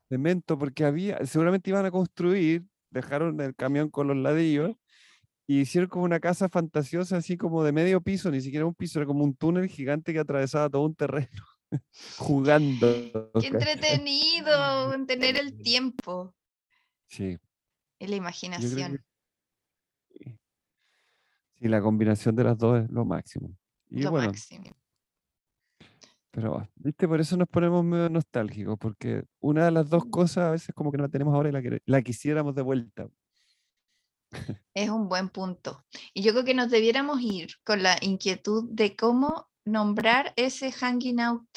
Cemento, 0.09 0.57
porque 0.57 0.85
había, 0.85 1.25
seguramente 1.25 1.69
iban 1.69 1.85
a 1.85 1.91
construir, 1.91 2.65
dejaron 2.89 3.39
el 3.41 3.55
camión 3.55 3.89
con 3.89 4.07
los 4.07 4.17
ladrillos 4.17 4.75
y 5.45 5.61
hicieron 5.61 5.89
como 5.89 6.05
una 6.05 6.19
casa 6.19 6.49
fantasiosa, 6.49 7.17
así 7.17 7.37
como 7.37 7.63
de 7.63 7.71
medio 7.71 8.01
piso, 8.01 8.31
ni 8.31 8.41
siquiera 8.41 8.65
un 8.65 8.75
piso, 8.75 8.99
era 8.99 9.05
como 9.05 9.23
un 9.23 9.35
túnel 9.35 9.67
gigante 9.67 10.13
que 10.13 10.19
atravesaba 10.19 10.69
todo 10.69 10.83
un 10.83 10.95
terreno, 10.95 11.43
jugando. 12.17 12.87
¡Qué 13.39 13.47
entretenido! 13.47 14.93
en 14.93 15.05
Tener 15.05 15.37
el 15.37 15.61
tiempo 15.61 16.33
Sí, 17.09 17.37
y 17.99 18.07
la 18.07 18.15
imaginación. 18.17 18.97
que 20.09 20.25
sí. 20.25 20.37
Sí, 21.59 21.67
la 21.67 21.81
combinación 21.81 22.35
de 22.35 22.43
las 22.43 22.57
dos 22.57 22.83
es 22.83 22.91
lo 22.91 23.05
máximo. 23.05 23.57
Y 23.89 24.01
Lo 24.01 24.11
bueno, 24.11 24.27
máximo. 24.27 24.65
Pero, 26.37 26.69
viste, 26.75 27.07
por 27.07 27.19
eso 27.19 27.35
nos 27.35 27.47
ponemos 27.47 27.83
medio 27.83 28.09
nostálgicos, 28.09 28.77
porque 28.77 29.23
una 29.39 29.65
de 29.65 29.71
las 29.71 29.89
dos 29.89 30.05
cosas 30.05 30.43
a 30.45 30.51
veces 30.51 30.75
como 30.75 30.91
que 30.91 30.97
no 30.99 31.05
la 31.05 31.09
tenemos 31.09 31.33
ahora 31.33 31.49
y 31.49 31.51
la, 31.51 31.79
la 31.83 32.01
quisiéramos 32.03 32.53
de 32.53 32.61
vuelta. 32.61 33.07
Es 34.75 34.89
un 34.91 35.09
buen 35.09 35.29
punto. 35.29 35.83
Y 36.13 36.21
yo 36.21 36.33
creo 36.33 36.43
que 36.45 36.53
nos 36.53 36.69
debiéramos 36.69 37.19
ir 37.21 37.49
con 37.63 37.81
la 37.81 37.97
inquietud 38.01 38.65
de 38.69 38.95
cómo 38.95 39.49
nombrar 39.65 40.33
ese 40.35 40.71
hanging 40.71 41.21
out. 41.21 41.49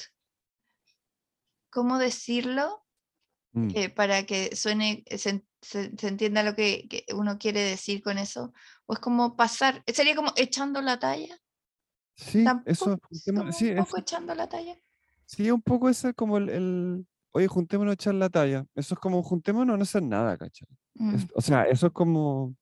¿Cómo 1.69 1.99
decirlo 1.99 2.83
Mm. 3.53 3.69
eh, 3.75 3.90
para 3.90 4.25
que 4.25 4.57
suene, 4.57 5.03
eh, 5.07 5.19
se, 5.19 5.45
se- 5.61 5.95
se 5.95 6.09
entienda 6.09 6.43
lo 6.43 6.55
que, 6.55 6.87
que 6.88 7.05
uno 7.14 7.37
quiere 7.37 7.61
decir 7.61 8.01
con 8.01 8.16
eso? 8.16 8.55
¿O 8.87 8.95
es 8.95 8.99
como 9.01 9.37
pasar? 9.37 9.83
¿Sería 9.88 10.14
como 10.16 10.33
echando 10.37 10.81
la 10.81 10.99
talla? 10.99 11.37
Sí, 12.20 12.44
Tampoco 12.44 12.70
eso, 12.70 12.98
es 13.11 13.24
como 13.24 13.52
sí, 13.52 13.70
un 13.70 13.78
es- 13.78 13.85
poco 13.87 13.98
echando 13.98 14.35
la 14.35 14.48
talla. 14.48 14.76
sí, 15.26 15.50
un 15.50 15.62
poco 15.62 15.88
ese 15.88 16.11
es 16.11 16.14
como 16.14 16.37
el, 16.38 16.48
el, 16.50 17.06
oye, 17.33 17.46
juntémonos 17.48 17.92
a 17.92 17.94
echar 17.94 18.14
la 18.14 18.28
talla. 18.28 18.66
Eso 18.74 18.94
es 18.94 19.00
como 19.00 19.22
juntémonos 19.22 19.74
a 19.74 19.76
no 19.78 19.83
hacer 19.83 20.02
nada, 20.02 20.37
¿cachai? 20.37 20.68
Es- 21.14 21.24
Mm. 21.24 21.28
o 21.35 21.40
sea, 21.40 21.62
eso 21.64 21.87
es 21.87 21.92
como, 21.92 22.54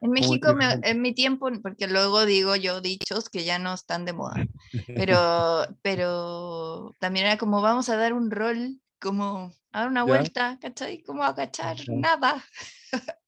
En 0.00 0.10
México, 0.10 0.54
me- 0.54 0.78
en 0.82 1.00
mi 1.00 1.14
tiempo, 1.14 1.48
porque 1.62 1.86
luego 1.88 2.26
digo 2.26 2.54
yo 2.56 2.80
dichos 2.80 3.28
que 3.30 3.44
ya 3.44 3.58
no 3.58 3.72
están 3.74 4.04
de 4.04 4.12
moda, 4.12 4.46
pero, 4.86 5.16
pero 5.82 6.94
también 6.98 7.26
era 7.26 7.38
como 7.38 7.60
vamos 7.62 7.88
a 7.88 7.96
dar 7.96 8.12
un 8.12 8.30
rol, 8.30 8.80
como 9.00 9.52
a 9.72 9.80
dar 9.80 9.88
una 9.88 10.02
Ya. 10.02 10.04
vuelta, 10.04 10.58
¿cachai? 10.60 11.02
Como 11.02 11.24
a 11.24 11.34
cachar 11.34 11.76
nada. 11.88 12.44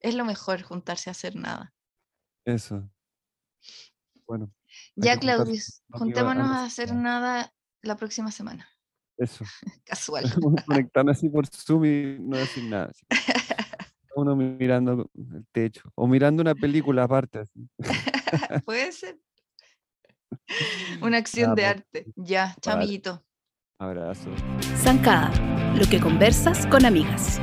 es 0.00 0.14
lo 0.14 0.24
mejor 0.24 0.62
juntarse 0.62 1.10
a 1.10 1.12
hacer 1.12 1.36
nada. 1.36 1.74
eso. 2.46 2.88
Bueno, 4.26 4.50
Ya, 4.96 5.18
Claudius, 5.18 5.82
juntémonos 5.90 6.46
no 6.46 6.54
a 6.54 6.64
hacer 6.64 6.94
nada. 6.94 7.52
la 7.82 7.96
próxima 7.96 8.30
semana. 8.30 8.68
eso. 9.16 9.44
Casual. 9.84 10.24
Conectarnos 10.66 11.16
así 11.16 11.28
por 11.28 11.46
Zoom 11.46 11.84
y 11.84 12.16
no 12.20 12.36
decir 12.36 12.64
nada. 12.64 12.90
así. 12.90 13.06
Uno 14.16 14.34
mirando 14.34 15.08
el 15.14 15.46
techo 15.52 15.90
o 15.94 16.06
mirando 16.06 16.42
una 16.42 16.54
película 16.54 17.04
aparte. 17.04 17.38
así. 17.40 17.68
Puede 18.64 18.92
ser. 18.92 19.18
Una 21.00 21.18
acción 21.18 21.54
de 21.54 21.62
pues. 21.62 21.76
arte. 21.76 22.06
Ya, 22.16 22.56
amiguito. 22.66 23.24
Abrazo. 23.78 24.30
Zancada, 24.76 25.30
lo 25.74 25.86
que 25.86 26.00
conversas 26.00 26.66
con 26.66 26.84
amigas. 26.84 27.40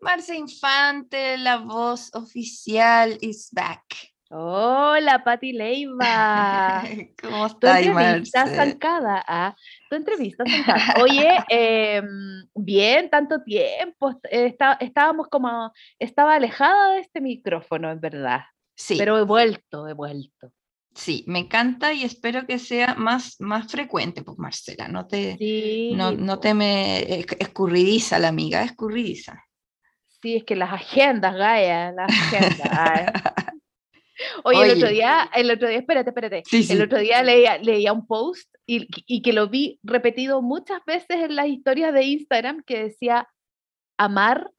Marce 0.00 0.36
Infante, 0.36 1.36
la 1.36 1.58
voz 1.58 2.10
oficial, 2.14 3.18
is 3.20 3.50
back. 3.52 3.84
Hola, 4.30 5.24
Pati 5.24 5.52
Leiva. 5.52 6.82
¿Cómo 7.22 7.46
Tu 7.48 7.66
estás, 7.66 7.82
entrevista 7.82 8.40
Marce? 8.44 8.56
zancada. 8.56 9.24
Ah, 9.26 9.56
tu 9.88 9.96
entrevista 9.96 10.44
zancada. 10.44 11.02
Oye, 11.02 11.30
em, 11.48 12.46
bien, 12.54 13.08
tanto 13.08 13.42
tiempo. 13.42 14.10
est- 14.10 14.26
está- 14.30 14.76
estábamos 14.80 15.28
como, 15.28 15.72
estaba 15.98 16.34
alejada 16.34 16.92
de 16.94 17.00
este 17.00 17.20
micrófono, 17.22 17.90
en 17.90 18.00
verdad. 18.00 18.40
Sí, 18.76 18.96
Pero 18.98 19.18
he 19.18 19.22
vuelto, 19.22 19.88
he 19.88 19.94
vuelto. 19.94 20.52
sí, 20.94 21.24
me 21.26 21.38
encanta 21.38 21.92
y 21.94 22.02
espero 22.02 22.46
que 22.46 22.58
sea 22.58 22.94
más, 22.96 23.36
más 23.40 23.70
frecuente, 23.70 24.22
pues 24.22 24.36
Marcela, 24.38 24.88
no 24.88 25.06
te, 25.06 25.36
Sí, 25.38 25.92
no, 25.94 26.12
no 26.12 26.38
te 26.38 26.52
me 26.54 27.00
esc- 27.08 27.36
escurridiza 27.40 28.18
la 28.18 28.28
amiga, 28.28 28.62
escurridiza. 28.62 29.42
Sí, 30.20 30.36
es 30.36 30.44
que 30.44 30.54
las 30.56 30.72
agendas, 30.72 31.34
Gaia, 31.34 31.92
las 31.92 32.08
agendas. 32.10 33.14
ay. 34.18 34.40
Oye, 34.44 34.62
el 34.64 34.70
otro 34.76 34.86
Oye. 34.88 34.94
día, 34.94 35.30
el 35.34 35.50
otro 35.50 35.68
día, 35.68 35.78
espérate, 35.78 36.10
espérate. 36.10 36.42
Sí, 36.46 36.62
sí. 36.62 36.72
El 36.72 36.82
otro 36.82 36.98
día 36.98 37.22
leía, 37.22 37.58
leía 37.58 37.92
un 37.92 38.06
post 38.06 38.52
y, 38.66 38.88
y 39.06 39.22
que 39.22 39.32
lo 39.32 39.48
vi 39.48 39.78
repetido 39.82 40.42
muchas 40.42 40.84
veces 40.86 41.16
en 41.24 41.36
las 41.36 41.46
historias 41.46 41.92
de 41.94 42.04
Instagram 42.04 42.62
que 42.64 42.84
decía, 42.84 43.28
amar 43.98 44.50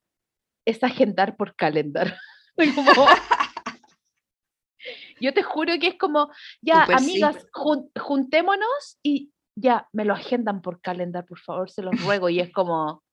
es 0.65 0.83
agendar 0.83 1.35
por 1.37 1.55
calendar. 1.55 2.17
Como- 2.75 3.07
yo 5.21 5.33
te 5.33 5.43
juro 5.43 5.73
que 5.79 5.87
es 5.87 5.95
como, 5.97 6.31
ya, 6.61 6.81
Súper 6.85 6.99
sí. 6.99 7.03
amigas, 7.05 7.47
jun- 7.51 7.91
juntémonos 7.99 8.97
y 9.03 9.31
ya, 9.55 9.87
me 9.91 10.05
lo 10.05 10.13
agendan 10.13 10.61
por 10.61 10.79
calendar, 10.81 11.25
por 11.25 11.39
favor, 11.39 11.69
se 11.69 11.81
los 11.81 12.01
ruego. 12.05 12.29
Y 12.29 12.39
es 12.39 12.51
como, 12.51 13.03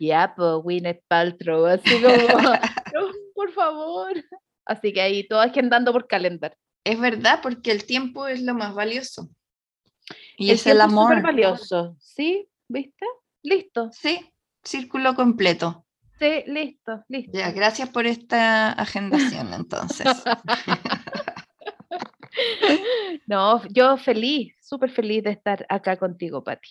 ya, 0.00 0.34
pues, 0.36 0.54
Gwyneth 0.62 1.02
Paltrow, 1.06 1.66
así 1.66 2.02
como, 2.02 2.16
"No, 2.94 3.12
por 3.34 3.52
favor. 3.52 4.12
Así 4.66 4.92
que 4.92 5.00
ahí 5.00 5.26
todo 5.26 5.40
agendando 5.40 5.92
por 5.92 6.06
calendar. 6.06 6.56
Es 6.84 7.00
verdad, 7.00 7.40
porque 7.42 7.70
el 7.72 7.84
tiempo 7.84 8.26
es 8.26 8.42
lo 8.42 8.54
más 8.54 8.74
valioso. 8.74 9.28
Y 10.36 10.50
El 10.50 10.56
es 10.56 10.66
el 10.66 10.80
amor. 10.80 11.08
súper 11.08 11.22
valioso, 11.22 11.96
¿sí? 11.98 12.48
¿Viste? 12.68 13.06
Listo, 13.42 13.90
Sí, 13.92 14.20
círculo 14.64 15.14
completo. 15.14 15.86
sí, 16.18 16.42
listo, 16.46 17.04
listo. 17.08 17.30
Ya, 17.38 17.50
gracias 17.52 17.88
por 17.90 18.06
esta 18.06 18.72
agendación 18.72 19.54
entonces. 19.54 20.06
No, 23.26 23.62
yo 23.68 23.96
feliz, 23.96 24.54
súper 24.60 24.90
feliz 24.90 25.22
de 25.24 25.30
estar 25.30 25.64
acá 25.68 25.96
contigo, 25.96 26.44
Pati. 26.44 26.68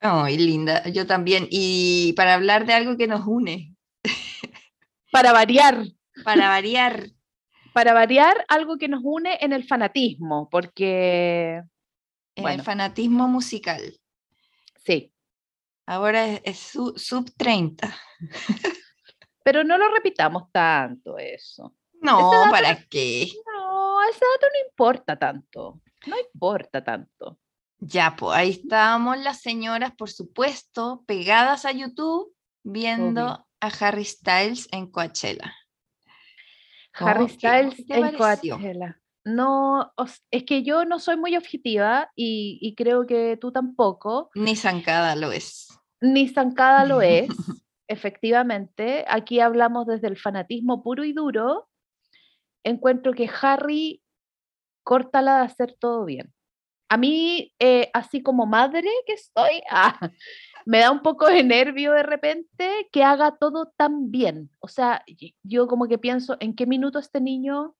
Ay, 0.00 0.38
linda, 0.38 0.86
yo 0.88 1.06
también. 1.06 1.48
Y 1.50 2.12
para 2.12 2.34
hablar 2.34 2.66
de 2.66 2.74
algo 2.74 2.96
que 2.96 3.06
nos 3.08 3.26
une, 3.26 3.74
Para 5.10 5.32
variar, 5.32 5.84
para 6.24 6.48
variar, 6.48 7.06
para 7.72 7.92
variar 7.94 8.44
algo 8.48 8.78
que 8.78 8.88
nos 8.88 9.00
une 9.04 9.38
en 9.40 9.52
el 9.52 9.64
fanatismo, 9.64 10.48
porque 10.50 11.62
en 12.34 12.42
Bueno. 12.42 12.58
el 12.58 12.62
fanatismo 12.62 13.28
musical. 13.28 13.80
sí, 14.84 15.12
Ahora 15.88 16.26
es, 16.26 16.40
es 16.44 16.58
su- 16.58 16.94
sub 16.96 17.30
30. 17.36 17.94
pero 19.44 19.62
no 19.62 19.78
lo 19.78 19.88
repitamos 19.94 20.50
tanto 20.50 21.16
eso. 21.18 21.74
No, 22.00 22.30
dato- 22.30 22.50
¿para 22.50 22.76
qué? 22.88 23.28
No, 23.46 24.02
ese 24.10 24.18
dato 24.34 24.46
no 24.52 24.68
importa 24.68 25.16
tanto, 25.16 25.80
no 26.06 26.16
importa 26.18 26.82
tanto. 26.82 27.38
Ya, 27.78 28.16
pues 28.16 28.36
ahí 28.36 28.50
estábamos 28.50 29.18
las 29.18 29.40
señoras, 29.42 29.92
por 29.96 30.10
supuesto, 30.10 31.04
pegadas 31.06 31.64
a 31.64 31.72
YouTube, 31.72 32.34
viendo 32.64 33.22
Obvio. 33.26 33.46
a 33.60 33.66
Harry 33.80 34.04
Styles 34.04 34.68
en 34.72 34.90
Coachella. 34.90 35.54
Harry 36.98 37.26
¿Cómo? 37.26 37.38
¿Qué- 37.38 37.70
Styles 37.78 37.84
en? 37.90 38.16
Coachella. 38.16 39.00
No, 39.24 39.92
es 40.30 40.44
que 40.44 40.62
yo 40.62 40.84
no 40.84 40.98
soy 41.00 41.16
muy 41.16 41.36
objetiva 41.36 42.10
y, 42.14 42.58
y 42.60 42.74
creo 42.76 43.06
que 43.06 43.36
tú 43.40 43.50
tampoco, 43.50 44.30
Ni 44.34 44.54
zancada 44.54 45.16
lo 45.16 45.32
es. 45.32 45.66
ni 46.00 46.28
zancada 46.28 46.84
lo 46.84 47.02
es, 47.02 47.28
efectivamente. 47.88 49.04
Aquí 49.08 49.40
hablamos 49.40 49.86
desde 49.86 50.06
el 50.08 50.16
fanatismo 50.16 50.82
puro 50.82 51.02
y 51.04 51.12
duro. 51.12 51.68
Encuentro 52.64 53.12
que 53.14 53.28
Harry 53.42 54.02
córtala 54.84 55.38
de 55.40 55.44
hacer 55.46 55.76
todo 55.78 56.04
bien. 56.04 56.32
A 56.88 56.96
mí, 56.96 57.52
eh, 57.58 57.90
así 57.94 58.22
como 58.22 58.46
madre 58.46 58.88
que 59.06 59.16
soy, 59.16 59.60
ah, 59.70 59.98
me 60.66 60.80
da 60.80 60.90
un 60.90 61.00
poco 61.00 61.26
de 61.28 61.42
nervio 61.42 61.92
de 61.92 62.02
repente 62.02 62.88
que 62.92 63.02
haga 63.04 63.36
todo 63.38 63.72
tan 63.76 64.10
bien. 64.10 64.50
O 64.60 64.68
sea, 64.68 65.02
yo 65.42 65.66
como 65.68 65.86
que 65.88 65.96
pienso, 65.98 66.36
¿en 66.40 66.54
qué 66.54 66.66
minuto 66.66 66.98
este 66.98 67.20
niño 67.20 67.74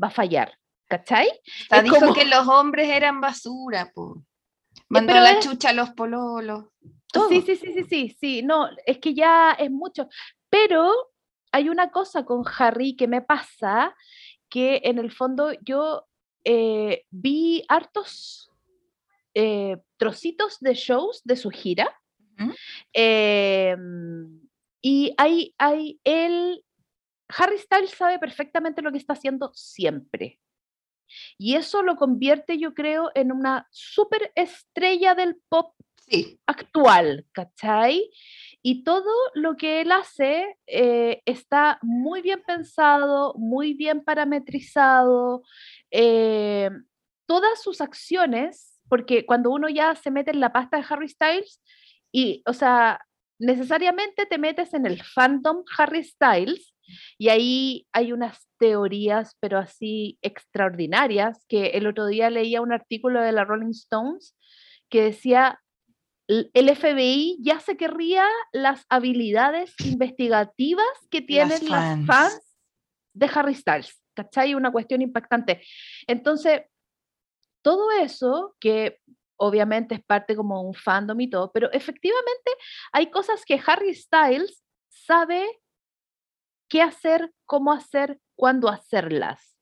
va 0.00 0.08
a 0.08 0.10
fallar? 0.10 0.56
¿Cachai? 0.88 1.28
Hasta 1.62 1.78
Es 1.78 1.82
dijo 1.84 1.96
como- 1.98 2.14
que 2.14 2.24
los 2.26 2.46
hombres 2.46 2.88
eran 2.90 3.20
basura, 3.20 3.90
po. 3.92 4.22
Mandó 4.88 5.14
pero 5.14 5.24
la 5.24 5.32
es- 5.32 5.44
chucha 5.44 5.70
a 5.70 5.72
los 5.72 5.90
pololos. 5.90 6.66
Todo. 7.12 7.28
Sí, 7.30 7.40
sí, 7.42 7.56
sí, 7.56 7.72
sí, 7.72 7.84
sí, 7.88 8.16
sí, 8.20 8.42
no, 8.42 8.68
es 8.84 8.98
que 8.98 9.14
ya 9.14 9.52
es 9.52 9.70
mucho. 9.70 10.08
Pero 10.50 10.92
hay 11.50 11.68
una 11.70 11.90
cosa 11.90 12.24
con 12.24 12.44
Harry 12.58 12.94
que 12.94 13.08
me 13.08 13.22
pasa, 13.22 13.96
que 14.50 14.82
en 14.84 14.98
el 14.98 15.10
fondo 15.10 15.52
yo 15.64 16.06
eh, 16.44 17.04
vi 17.10 17.64
hartos 17.68 18.52
eh, 19.34 19.78
trocitos 19.96 20.60
de 20.60 20.74
shows 20.74 21.20
de 21.24 21.36
su 21.36 21.50
gira. 21.50 21.92
Em, 22.92 24.40
y 24.82 25.14
hay, 25.16 25.54
hay 25.58 26.00
él, 26.04 26.64
Harry 27.28 27.58
Styles 27.58 27.90
sabe 27.90 28.18
perfectamente 28.18 28.82
lo 28.82 28.92
que 28.92 28.98
está 28.98 29.14
haciendo 29.14 29.52
siempre. 29.54 30.40
Y 31.38 31.54
eso 31.54 31.82
lo 31.82 31.96
convierte, 31.96 32.58
yo 32.58 32.74
creo, 32.74 33.10
en 33.14 33.32
una 33.32 33.68
super 33.70 34.32
estrella 34.34 35.14
del 35.14 35.36
pop 35.48 35.74
Sí, 36.08 36.38
actual, 36.46 37.26
¿cachai? 37.32 38.08
Y 38.62 38.84
todo 38.84 39.10
lo 39.34 39.56
que 39.56 39.80
él 39.80 39.90
hace 39.90 40.56
eh, 40.68 41.20
está 41.26 41.80
muy 41.82 42.22
bien 42.22 42.42
pensado, 42.46 43.34
muy 43.36 43.74
bien 43.74 44.04
parametrizado. 44.04 45.42
eh, 45.90 46.70
todas 47.26 47.60
sus 47.60 47.80
acciones, 47.80 48.80
porque 48.88 49.26
cuando 49.26 49.50
uno 49.50 49.68
ya 49.68 49.96
se 49.96 50.12
mete 50.12 50.30
en 50.30 50.38
la 50.40 50.52
pasta 50.52 50.76
de 50.76 50.84
Harry 50.88 51.08
Styles, 51.08 51.60
y, 52.16 52.42
o 52.46 52.54
sea, 52.54 53.04
necesariamente 53.38 54.24
te 54.24 54.38
metes 54.38 54.72
en 54.72 54.86
el 54.86 55.02
fandom 55.02 55.64
Harry 55.76 56.02
Styles, 56.02 56.72
y 57.18 57.28
ahí 57.28 57.86
hay 57.92 58.10
unas 58.12 58.48
teorías, 58.58 59.36
pero 59.38 59.58
así 59.58 60.18
extraordinarias, 60.22 61.44
que 61.46 61.66
el 61.74 61.86
otro 61.86 62.06
día 62.06 62.30
leía 62.30 62.62
un 62.62 62.72
artículo 62.72 63.20
de 63.20 63.32
la 63.32 63.44
Rolling 63.44 63.72
Stones 63.72 64.34
que 64.88 65.02
decía 65.02 65.60
el 66.28 66.74
FBI 66.74 67.36
ya 67.40 67.60
se 67.60 67.76
querría 67.76 68.26
las 68.50 68.86
habilidades 68.88 69.74
investigativas 69.84 70.86
que 71.10 71.20
tienen 71.20 71.68
las 71.68 72.06
fans. 72.06 72.06
fans 72.06 72.56
de 73.12 73.30
Harry 73.34 73.54
Styles, 73.54 74.02
¿cachai? 74.14 74.54
Una 74.54 74.72
cuestión 74.72 75.02
impactante. 75.02 75.62
Entonces, 76.06 76.62
todo 77.60 77.90
eso, 78.00 78.56
que 78.58 79.00
obviamente 79.36 79.94
es 79.94 80.04
parte 80.04 80.36
como 80.36 80.62
un 80.62 80.74
fandom 80.74 81.20
y 81.20 81.30
todo, 81.30 81.50
pero 81.52 81.70
efectivamente 81.72 82.50
hay 82.92 83.10
cosas 83.10 83.44
que 83.44 83.60
Harry 83.66 83.94
Styles 83.94 84.62
sabe 84.88 85.44
qué 86.68 86.82
hacer, 86.82 87.32
cómo 87.44 87.72
hacer, 87.72 88.18
cuándo 88.34 88.68
hacerlas. 88.68 89.52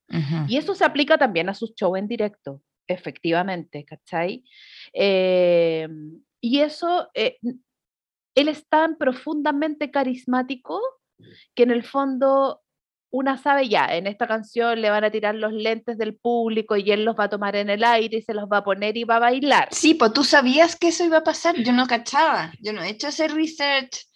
Y 0.46 0.58
eso 0.58 0.74
se 0.74 0.84
aplica 0.84 1.18
también 1.18 1.48
a 1.48 1.54
sus 1.54 1.74
shows 1.74 1.98
en 1.98 2.06
directo, 2.06 2.62
efectivamente, 2.86 3.84
¿cachai? 3.84 4.44
Eh, 4.92 5.88
y 6.40 6.60
eso, 6.60 7.08
eh, 7.14 7.38
él 8.36 8.48
es 8.48 8.68
tan 8.68 8.96
profundamente 8.96 9.90
carismático 9.90 10.80
que 11.54 11.62
en 11.64 11.70
el 11.70 11.82
fondo 11.84 12.63
una 13.14 13.38
sabe 13.38 13.68
ya, 13.68 13.86
en 13.86 14.08
esta 14.08 14.26
canción 14.26 14.80
le 14.80 14.90
van 14.90 15.04
a 15.04 15.10
tirar 15.10 15.36
los 15.36 15.52
lentes 15.52 15.96
del 15.98 16.16
público 16.16 16.76
y 16.76 16.90
él 16.90 17.04
los 17.04 17.14
va 17.14 17.24
a 17.24 17.28
tomar 17.28 17.54
en 17.54 17.70
el 17.70 17.84
aire 17.84 18.16
y 18.16 18.22
se 18.22 18.34
los 18.34 18.46
va 18.46 18.56
a 18.58 18.64
poner 18.64 18.96
y 18.96 19.04
va 19.04 19.16
a 19.16 19.20
bailar. 19.20 19.68
Sí, 19.70 19.94
pues 19.94 20.12
tú 20.12 20.24
sabías 20.24 20.74
que 20.74 20.88
eso 20.88 21.04
iba 21.04 21.18
a 21.18 21.22
pasar. 21.22 21.54
Yo 21.54 21.72
no 21.72 21.86
cachaba. 21.86 22.52
Yo 22.60 22.72
no 22.72 22.82
he 22.82 22.90
hecho 22.90 23.06
ese 23.06 23.28
research 23.28 24.08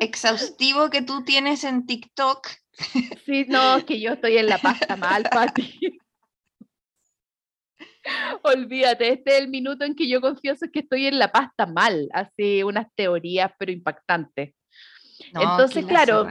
exhaustivo 0.00 0.90
que 0.90 1.00
tú 1.00 1.24
tienes 1.24 1.64
en 1.64 1.86
TikTok. 1.86 2.46
Sí, 3.24 3.46
no, 3.48 3.76
es 3.76 3.84
que 3.84 4.00
yo 4.00 4.12
estoy 4.12 4.36
en 4.36 4.48
la 4.48 4.58
pasta 4.58 4.96
mal, 4.96 5.22
Pati. 5.30 5.98
Olvídate, 8.42 9.12
este 9.12 9.36
es 9.36 9.42
el 9.42 9.48
minuto 9.48 9.84
en 9.84 9.94
que 9.94 10.08
yo 10.08 10.20
confieso 10.20 10.66
que 10.72 10.80
estoy 10.80 11.06
en 11.06 11.18
la 11.18 11.30
pasta 11.30 11.66
mal, 11.66 12.08
así 12.12 12.62
unas 12.62 12.86
teorías 12.96 13.52
pero 13.58 13.72
impactantes. 13.72 14.54
No, 15.32 15.42
Entonces, 15.42 15.86
claro. 15.86 16.26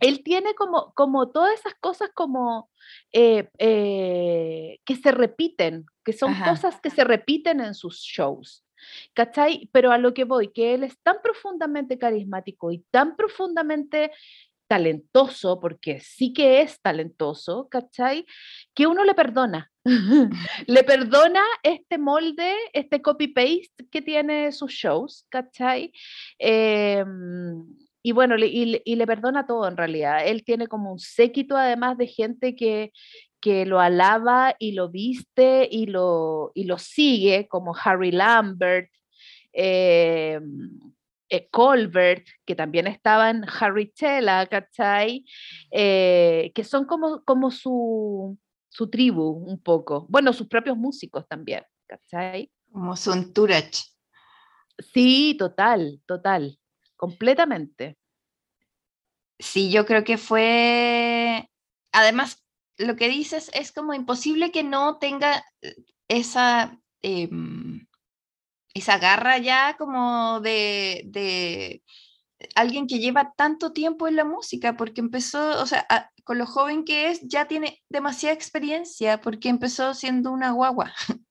Él 0.00 0.22
tiene 0.22 0.54
como, 0.54 0.92
como 0.94 1.30
todas 1.30 1.58
esas 1.60 1.74
cosas 1.80 2.10
como 2.14 2.70
eh, 3.12 3.48
eh, 3.58 4.78
que 4.84 4.96
se 4.96 5.12
repiten, 5.12 5.86
que 6.04 6.12
son 6.12 6.32
Ajá. 6.32 6.50
cosas 6.50 6.80
que 6.80 6.90
se 6.90 7.04
repiten 7.04 7.60
en 7.60 7.74
sus 7.74 8.00
shows. 8.00 8.64
¿Cachai? 9.14 9.68
Pero 9.72 9.90
a 9.90 9.98
lo 9.98 10.12
que 10.12 10.24
voy, 10.24 10.52
que 10.52 10.74
él 10.74 10.84
es 10.84 10.98
tan 11.02 11.16
profundamente 11.22 11.98
carismático 11.98 12.70
y 12.70 12.84
tan 12.90 13.16
profundamente 13.16 14.12
talentoso, 14.66 15.60
porque 15.60 16.00
sí 16.00 16.32
que 16.32 16.60
es 16.60 16.80
talentoso, 16.80 17.68
¿cachai? 17.68 18.26
Que 18.74 18.86
uno 18.86 19.04
le 19.04 19.14
perdona. 19.14 19.70
le 20.66 20.82
perdona 20.82 21.42
este 21.62 21.98
molde, 21.98 22.54
este 22.72 23.00
copy-paste 23.00 23.88
que 23.90 24.02
tiene 24.02 24.52
sus 24.52 24.72
shows, 24.72 25.24
¿cachai? 25.28 25.92
Em, 26.38 27.64
y 28.08 28.12
bueno, 28.12 28.36
le- 28.36 28.46
y, 28.46 28.64
le- 28.66 28.82
y 28.84 28.94
le 28.94 29.04
perdona 29.04 29.46
todo 29.48 29.66
en 29.66 29.76
realidad. 29.76 30.24
Él 30.24 30.44
tiene 30.44 30.68
como 30.68 30.92
un 30.92 31.00
séquito 31.00 31.56
además 31.56 31.98
de 31.98 32.06
gente 32.06 32.54
que, 32.54 32.92
que 33.40 33.66
lo 33.66 33.80
alaba 33.80 34.54
y 34.60 34.72
lo 34.72 34.88
viste 34.90 35.68
y 35.70 35.86
lo, 35.86 36.52
y 36.54 36.64
lo 36.64 36.78
sigue, 36.78 37.48
como 37.48 37.74
Harry 37.84 38.12
Lambert. 38.12 38.90
em, 39.52 40.78
eh, 41.28 41.48
Colbert, 41.50 42.24
que 42.44 42.54
también 42.54 42.86
estaba 42.86 43.30
en 43.30 43.44
Harry 43.58 43.90
Chela, 43.92 44.46
¿cachai? 44.46 45.24
Eh, 45.72 46.52
que 46.54 46.62
son 46.62 46.84
como, 46.84 47.24
como 47.24 47.50
su, 47.50 48.38
su 48.68 48.88
tribu 48.88 49.30
un 49.30 49.58
poco. 49.60 50.06
Bueno, 50.08 50.32
sus 50.32 50.46
propios 50.46 50.76
músicos 50.76 51.26
también, 51.26 51.64
¿cachai? 51.88 52.52
Como 52.70 52.94
su 52.96 53.12
entourage. 53.12 53.82
Sí, 54.92 55.34
total, 55.38 56.00
total, 56.06 56.58
completamente. 56.96 57.96
Sí, 59.38 59.70
yo 59.70 59.84
creo 59.86 60.04
que 60.04 60.16
fue, 60.18 61.50
además, 61.92 62.42
lo 62.78 62.96
que 62.96 63.08
dices 63.08 63.50
es 63.54 63.72
como 63.72 63.92
imposible 63.94 64.50
que 64.50 64.62
no 64.64 64.98
tenga 64.98 65.44
eh, 65.62 65.76
esa, 66.08 66.80
em, 67.02 67.86
esa 68.74 68.98
garra 68.98 69.38
ya 69.38 69.76
como 69.78 70.40
de, 70.40 71.02
de 71.06 71.82
alguien 72.54 72.86
que 72.86 72.98
lleva 73.00 73.34
tanto 73.36 73.72
tiempo 73.72 74.08
en 74.08 74.16
la 74.16 74.24
música, 74.24 74.76
porque 74.76 75.00
empezó, 75.02 75.62
o 75.62 75.66
sea, 75.66 75.86
con 76.24 76.38
lo 76.38 76.46
joven 76.46 76.84
que 76.84 77.10
es, 77.10 77.20
ya 77.28 77.46
tiene 77.48 77.82
demasiada 77.90 78.34
experiencia, 78.34 79.20
porque 79.20 79.48
empezó 79.50 79.94
siendo 79.94 80.32
una 80.32 80.52
guagua. 80.52 80.94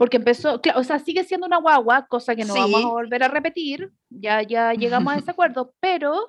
Porque 0.00 0.16
empezó, 0.16 0.58
o 0.76 0.82
sea, 0.82 0.98
sigue 0.98 1.24
siendo 1.24 1.46
una 1.46 1.58
guagua, 1.58 2.06
cosa 2.06 2.34
que 2.34 2.46
no 2.46 2.54
vamos 2.54 2.82
a 2.82 2.88
volver 2.88 3.22
a 3.22 3.28
repetir, 3.28 3.92
ya, 4.08 4.40
ya 4.40 4.72
llegamos 4.72 5.12
a 5.12 5.18
ese 5.18 5.30
acuerdo, 5.30 5.74
pero 5.78 6.26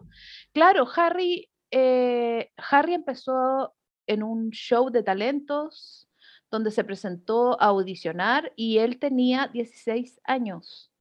claro, 0.51 0.85
Harry, 0.93 1.49
eh, 1.71 2.51
Harry 2.69 2.95
empezó 2.95 3.73
en 4.07 4.23
un 4.23 4.49
show 4.51 4.89
de 4.89 5.03
talentos 5.03 6.09
donde 6.51 6.69
se 6.69 6.83
presentó 6.83 7.53
a 7.61 7.67
audicionar 7.67 8.51
y 8.57 8.79
él 8.79 8.99
tenía 8.99 9.47
16 9.47 10.19
años. 10.25 10.91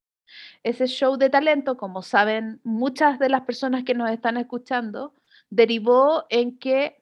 Ese 0.63 0.87
show 0.87 1.17
de 1.17 1.29
talento, 1.29 1.77
como 1.77 2.03
saben 2.03 2.61
muchas 2.63 3.19
de 3.19 3.31
las 3.31 3.41
personas 3.41 3.83
que 3.83 3.95
nos 3.95 4.13
están 4.13 4.37
escuchando, 4.37 5.13
derivó 5.49 6.25
en 6.29 6.57
que 6.57 7.00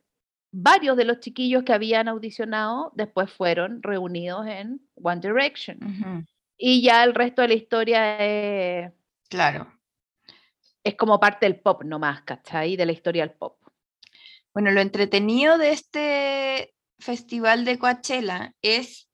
varios 0.61 0.97
de 0.97 1.05
los 1.05 1.21
chiquillos 1.21 1.63
que 1.63 1.73
habían 1.73 2.09
audicionado 2.09 2.93
después 2.95 3.31
fueron 3.31 3.83
reunidos 3.83 4.47
en 4.47 4.81
One 4.97 5.21
Direction. 5.21 6.27
Y 6.57 6.83
ya 6.83 7.05
el 7.05 7.15
resto 7.15 7.43
de 7.43 7.49
la 7.49 7.55
historia 7.55 8.19
es... 8.19 8.93
Claro. 9.29 9.73
Es 10.83 10.97
como 10.97 11.21
parte 11.21 11.47
del 11.47 11.61
pop 11.61 11.85
nomás, 11.85 12.23
¿cachai? 12.23 12.77
De 12.77 12.87
la 12.87 12.93
historia 12.93 13.25
del 13.25 13.37
pop. 13.37 13.57
Bueno, 14.53 14.73
lo 14.73 14.81
entretenido 14.81 15.59
de 15.59 15.71
este 15.71 16.75
festival 16.99 17.65
de 17.65 17.79
Coachella 17.79 18.55
es 18.61 19.09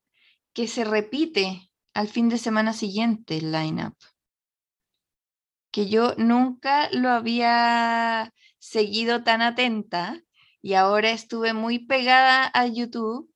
que 0.54 0.66
se 0.66 0.84
repite 0.84 1.70
al 1.92 2.08
fin 2.08 2.30
de 2.30 2.38
semana 2.38 2.72
siguiente 2.72 3.36
el 3.36 3.52
lineup. 3.52 3.96
Que 5.70 5.90
yo 5.90 6.14
nunca 6.16 6.88
lo 6.92 7.10
había 7.10 8.32
seguido 8.58 9.22
tan 9.22 9.42
atenta 9.42 10.23
y 10.64 10.72
ahora 10.72 11.10
estuve 11.10 11.52
muy 11.52 11.78
pegada 11.78 12.50
a 12.54 12.66
YouTube, 12.66 13.30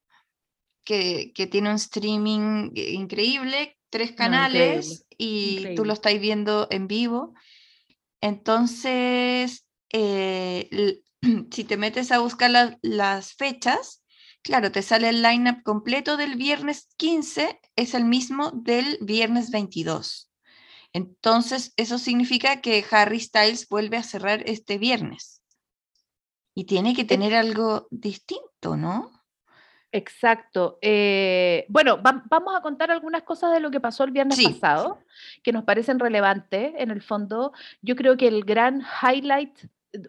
que, 0.82 1.30
tiene 1.50 1.68
un 1.68 1.76
streaming 1.76 2.70
increíble, 2.74 3.76
tres 3.90 4.12
canales 4.12 5.04
y 5.18 5.74
tú 5.76 5.84
lo 5.84 5.92
estás 5.92 6.18
viendo 6.18 6.68
en 6.70 6.88
vivo. 6.88 7.34
Entonces, 8.22 9.66
eh, 9.92 11.02
si 11.52 11.64
te 11.64 11.76
metes 11.76 12.12
a 12.12 12.20
buscar 12.20 12.78
las 12.80 13.34
fechas, 13.34 14.02
claro, 14.40 14.72
te 14.72 14.80
sale 14.80 15.10
el 15.10 15.20
lineup 15.20 15.62
completo 15.64 16.16
del 16.16 16.36
viernes 16.36 16.88
15, 16.96 17.60
es 17.76 17.92
el 17.92 18.06
mismo 18.06 18.52
del 18.52 18.96
viernes 19.02 19.50
22. 19.50 20.30
Entonces, 20.94 21.74
eso 21.76 21.98
significa 21.98 22.62
que 22.62 22.82
Harry 22.90 23.20
Styles 23.20 23.68
vuelve 23.68 23.98
a 23.98 24.02
cerrar 24.02 24.44
este 24.46 24.78
viernes. 24.78 25.37
Y 26.58 26.64
tiene 26.64 26.92
que 26.92 27.04
tener 27.04 27.36
algo 27.36 27.86
distinto, 27.92 28.76
¿no? 28.76 29.12
Exacto. 29.92 30.76
Eh, 30.82 31.64
bueno, 31.68 32.00
vamos 32.02 32.56
a 32.56 32.60
contar 32.62 32.90
algunas 32.90 33.22
cosas 33.22 33.52
de 33.52 33.60
lo 33.60 33.70
que 33.70 33.78
pasó 33.78 34.02
el 34.02 34.10
viernes 34.10 34.42
pasado, 34.42 34.98
que 35.44 35.52
nos 35.52 35.62
parecen 35.62 36.00
relevantes 36.00 36.72
en 36.76 36.90
el 36.90 37.00
fondo. 37.00 37.52
Yo 37.80 37.94
creo 37.94 38.16
que 38.16 38.26
el 38.26 38.42
gran 38.42 38.82
highlight, 38.82 39.56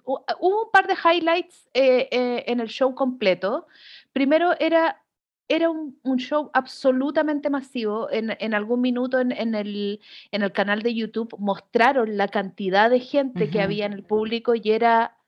hubo 0.04 0.64
un 0.64 0.72
par 0.72 0.88
de 0.88 0.96
highlights 0.96 1.70
eh, 1.76 2.10
eh, 2.10 2.44
en 2.48 2.62
el 2.62 2.68
show 2.68 2.96
completo. 2.96 3.68
Primero 4.12 4.60
era, 4.60 5.04
era 5.48 5.70
un, 5.70 6.00
show 6.18 6.50
absolutamente 6.56 7.52
masivo. 7.52 8.10
En, 8.10 8.56
algún 8.56 8.82
minuto 8.82 9.20
en, 9.20 9.54
el, 9.54 10.02
en 10.32 10.42
el 10.42 10.52
canal 10.52 10.82
de 10.82 10.96
YouTube 10.96 11.36
mostraron 11.38 12.18
la 12.18 12.28
cantidad 12.28 12.90
de 12.90 13.02
gente 13.02 13.52
que 13.52 13.62
había 13.62 13.86
en 13.86 13.94
el 13.94 14.04
público 14.04 14.56
y 14.56 14.72
era 14.72 15.19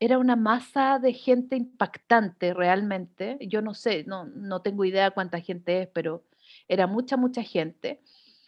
era 0.00 0.18
una 0.18 0.36
masa 0.36 0.98
de 0.98 1.12
gente 1.12 1.56
impactante 1.56 2.54
realmente. 2.54 3.38
Yo 3.40 3.62
no 3.62 3.74
sé, 3.74 4.04
no, 4.04 4.24
no 4.24 4.62
tengo 4.62 4.84
idea 4.84 5.10
cuánta 5.10 5.40
gente 5.40 5.82
es, 5.82 5.88
pero 5.88 6.24
era 6.68 6.86
mucha, 6.86 7.16
mucha 7.16 7.42
gente. 7.42 8.00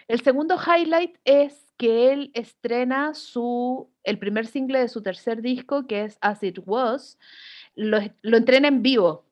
El 0.07 0.21
segundo 0.23 0.57
highlight 0.57 1.17
es 1.25 1.73
que 1.77 2.13
él 2.13 2.31
estrena 2.35 3.15
su, 3.15 3.89
el 4.05 4.19
primer 4.19 4.47
single 4.47 4.81
de 4.81 4.89
su 4.89 5.03
tercer 5.03 5.41
disco, 5.43 5.87
que 5.87 6.05
es 6.05 6.19
As 6.21 6.43
It 6.43 6.59
Was. 6.67 7.19
Lo, 7.75 7.99
lo 8.23 8.37
entrena 8.37 8.69
en 8.69 8.83
vivo 8.83 9.30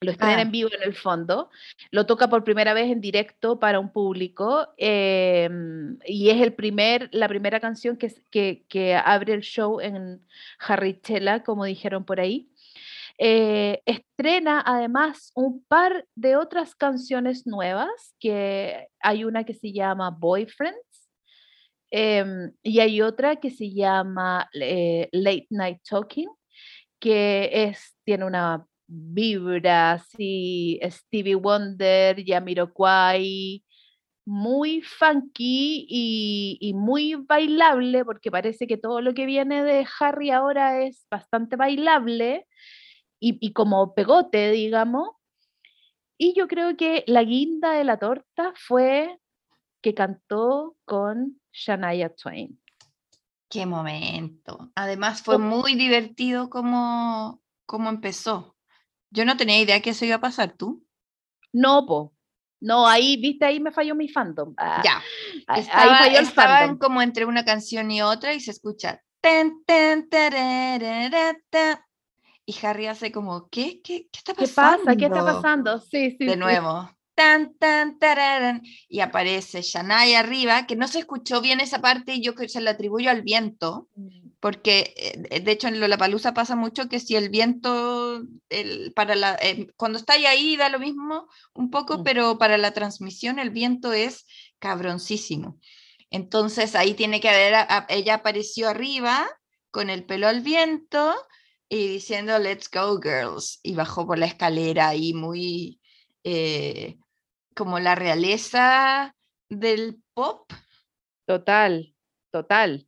lo 0.00 0.12
estrena 0.12 0.38
ah. 0.38 0.42
en 0.42 0.50
vivo 0.50 0.70
en 0.72 0.82
el 0.82 0.94
fondo, 0.94 1.50
lo 1.90 2.06
toca 2.06 2.28
por 2.28 2.44
primera 2.44 2.72
vez 2.72 2.90
en 2.90 3.00
directo 3.00 3.58
para 3.58 3.80
un 3.80 3.92
público 3.92 4.68
em, 4.76 5.98
y 6.06 6.30
es 6.30 6.40
el 6.40 6.54
primer, 6.54 7.08
la 7.12 7.28
primera 7.28 7.60
canción 7.60 7.96
que, 7.96 8.12
que, 8.30 8.64
que 8.68 8.94
abre 8.94 9.34
el 9.34 9.42
show 9.42 9.80
en 9.80 10.24
Harrichella, 10.60 11.42
como 11.42 11.64
dijeron 11.64 12.04
por 12.04 12.20
ahí. 12.20 12.48
Eh, 13.20 13.82
estrena 13.84 14.62
además 14.64 15.32
un 15.34 15.64
par 15.64 16.06
de 16.14 16.36
otras 16.36 16.76
canciones 16.76 17.48
nuevas, 17.48 18.14
que 18.20 18.86
hay 19.00 19.24
una 19.24 19.42
que 19.42 19.54
se 19.54 19.72
llama 19.72 20.10
Boyfriends 20.10 21.10
em, 21.90 22.52
y 22.62 22.78
hay 22.78 23.02
otra 23.02 23.36
que 23.36 23.50
se 23.50 23.70
llama 23.72 24.48
eh, 24.54 25.08
Late 25.10 25.48
Night 25.50 25.80
Talking, 25.88 26.28
que 27.00 27.50
es, 27.52 27.96
tiene 28.04 28.24
una 28.24 28.67
vibra 28.88 29.92
así, 29.92 30.80
Stevie 30.82 31.34
Wonder, 31.34 32.24
Yamiroquai, 32.24 33.62
muy 34.24 34.82
funky 34.82 35.86
y, 35.88 36.72
muy 36.74 37.14
bailable, 37.14 38.04
porque 38.04 38.30
parece 38.30 38.66
que 38.66 38.76
todo 38.76 39.00
lo 39.00 39.14
que 39.14 39.26
viene 39.26 39.62
de 39.62 39.86
Harry 40.00 40.30
ahora 40.30 40.82
es 40.82 41.06
bastante 41.10 41.56
bailable 41.56 42.46
y, 43.20 43.52
como 43.52 43.94
pegote, 43.94 44.50
digamos. 44.50 45.10
Y 46.18 46.34
yo 46.34 46.48
creo 46.48 46.76
que 46.76 47.04
la 47.06 47.22
guinda 47.22 47.72
de 47.72 47.84
la 47.84 47.98
torta 47.98 48.52
fue 48.54 49.18
que 49.80 49.94
cantó 49.94 50.76
con 50.84 51.40
Shania 51.52 52.14
Twain. 52.14 52.60
Qué 53.48 53.64
momento. 53.64 54.70
Además 54.74 55.22
fue 55.22 55.38
muy 55.38 55.74
divertido 55.74 56.50
como, 56.50 57.40
como 57.64 57.88
empezó. 57.88 58.57
Yo 59.10 59.24
no 59.24 59.36
tenía 59.36 59.60
idea 59.60 59.80
que 59.80 59.90
eso 59.90 60.04
iba 60.04 60.16
a 60.16 60.20
pasar, 60.20 60.52
¿tú? 60.52 60.84
No, 61.52 61.86
po. 61.86 62.14
No, 62.60 62.86
ahí, 62.86 63.16
viste, 63.20 63.44
ahí 63.44 63.60
me 63.60 63.70
falló 63.70 63.94
mi 63.94 64.08
fandom. 64.08 64.54
Ah, 64.56 64.82
ya. 64.84 65.02
ahí 65.46 65.62
falló 65.62 66.18
el 66.18 66.24
estaban 66.24 66.78
como 66.78 67.00
entre 67.00 67.24
una 67.24 67.44
canción 67.44 67.90
y 67.90 68.02
otra 68.02 68.34
y 68.34 68.40
se 68.40 68.50
escucha. 68.50 69.00
Ten, 69.20 69.62
ten, 69.64 70.08
y 72.48 72.66
Harry 72.66 72.86
hace 72.86 73.12
como, 73.12 73.46
¿qué? 73.50 73.82
¿Qué, 73.82 74.08
qué 74.10 74.18
está 74.18 74.32
pasando? 74.32 74.78
¿Qué 74.78 74.84
pasa? 74.84 74.96
¿Qué 74.96 75.04
está 75.04 75.22
pasando? 75.22 75.80
Sí, 75.80 76.16
sí. 76.18 76.24
De 76.24 76.34
nuevo. 76.34 76.90
Tan, 77.14 77.52
tan, 77.58 77.98
tararán, 77.98 78.62
y 78.88 79.00
aparece 79.00 79.60
Shania 79.60 80.20
arriba, 80.20 80.66
que 80.66 80.74
no 80.74 80.88
se 80.88 81.00
escuchó 81.00 81.42
bien 81.42 81.60
esa 81.60 81.82
parte 81.82 82.14
y 82.14 82.22
yo 82.22 82.32
se 82.46 82.62
la 82.62 82.70
atribuyo 82.70 83.10
al 83.10 83.20
viento. 83.20 83.88
Porque 84.40 84.94
eh, 84.96 85.40
de 85.40 85.52
hecho 85.52 85.66
en 85.68 85.80
Lollapalooza 85.80 86.32
pasa 86.32 86.54
mucho 86.54 86.88
que 86.88 87.00
si 87.00 87.16
el 87.16 87.28
viento, 87.28 88.22
el, 88.48 88.92
para 88.94 89.16
la, 89.16 89.36
eh, 89.42 89.68
cuando 89.76 89.98
está 89.98 90.12
ahí 90.12 90.56
da 90.56 90.68
lo 90.68 90.78
mismo 90.78 91.28
un 91.54 91.70
poco, 91.70 91.98
mm. 91.98 92.02
pero 92.04 92.38
para 92.38 92.56
la 92.56 92.72
transmisión 92.72 93.38
el 93.38 93.50
viento 93.50 93.92
es 93.92 94.26
cabroncísimo. 94.58 95.58
Entonces 96.10 96.74
ahí 96.74 96.94
tiene 96.94 97.20
que 97.20 97.28
haber, 97.28 97.66
ella 97.88 98.14
apareció 98.14 98.68
arriba 98.68 99.28
con 99.70 99.90
el 99.90 100.04
pelo 100.04 100.28
al 100.28 100.40
viento 100.40 101.14
y 101.68 101.88
diciendo 101.88 102.38
let's 102.38 102.70
go 102.70 102.98
girls 103.00 103.60
y 103.62 103.74
bajó 103.74 104.06
por 104.06 104.18
la 104.18 104.26
escalera 104.26 104.88
ahí 104.88 105.12
muy 105.12 105.80
eh, 106.24 106.96
como 107.54 107.80
la 107.80 107.94
realeza 107.96 109.14
del 109.50 110.00
pop. 110.14 110.50
Total, 111.26 111.94
total 112.30 112.87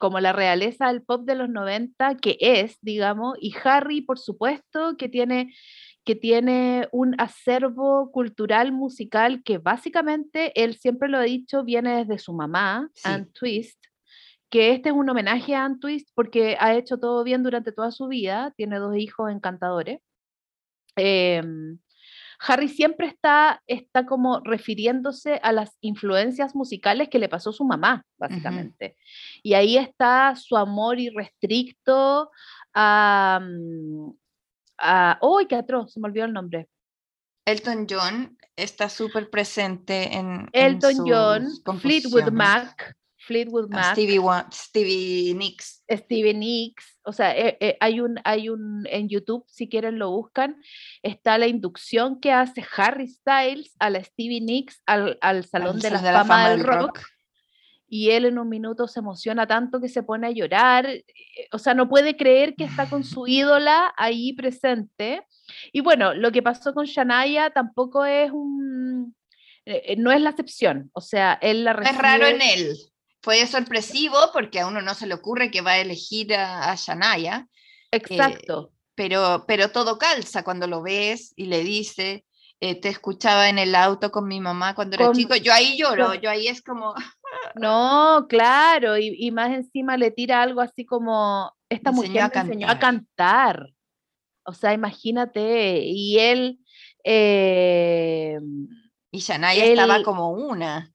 como 0.00 0.18
la 0.18 0.32
realeza 0.32 0.88
del 0.88 1.02
pop 1.02 1.26
de 1.26 1.34
los 1.34 1.50
90, 1.50 2.16
que 2.16 2.38
es, 2.40 2.78
digamos, 2.80 3.36
y 3.38 3.54
Harry, 3.62 4.00
por 4.00 4.18
supuesto, 4.18 4.96
que 4.96 5.10
tiene, 5.10 5.52
que 6.06 6.16
tiene 6.16 6.88
un 6.90 7.14
acervo 7.20 8.10
cultural 8.10 8.72
musical 8.72 9.42
que 9.44 9.58
básicamente, 9.58 10.52
él 10.60 10.76
siempre 10.76 11.10
lo 11.10 11.18
ha 11.18 11.22
dicho, 11.22 11.64
viene 11.64 11.98
desde 11.98 12.18
su 12.18 12.32
mamá, 12.32 12.88
Sí. 12.94 13.02
Ann 13.10 13.30
Twist, 13.34 13.78
que 14.48 14.72
este 14.72 14.88
es 14.88 14.94
un 14.94 15.10
homenaje 15.10 15.54
a 15.54 15.66
Ann 15.66 15.78
Twist 15.78 16.08
porque 16.14 16.56
ha 16.58 16.74
hecho 16.74 16.98
todo 16.98 17.22
bien 17.22 17.42
durante 17.42 17.70
toda 17.70 17.90
su 17.90 18.08
vida, 18.08 18.54
tiene 18.56 18.78
dos 18.78 18.96
hijos 18.96 19.30
encantadores. 19.30 20.00
Em, 20.96 21.78
Harry 22.42 22.68
siempre 22.68 23.06
está, 23.06 23.62
está 23.66 24.06
como 24.06 24.40
refiriéndose 24.40 25.40
a 25.42 25.52
las 25.52 25.76
influencias 25.80 26.54
musicales 26.54 27.10
que 27.10 27.18
le 27.18 27.28
pasó 27.28 27.52
su 27.52 27.64
mamá, 27.64 28.04
básicamente. 28.18 28.96
Y 29.42 29.54
ahí 29.54 29.76
está 29.76 30.34
su 30.36 30.56
amor 30.56 30.98
irrestricto 30.98 32.30
a... 32.74 33.40
a 34.78 35.18
¡Uy, 35.20 35.46
qué 35.46 35.56
atroz! 35.56 35.92
Se 35.92 36.00
me 36.00 36.08
olvidó 36.08 36.24
el 36.24 36.32
nombre. 36.32 36.68
Elton 37.44 37.86
John 37.88 38.38
está 38.56 38.88
súper 38.88 39.28
presente 39.28 40.16
en, 40.16 40.48
en 40.52 40.74
Elton 40.74 40.96
sus 40.96 41.10
John, 41.10 41.78
Fleetwood. 41.80 42.30
Mac, 42.32 42.96
Fleetwood 43.30 43.68
Mac, 43.68 43.92
Stevie, 43.92 44.18
Stevie 44.52 45.34
Nicks. 45.36 45.84
Stevie 45.88 46.34
Nicks, 46.34 46.98
o 47.04 47.12
sea, 47.12 47.36
eh, 47.36 47.56
eh, 47.60 47.76
hay 47.78 48.00
un, 48.00 48.18
hay 48.24 48.48
un, 48.48 48.84
en 48.90 49.08
YouTube, 49.08 49.44
si 49.46 49.68
quieren 49.68 50.00
lo 50.00 50.10
buscan, 50.10 50.56
está 51.04 51.38
la 51.38 51.46
inducción 51.46 52.18
que 52.18 52.32
hace 52.32 52.64
Harry 52.76 53.06
Styles 53.06 53.76
a 53.78 53.88
la 53.88 54.02
Stevie 54.02 54.40
Nicks 54.40 54.82
al, 54.84 55.16
al 55.20 55.44
Salón 55.44 55.76
al 55.76 55.80
de 55.80 55.90
la, 55.90 56.24
Fama, 56.24 56.50
del 56.50 56.64
rock, 56.64 57.00
y 57.88 58.10
él 58.10 58.24
en 58.24 58.38
un 58.38 58.48
minuto 58.48 58.88
se 58.88 58.98
emociona 58.98 59.46
tanto 59.46 59.80
que 59.80 59.88
se 59.88 60.02
pone 60.02 60.26
a 60.26 60.32
llorar, 60.32 60.86
eh, 60.86 61.04
o 61.52 61.58
sea, 61.58 61.74
no 61.74 61.88
puede 61.88 62.16
creer 62.16 62.56
que 62.56 62.64
está 62.64 62.90
con 62.90 63.04
su 63.04 63.26
ídola 63.28 63.94
ahí 63.96 64.32
presente. 64.32 65.22
Y 65.72 65.82
bueno, 65.82 66.14
lo 66.14 66.32
que 66.32 66.42
pasó 66.42 66.74
con 66.74 66.86
Shania 66.86 67.50
tampoco 67.50 68.04
es 68.04 68.32
un, 68.32 69.14
no 69.98 70.10
es 70.10 70.20
la 70.20 70.30
excepción, 70.30 70.90
o 70.94 71.00
sea, 71.00 71.38
él 71.40 71.62
la 71.62 71.74
No 71.74 71.82
es 71.82 71.96
raro 71.96 72.24
recibe- 72.24 72.34
en 72.34 72.42
él. 72.42 72.76
Fue 73.22 73.46
sorpresivo 73.46 74.16
porque 74.32 74.60
a 74.60 74.66
uno 74.66 74.80
no 74.80 74.94
se 74.94 75.06
le 75.06 75.14
ocurre 75.14 75.50
que 75.50 75.60
va 75.60 75.72
a 75.72 75.78
elegir 75.80 76.34
a, 76.34 76.70
a 76.70 76.74
Shania, 76.76 77.48
Exacto. 77.90 78.72
pero, 78.94 79.44
pero 79.46 79.70
todo 79.70 79.98
calza 79.98 80.42
cuando 80.42 80.66
lo 80.66 80.82
ves 80.82 81.32
y 81.36 81.46
le 81.46 81.62
dice, 81.62 82.24
eh, 82.60 82.80
te 82.80 82.88
escuchaba 82.88 83.48
en 83.48 83.58
el 83.58 83.74
auto 83.74 84.10
con 84.10 84.26
mi 84.26 84.40
mamá 84.40 84.74
cuando 84.74 84.96
era 84.96 85.06
Con- 85.06 85.16
chico. 85.16 85.34
Yo 85.36 85.52
ahí 85.52 85.76
lloro, 85.78 86.14
yo 86.14 86.30
ahí 86.30 86.48
es 86.48 86.62
como, 86.62 86.94
No, 87.54 88.26
claro, 88.28 88.96
y, 88.96 89.14
y 89.18 89.30
más 89.30 89.50
encima 89.50 89.96
le 89.96 90.10
tira 90.10 90.40
algo 90.42 90.60
así 90.60 90.84
como, 90.86 91.52
esta 91.68 91.90
Me 91.90 91.96
mujer 91.96 92.10
enseñó 92.10 92.30
me 92.34 92.40
enseñó 92.40 92.68
a 92.68 92.78
cantar". 92.78 93.66
O 94.44 94.54
sea, 94.54 94.72
imagínate, 94.72 95.82
y 95.84 96.18
él, 96.18 96.60
eh, 97.04 98.38
y 99.10 99.18
Shania 99.18 99.52
estaba 99.64 99.96
Él- 99.96 100.02
como 100.04 100.30
una. 100.30 100.90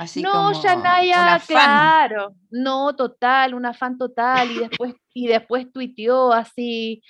Así 0.00 0.22
no, 0.22 0.32
como 0.32 0.52
Shania, 0.54 1.38
claro, 1.46 2.34
no, 2.50 2.96
total, 2.96 3.52
una 3.52 3.74
fan 3.74 3.98
total, 3.98 4.50
y 4.50 4.58
después, 4.60 4.94
y 5.12 5.26
después 5.26 5.70
tuiteó 5.70 6.32
así 6.32 7.02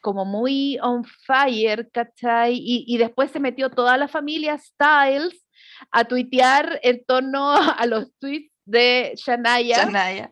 como 0.00 0.24
muy 0.24 0.78
on 0.80 1.04
fire, 1.04 1.90
¿cachai? 1.90 2.54
Y, 2.54 2.84
y 2.86 2.98
después 2.98 3.32
se 3.32 3.40
metió 3.40 3.68
toda 3.68 3.96
la 3.96 4.06
familia 4.06 4.56
Styles 4.58 5.44
a 5.90 6.04
tuitear 6.04 6.78
en 6.84 7.04
torno 7.04 7.50
a 7.56 7.84
los 7.84 8.16
tweets 8.20 8.52
de 8.64 9.14
Shania. 9.16 9.84
Shania. 9.84 10.30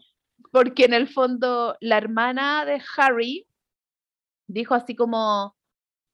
porque 0.52 0.84
en 0.84 0.94
el 0.94 1.08
fondo 1.08 1.76
la 1.80 1.96
hermana 1.96 2.64
de 2.64 2.80
Harry 2.96 3.44
dijo 4.46 4.76
así 4.76 4.94
como, 4.94 5.56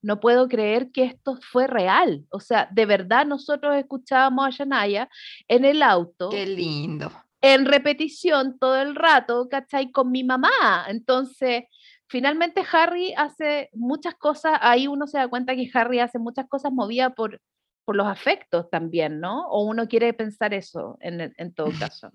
no 0.03 0.21
puedo 0.21 0.49
creer 0.49 0.91
que 0.93 1.05
esto 1.05 1.39
fue 1.43 1.67
real. 1.67 2.25
O 2.31 2.41
sea, 2.41 2.69
de 2.73 2.87
verdad 2.87 3.27
nosotros 3.27 3.77
escuchábamos 3.77 4.47
a 4.47 4.51
Shania 4.51 5.09
en 5.49 5.65
el 5.65 5.83
auto, 5.83 6.31
Qué 6.31 6.47
lindo. 6.47 7.13
en 7.41 7.67
repetición 7.67 8.59
todo 8.59 8.81
el 8.81 8.95
rato, 8.95 9.49
¿cachai? 9.49 9.91
Con 9.93 10.11
mi 10.11 10.25
mamá. 10.25 10.87
Entonces, 10.89 11.65
finalmente 12.09 12.65
Harry 12.73 13.13
hace 13.17 13.69
muchas 13.73 14.15
cosas, 14.15 14.59
ahí 14.63 14.87
uno 14.87 15.07
se 15.07 15.19
da 15.19 15.29
cuenta 15.29 15.55
que 15.55 15.71
Harry 15.75 16.01
hace 16.01 16.19
muchas 16.19 16.49
cosas 16.49 16.73
movidas 16.73 17.13
por, 17.15 17.41
por 17.85 17.97
los 17.97 18.07
afectos 18.07 18.69
también, 18.71 19.21
¿no? 19.21 19.47
O 19.49 19.65
uno 19.65 19.87
quiere 19.89 20.13
pensar 20.15 20.55
eso 20.55 20.97
en, 21.01 21.33
en 21.37 21.55
todo 21.55 21.67
caso. 21.93 22.11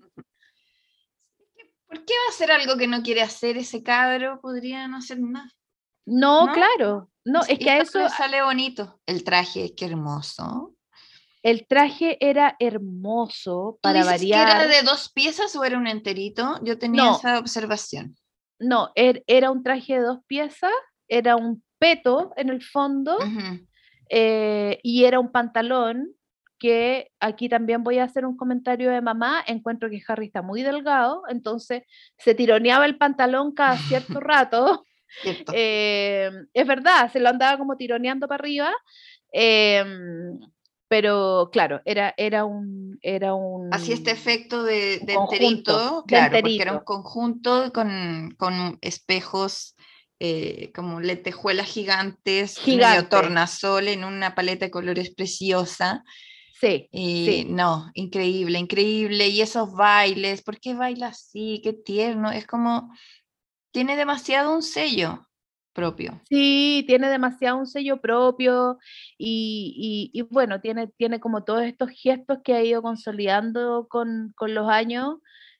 ¿Por 1.88 2.04
qué 2.04 2.14
va 2.14 2.26
a 2.28 2.34
hacer 2.34 2.50
algo 2.50 2.76
que 2.76 2.88
no 2.88 3.02
quiere 3.02 3.22
hacer 3.22 3.56
ese 3.56 3.82
cabro? 3.82 4.40
Podría 4.40 4.88
no 4.88 4.96
hacer 4.96 5.20
nada. 5.20 5.48
No, 6.06 6.46
¿No? 6.46 6.52
claro. 6.52 7.10
No, 7.24 7.40
es 7.42 7.50
Y 7.50 7.58
que 7.58 7.70
a 7.70 7.78
eso, 7.78 7.98
le 7.98 8.08
sale 8.08 8.42
bonito. 8.42 9.00
El 9.06 9.24
traje, 9.24 9.74
qué 9.74 9.86
hermoso. 9.86 10.72
El 11.42 11.66
traje 11.66 12.16
era 12.20 12.56
hermoso 12.58 13.74
¿Tú 13.74 13.80
para 13.82 14.00
dices 14.04 14.22
que 14.22 14.30
variar. 14.30 14.60
era 14.62 14.66
de 14.68 14.82
dos 14.82 15.10
piezas 15.12 15.54
o 15.56 15.64
era 15.64 15.76
un 15.78 15.86
enterito? 15.86 16.58
Yo 16.62 16.78
tenía 16.78 17.04
No. 17.04 17.16
esa 17.16 17.38
observación. 17.38 18.16
No, 18.58 18.90
er- 18.94 19.22
era 19.26 19.50
un 19.50 19.62
traje 19.62 19.94
de 19.94 20.00
dos 20.06 20.20
piezas, 20.26 20.72
era 21.08 21.36
un 21.36 21.62
peto 21.78 22.32
en 22.36 22.48
el 22.48 22.62
fondo 22.62 23.18
eh, 24.08 24.78
y 24.82 25.04
era 25.04 25.18
un 25.20 25.30
pantalón 25.30 26.12
que 26.58 27.10
aquí 27.20 27.48
también 27.50 27.84
voy 27.84 27.98
a 27.98 28.04
hacer 28.04 28.24
un 28.24 28.36
comentario 28.36 28.90
de 28.90 29.02
mamá. 29.02 29.42
Encuentro 29.46 29.90
que 29.90 30.00
Harry 30.08 30.26
está 30.26 30.40
muy 30.42 30.62
delgado, 30.62 31.22
entonces 31.28 31.82
se 32.16 32.34
tironeaba 32.34 32.86
el 32.86 32.96
pantalón 32.96 33.52
cada 33.52 33.76
cierto 33.76 34.20
rato. 34.20 34.85
Eh, 35.52 36.30
es 36.52 36.66
verdad, 36.66 37.10
se 37.12 37.20
lo 37.20 37.28
andaba 37.28 37.58
como 37.58 37.76
tironeando 37.76 38.28
para 38.28 38.40
arriba. 38.42 38.72
em, 39.32 40.38
pero 40.88 41.48
claro, 41.52 41.80
era, 41.84 42.14
era 42.16 42.44
un. 42.44 42.98
Era 43.02 43.34
un 43.34 43.72
Hacía 43.72 43.94
este 43.94 44.12
efecto 44.12 44.62
de, 44.62 45.00
de 45.00 45.14
conjunto, 45.14 45.40
enterito, 45.40 46.02
de 46.02 46.06
claro, 46.06 46.30
porque 46.40 46.62
era 46.62 46.72
un 46.72 46.76
enterito. 46.78 46.84
conjunto 46.84 47.72
con, 47.72 48.34
con 48.38 48.78
espejos 48.80 49.74
eh, 50.20 50.70
como 50.74 51.00
lentejuelas 51.00 51.66
gigantes, 51.66 52.58
medio 52.66 52.78
Gigante. 52.78 53.08
tornasol 53.10 53.88
en 53.88 54.04
una 54.04 54.34
paleta 54.34 54.66
de 54.66 54.70
colores 54.70 55.12
preciosa. 55.14 56.04
Sí, 56.58 56.88
Y 56.90 57.26
Sí. 57.26 57.46
no, 57.50 57.90
increíble, 57.94 58.58
increíble. 58.58 59.28
Y 59.28 59.42
esos 59.42 59.72
bailes, 59.72 60.42
¿por 60.42 60.58
qué 60.58 60.74
baila 60.74 61.08
así? 61.08 61.60
Qué 61.62 61.72
tierno. 61.74 62.30
Es 62.30 62.46
como, 62.46 62.90
tiene 63.76 63.94
demasiado 63.94 64.54
un 64.54 64.62
sello 64.62 65.28
propio. 65.74 66.18
Sí, 66.30 66.82
tiene 66.86 67.10
demasiado 67.10 67.58
un 67.58 67.66
sello 67.66 68.00
propio 68.00 68.78
y, 69.18 70.10
y- 70.14 70.18
y 70.18 70.22
bueno, 70.22 70.62
tiene, 70.62 70.86
tiene 70.96 71.20
como 71.20 71.44
todos 71.44 71.62
estos 71.64 71.90
gestos 71.90 72.38
que 72.42 72.54
ha 72.54 72.64
ido 72.64 72.80
consolidando 72.80 73.86
con, 73.90 74.32
con 74.34 74.54
los 74.54 74.66
años 74.70 75.16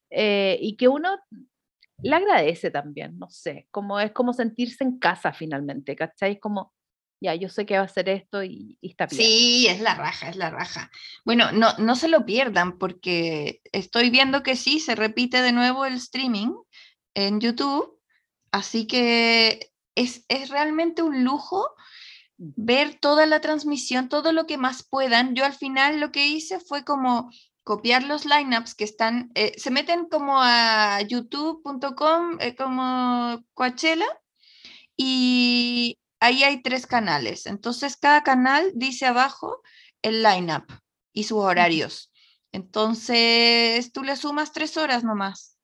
eh, 0.09 0.57
y 0.63 0.79
que 0.79 0.89
uno 0.89 1.19
le 2.03 2.17
agradece 2.17 2.71
también, 2.71 3.19
no 3.19 3.29
sé, 3.29 3.69
como 3.71 4.01
es 4.01 4.13
como 4.13 4.33
sentirse 4.33 4.83
en 4.83 4.99
casa 4.99 5.35
finalmente, 5.35 5.95
¿cachai? 5.95 6.41
Como, 6.41 6.73
ya, 7.21 7.35
yo 7.35 7.51
sé 7.51 7.67
que 7.67 7.75
va 7.77 7.83
a 7.83 7.85
hacer 7.85 8.09
esto 8.09 8.43
y, 8.43 8.79
y 8.81 8.89
está 8.89 9.05
bien. 9.05 9.25
Sí, 9.25 9.67
es 9.69 9.83
la 9.83 9.95
raja, 9.95 10.31
es 10.31 10.37
la 10.37 10.49
raja. 10.49 10.91
Bueno, 11.27 11.53
no, 11.53 11.77
no 11.77 11.95
se 11.97 12.09
lo 12.09 12.25
pierdan 12.25 12.79
porque 12.79 13.61
estoy 13.73 14.09
viendo 14.09 14.43
que 14.43 14.57
sí, 14.57 14.81
se 14.81 14.95
repite 14.95 15.43
de 15.43 15.53
nuevo 15.53 15.85
el 15.85 15.97
streaming 15.97 16.55
en 17.15 17.41
YouTube, 17.41 17.96
así 18.53 18.87
que 18.87 19.73
es, 19.95 20.25
es 20.29 20.51
realmente 20.51 21.03
un 21.03 21.25
lujo 21.25 21.67
ver 22.39 22.99
toda 23.01 23.27
la 23.27 23.41
transmisión, 23.41 24.09
todo 24.09 24.33
lo 24.33 24.47
que 24.47 24.59
más 24.59 24.83
puedan. 24.83 25.35
Yo 25.35 25.45
al 25.45 25.55
final 25.55 26.01
lo 26.01 26.13
que 26.13 26.27
hice 26.27 26.61
fue 26.61 26.85
como 26.85 27.31
copiar 27.65 28.05
los 28.05 28.25
lineups 28.27 28.75
que 28.75 28.85
están, 28.85 29.31
eh, 29.35 29.53
se 29.59 29.71
meten 29.71 30.07
como 30.09 30.41
a 30.41 31.01
youtube.com, 31.03 32.37
eh, 32.41 32.55
como 32.55 33.43
Coachella, 33.55 34.07
y 34.97 35.99
ahí 36.21 36.45
hay 36.45 36.63
tres 36.63 36.87
canales. 36.87 37.47
Entonces, 37.47 37.97
cada 37.97 38.23
canal 38.23 38.71
dice 38.75 39.07
abajo 39.07 39.63
el 40.03 40.23
lineup 40.23 40.65
y 41.13 41.25
sus 41.25 41.39
horarios. 41.39 42.13
Entonces, 42.53 43.93
tú 43.93 44.03
le 44.05 44.17
sumas 44.17 44.53
tres 44.53 44.77
horas 44.77 45.05
nomás. 45.05 45.56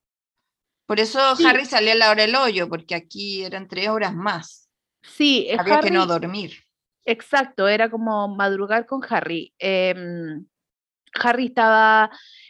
Por 0.85 0.99
eso 0.99 1.35
Sí. 1.35 1.45
Harry 1.45 1.65
salía 1.65 1.93
a 1.93 1.95
la 1.95 2.11
hora 2.11 2.23
del 2.23 2.35
hoyo, 2.35 2.67
porque 2.69 2.95
aquí 2.95 3.43
eran 3.43 3.67
tres 3.67 3.89
horas 3.89 4.13
más. 4.13 4.69
Sí, 5.01 5.47
Había 5.57 5.79
que 5.79 5.91
no 5.91 6.05
dormir. 6.05 6.53
Exacto, 7.05 7.67
era 7.67 7.89
como 7.89 8.27
madrugar 8.33 8.85
con 8.85 9.01
Harry. 9.09 9.53
Em, 9.59 10.45
Harry 11.15 11.47
estaba, 11.47 12.09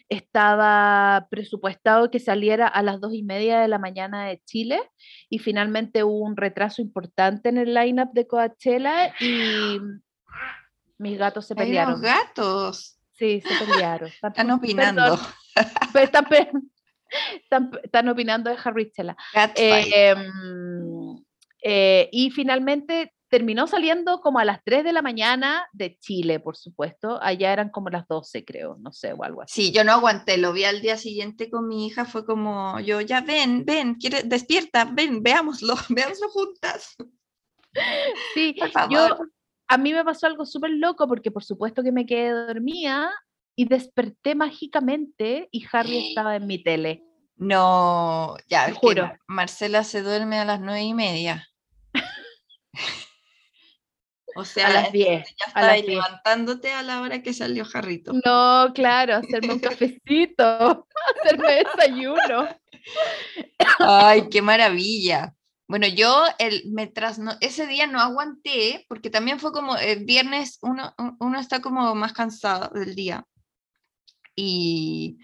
estaba 0.10 1.28
presupuestado 1.30 2.10
que 2.12 2.20
saliera 2.20 2.68
a 2.68 2.82
las 2.84 3.02
dos 3.02 3.14
y 3.14 3.24
media 3.24 3.60
de 3.60 3.68
la 3.68 3.80
mañana 3.80 4.28
de 4.28 4.42
Chile 4.46 4.80
y 5.30 5.40
finalmente 5.40 6.04
hubo 6.04 6.20
un 6.24 6.38
retraso 6.38 6.82
importante 6.82 7.50
en 7.50 7.58
el 7.58 7.74
lineup 7.74 8.14
de 8.14 8.28
Coachella 8.28 9.14
y 9.20 9.80
mis 10.98 11.18
gatos 11.18 11.48
se 11.48 11.56
pelearon. 11.56 12.02
gatos. 12.02 13.00
Sí, 13.14 13.42
se 13.42 13.66
pelearon. 13.66 14.10
Están 14.14 14.34
Perdón, 14.34 14.52
opinando. 14.52 15.20
pero 15.92 16.06
están, 16.06 16.26
están- 17.42 17.72
están 17.84 18.10
opinando 18.10 18.50
de 18.50 18.58
Harry. 18.64 18.92
Eh, 19.56 20.16
mm, 20.16 21.16
eh, 21.64 22.10
y 22.12 22.32
finalmente 22.32 23.14
terminó 23.30 23.66
saliendo 23.66 24.20
como 24.22 24.38
a 24.38 24.46
las 24.46 24.64
3 24.64 24.84
de 24.84 24.94
la 24.94 25.02
mañana 25.02 25.68
de 25.74 25.98
Chile, 25.98 26.40
por 26.40 26.56
supuesto. 26.56 27.18
Allá 27.22 27.52
eran 27.52 27.70
como 27.70 27.90
las 27.90 28.08
12, 28.08 28.46
creo, 28.46 28.78
no 28.80 28.94
sé, 28.94 29.14
o 29.14 29.24
algo 29.24 29.42
así. 29.42 29.64
Sí, 29.68 29.72
yo 29.72 29.84
no 29.84 29.92
aguanté, 29.94 30.38
lo 30.38 30.54
vi 30.54 30.66
al 30.66 30.82
día 30.82 30.98
siguiente 30.98 31.50
con 31.50 31.68
mi 31.68 31.88
hija, 31.88 32.06
fue 32.06 32.26
como, 32.26 32.80
yo, 32.82 33.02
ya 33.02 33.22
ven, 33.22 33.66
ven, 33.66 33.96
quiere, 33.96 34.22
despierta, 34.24 34.86
ven, 34.86 35.24
veámoslo, 35.24 35.74
veámoslo 35.90 36.30
juntas. 36.30 36.96
Sí, 38.36 38.54
Por 38.60 38.70
favor. 38.72 38.92
yo, 38.92 39.18
a 39.68 39.78
mí 39.80 39.94
me 39.94 40.04
pasó 40.06 40.28
algo 40.28 40.46
súper 40.46 40.70
loco 40.72 41.08
porque 41.08 41.32
por 41.32 41.44
supuesto 41.44 41.82
que 41.82 41.92
me 41.92 42.06
quedé 42.06 42.30
dormida 42.30 43.12
y 43.56 43.66
desperté 43.66 44.36
mágicamente 44.36 45.48
y 45.52 45.66
Harry 45.72 45.98
estaba 46.10 46.36
en 46.36 46.48
mi 46.48 46.62
tele. 46.64 47.04
No, 47.36 48.36
ya, 48.48 48.66
Te 48.66 48.72
es 48.72 48.78
que 48.80 48.88
juro. 48.88 49.04
Mar- 49.04 49.20
Marcela 49.28 49.84
se 49.84 50.02
duerme 50.02 50.38
a 50.40 50.46
las 50.46 50.60
nueve 50.60 50.84
y 50.84 50.94
media. 50.94 51.48
O 54.36 54.46
sea, 54.46 54.68
A 54.68 54.74
las 54.74 54.92
10, 54.92 55.28
ya 55.40 55.46
estaba 55.46 55.68
las 55.68 55.76
ahí 55.76 55.82
10. 55.84 55.94
levantándote 55.94 56.72
a 56.72 56.82
la 56.82 57.02
hora 57.02 57.22
que 57.22 57.34
salió 57.34 57.66
Jarrito. 57.66 58.14
No, 58.26 58.72
claro, 58.74 59.18
hacerme 59.18 59.54
un 59.54 59.60
cafecito, 59.60 60.88
hacerme 61.24 61.64
desayuno. 61.64 62.50
Ay, 63.78 64.28
qué 64.32 64.42
maravilla. 64.42 65.36
Bueno, 65.68 65.86
yo 65.86 66.26
el, 66.40 66.64
me 66.72 66.92
trasno- 66.92 67.38
ese 67.42 67.68
día 67.68 67.86
no 67.86 68.00
aguanté 68.00 68.86
porque 68.90 69.12
también 69.12 69.40
fue 69.40 69.52
como 69.52 69.78
el 69.78 70.04
viernes 70.04 70.58
uno, 70.64 70.96
un- 70.98 71.16
uno 71.20 71.40
está 71.40 71.62
como 71.62 71.94
más 71.94 72.14
cansado 72.14 72.70
del 72.74 72.96
día. 72.96 73.24
Y 74.36 75.20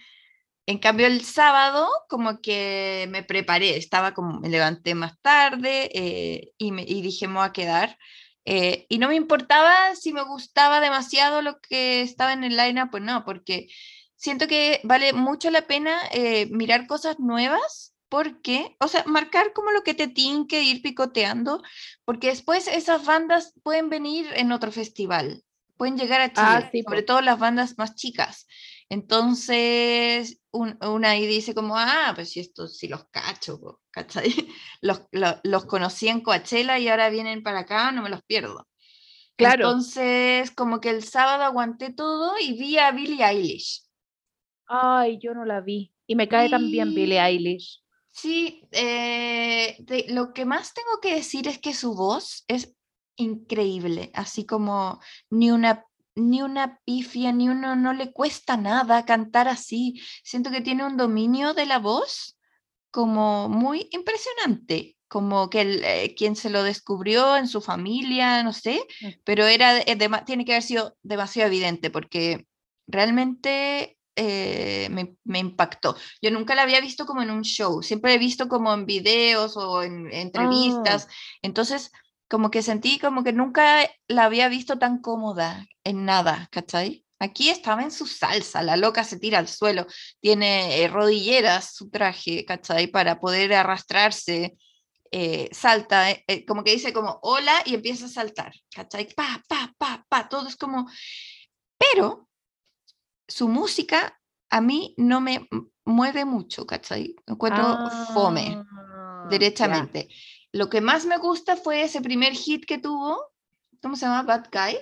en 0.66 0.78
cambio 0.78 1.07
el 1.07 1.24
sábado 1.24 1.89
como 2.07 2.41
que 2.41 3.07
me 3.10 3.24
preparé, 3.24 3.78
estaba 3.78 4.14
como, 4.14 4.39
me 4.39 4.49
levanté 4.49 4.95
más 4.95 5.20
tarde 5.22 5.89
eh, 5.93 6.51
y, 6.57 6.72
me, 6.72 6.84
y 6.84 7.01
dije, 7.01 7.28
me 7.28 7.36
voy 7.36 7.45
a 7.45 7.53
quedar. 7.53 7.97
Eh, 8.45 8.86
y 8.89 8.97
no 8.97 9.07
me 9.07 9.16
importaba 9.16 9.95
si 9.95 10.14
me 10.14 10.24
gustaba 10.24 10.80
demasiado 10.80 11.41
lo 11.41 11.60
que 11.60 12.01
estaba 12.01 12.34
en 12.34 12.43
el 12.43 12.55
line 12.55 12.88
pues 12.88 13.03
no, 13.03 13.26
porque 13.26 13.68
siento 14.16 14.47
que 14.47 14.82
vale 14.84 15.14
mucho 15.14 15.49
la 15.49 15.68
pena 15.68 15.97
eh, 16.12 16.47
mirar 16.51 16.88
cosas 16.88 17.20
nuevas, 17.20 17.93
porque, 18.10 18.76
o 18.80 18.88
sea, 18.88 19.03
marcar 19.05 19.53
como 19.53 19.72
lo 19.72 19.84
que 19.84 19.93
te 19.93 20.07
tinque, 20.07 20.64
ir 20.64 20.82
picoteando, 20.82 21.62
porque 22.05 22.28
después 22.28 22.68
esas 22.68 23.05
bandas 23.05 23.53
pueden 23.64 23.89
venir 23.89 24.28
en 24.36 24.51
otro 24.51 24.72
festival, 24.72 25.43
pueden 25.78 25.97
llegar 25.97 26.20
a 26.22 26.34
Chile, 26.34 26.47
Ah, 26.47 26.70
sí, 26.72 26.82
sobre 26.84 27.03
todo 27.03 27.22
las 27.22 27.39
bandas 27.39 27.78
más 27.78 27.95
chicas. 27.95 28.47
Entonces, 28.90 30.42
un- 30.52 30.78
una 30.84 31.12
ahí 31.12 31.28
dice 31.28 31.54
como, 31.54 31.78
ah, 31.78 32.12
pues 32.16 32.32
si 32.32 32.40
estos 32.40 32.78
sí 32.78 32.88
los 32.88 33.06
cacho, 33.12 33.60
po", 33.60 33.82
¿cachai? 33.92 34.24
Los, 34.82 35.04
lo- 35.12 35.40
los 35.44 35.66
conocí 35.66 36.08
en 36.08 36.22
Coachella 36.22 36.80
y 36.80 36.88
ahora 36.88 37.10
vienen 37.10 37.44
para 37.44 37.60
acá, 37.60 37.92
no 37.92 38.02
me 38.02 38.10
los 38.10 38.24
pierdo. 38.24 38.68
Claro. 39.36 39.66
Entonces, 39.66 40.52
como 40.52 40.80
que 40.82 40.90
el 40.90 41.04
sábado 41.04 41.44
aguanté 41.44 41.94
todo 41.94 42.34
y 42.40 42.54
vi 42.54 42.78
a 42.78 42.92
Billie 42.92 43.24
Eilish. 43.24 43.84
Ay, 44.68 45.20
yo 45.20 45.34
no 45.34 45.46
la 45.46 45.62
vi. 45.62 45.92
Y 46.08 46.16
me 46.16 46.28
cae 46.28 46.50
también 46.50 46.94
Billie 46.94 47.20
Eilish. 47.20 47.82
Sí, 48.12 48.64
eh, 48.72 49.76
de- 49.80 50.06
lo 50.10 50.34
que 50.34 50.46
más 50.46 50.74
tengo 50.74 51.00
que 51.02 51.16
decir 51.16 51.48
es 51.48 51.60
que 51.60 51.74
su 51.74 51.96
voz 51.96 52.44
es 52.48 52.76
increíble, 53.16 54.12
así 54.14 54.46
como 54.46 55.00
ni 55.30 55.52
una, 55.52 55.86
ni 56.20 56.41
una 56.41 56.80
pifia, 56.86 57.32
ni 57.32 57.49
uno, 57.49 57.76
no 57.76 57.93
le 57.93 58.11
cuesta 58.11 58.57
nada 58.57 59.05
cantar 59.05 59.47
así. 59.47 60.01
Siento 60.24 60.51
que 60.51 60.61
tiene 60.61 60.86
un 60.86 60.97
dominio 60.97 61.53
de 61.53 61.65
la 61.65 61.80
voz 61.80 62.38
como 62.91 63.49
muy 63.49 63.88
impresionante, 63.91 64.97
como 65.07 65.49
que 65.49 65.61
el, 65.61 65.84
eh, 65.84 66.15
quien 66.15 66.36
se 66.36 66.49
lo 66.49 66.63
descubrió 66.63 67.38
en 67.38 67.47
su 67.47 67.61
familia, 67.61 68.43
no 68.43 68.53
sé, 68.53 68.82
Mm. 69.01 69.07
pero 69.24 69.45
era, 69.45 69.74
de- 69.74 69.86
dema- 69.97 70.26
tiene 70.26 70.45
que 70.45 70.53
haber 70.53 70.63
sido 70.63 70.97
demasiado 71.03 71.47
evidente 71.47 71.89
porque 71.89 72.45
realmente 72.88 73.95
eh, 74.22 74.89
me, 74.91 75.15
me 75.24 75.39
impactó. 75.39 75.95
Yo 76.22 76.30
nunca 76.30 76.53
la 76.53 76.63
había 76.63 76.82
visto 76.82 77.05
como 77.05 77.22
en 77.22 77.32
un 77.32 77.43
show, 77.43 77.82
siempre 77.82 78.13
he 78.13 78.17
visto 78.17 78.49
como 78.49 78.74
en 78.74 78.86
videos 78.86 79.55
o 79.55 79.82
en 79.82 80.11
entrevistas, 80.11 81.07
entonces 81.41 81.91
como 82.30 82.52
que 82.52 82.62
sentí 82.62 83.00
como 83.00 83.24
que 83.24 83.34
nunca 83.34 83.90
la 84.08 84.26
había 84.26 84.48
visto 84.50 84.78
tan 84.78 85.00
cómoda 85.02 85.66
en 85.84 86.06
nada, 86.06 86.48
¿cachai? 86.52 87.06
Aquí 87.20 87.50
estaba 87.50 87.82
en 87.84 87.92
su 87.92 88.06
salsa, 88.06 88.62
la 88.62 88.78
loca 88.78 89.04
se 89.04 89.20
tira 89.20 89.40
al 89.40 89.48
suelo, 89.50 89.86
tiene 90.22 90.82
eh, 90.82 90.88
rodilleras 90.88 91.74
su 91.74 91.90
traje, 91.90 92.46
¿cachai? 92.46 92.88
Para 92.88 93.20
poder 93.20 93.54
arrastrarse, 93.54 94.56
eh, 95.12 95.50
salta, 95.52 96.12
eh, 96.12 96.24
eh, 96.28 96.46
como 96.46 96.64
que 96.64 96.72
dice 96.72 96.94
como 96.94 97.20
hola 97.24 97.62
y 97.66 97.74
empieza 97.74 98.06
a 98.06 98.10
saltar, 98.10 98.54
¿cachai? 98.74 99.12
Pa, 99.14 99.44
pa, 99.50 99.74
pa, 99.78 100.06
pa, 100.08 100.30
todo 100.30 100.48
es 100.48 100.56
como... 100.56 100.88
Pero 101.78 102.30
su 103.28 103.48
música 103.48 104.18
a 104.52 104.62
mí 104.62 104.94
no 104.98 105.20
me 105.20 105.48
mueve 105.84 106.26
mucho, 106.26 106.66
¿cachai? 106.66 107.16
Encuentro 107.26 107.90
fome, 108.14 108.56
Ah, 108.58 109.24
ya. 109.24 109.30
derechamente. 109.30 110.10
Lo 110.52 110.70
que 110.70 110.82
más 110.82 111.06
me 111.06 111.18
gusta 111.18 111.56
fue 111.56 111.84
ese 111.84 112.02
primer 112.02 112.34
hit 112.34 112.66
que 112.66 112.78
tuvo, 112.78 113.20
¿cómo 113.82 113.95
se 113.95 114.06
llama? 114.06 114.24
Bad 114.24 114.47
Guy 114.52 114.78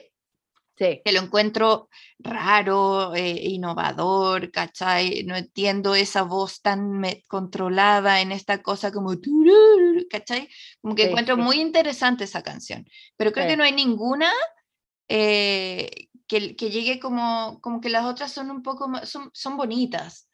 Sí. 0.80 1.02
que 1.04 1.12
lo 1.12 1.22
encuentro 1.22 1.90
raro, 2.20 3.16
eh, 3.16 3.48
innovador, 3.48 4.52
¿cachai? 4.52 5.24
No 5.24 5.36
entiendo 5.36 5.96
esa 5.96 6.22
voz 6.22 6.62
tan 6.62 7.02
controlada 7.28 8.22
en 8.22 8.32
esta 8.32 8.62
cosa 8.62 8.92
como, 8.92 9.16
¿cachai? 10.08 10.48
Como 10.82 10.94
que 10.94 11.04
Sí, 11.04 11.10
encuentro 11.10 11.36
sí. 11.36 11.42
muy 11.42 11.60
interesante 11.60 12.26
esa 12.26 12.44
canción, 12.44 12.86
pero 13.16 13.32
creo 13.32 13.48
que 13.48 13.58
no 13.58 13.64
hay 13.64 13.72
ninguna 13.72 14.32
eh, 15.10 16.10
que, 16.28 16.56
que 16.56 16.70
llegue 16.70 17.00
como, 17.00 17.60
como 17.62 17.82
que 17.82 17.90
las 17.90 18.06
otras 18.06 18.32
son 18.32 18.52
un 18.52 18.62
poco 18.62 18.88
más, 18.88 19.10
son, 19.10 19.32
son 19.34 19.58
bonitas. 19.58 20.27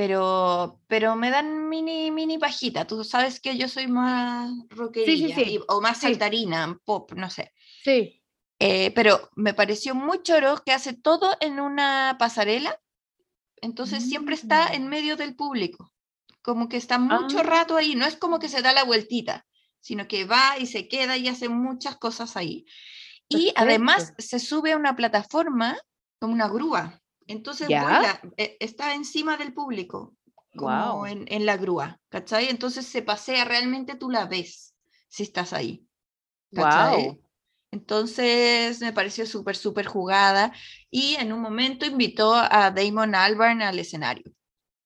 Pero, 0.00 0.80
pero 0.86 1.14
me 1.14 1.30
dan 1.30 1.68
mini, 1.68 2.10
mini 2.10 2.38
pajita. 2.38 2.86
Tú 2.86 3.04
sabes 3.04 3.38
que 3.38 3.58
yo 3.58 3.68
soy 3.68 3.86
más 3.86 4.50
rockerilla 4.70 5.34
sí. 5.34 5.42
y- 5.42 5.60
o 5.68 5.82
más 5.82 6.00
saltarina, 6.00 6.78
pop, 6.86 7.12
no 7.12 7.28
sé. 7.28 7.52
Sí. 7.84 8.22
Eh, 8.58 8.92
pero 8.92 9.28
me 9.36 9.52
pareció 9.52 9.94
muy 9.94 10.22
choro 10.22 10.62
que 10.64 10.72
hace 10.72 10.94
todo 10.94 11.36
en 11.40 11.60
una 11.60 12.16
pasarela, 12.18 12.80
entonces 13.60 14.08
siempre 14.08 14.34
está 14.36 14.68
en 14.72 14.86
Mm. 14.86 14.88
medio 14.88 15.16
del 15.18 15.36
público, 15.36 15.92
como 16.40 16.70
que 16.70 16.78
está 16.78 16.98
mucho 16.98 17.40
Ah. 17.40 17.42
rato 17.42 17.76
ahí, 17.76 17.94
no 17.94 18.06
es 18.06 18.16
como 18.16 18.38
que 18.38 18.48
se 18.48 18.62
da 18.62 18.72
la 18.72 18.84
vueltita, 18.84 19.46
sino 19.82 20.08
que 20.08 20.24
va 20.24 20.56
y 20.58 20.64
se 20.66 20.88
queda 20.88 21.18
y 21.18 21.28
hace 21.28 21.50
muchas 21.50 21.96
cosas 21.98 22.38
ahí. 22.38 22.64
Y 23.28 23.52
además 23.54 24.14
se 24.16 24.38
sube 24.38 24.72
a 24.72 24.78
una 24.78 24.96
plataforma 24.96 25.76
como 26.18 26.32
una 26.32 26.48
grúa, 26.48 26.99
entonces 27.32 27.68
vuela, 27.68 28.20
eh, 28.36 28.56
está 28.60 28.94
encima 28.94 29.36
del 29.36 29.52
público, 29.52 30.16
como 30.56 30.66
Guau. 30.94 31.06
en, 31.06 31.24
en 31.28 31.46
la 31.46 31.56
grúa, 31.56 32.00
¿cachai? 32.08 32.48
Entonces 32.48 32.86
se 32.86 33.02
pasea, 33.02 33.44
realmente 33.44 33.94
tú 33.94 34.10
la 34.10 34.26
ves 34.26 34.74
si 35.08 35.22
estás 35.22 35.52
ahí. 35.52 35.86
¿cachai? 36.54 37.02
Guau. 37.04 37.22
Entonces 37.72 38.80
me 38.80 38.92
pareció 38.92 39.26
súper, 39.26 39.56
súper 39.56 39.86
jugada 39.86 40.52
y 40.90 41.14
en 41.16 41.32
un 41.32 41.40
momento 41.40 41.86
invitó 41.86 42.34
a 42.34 42.70
Damon 42.72 43.14
Albarn 43.14 43.62
al 43.62 43.78
escenario. 43.78 44.24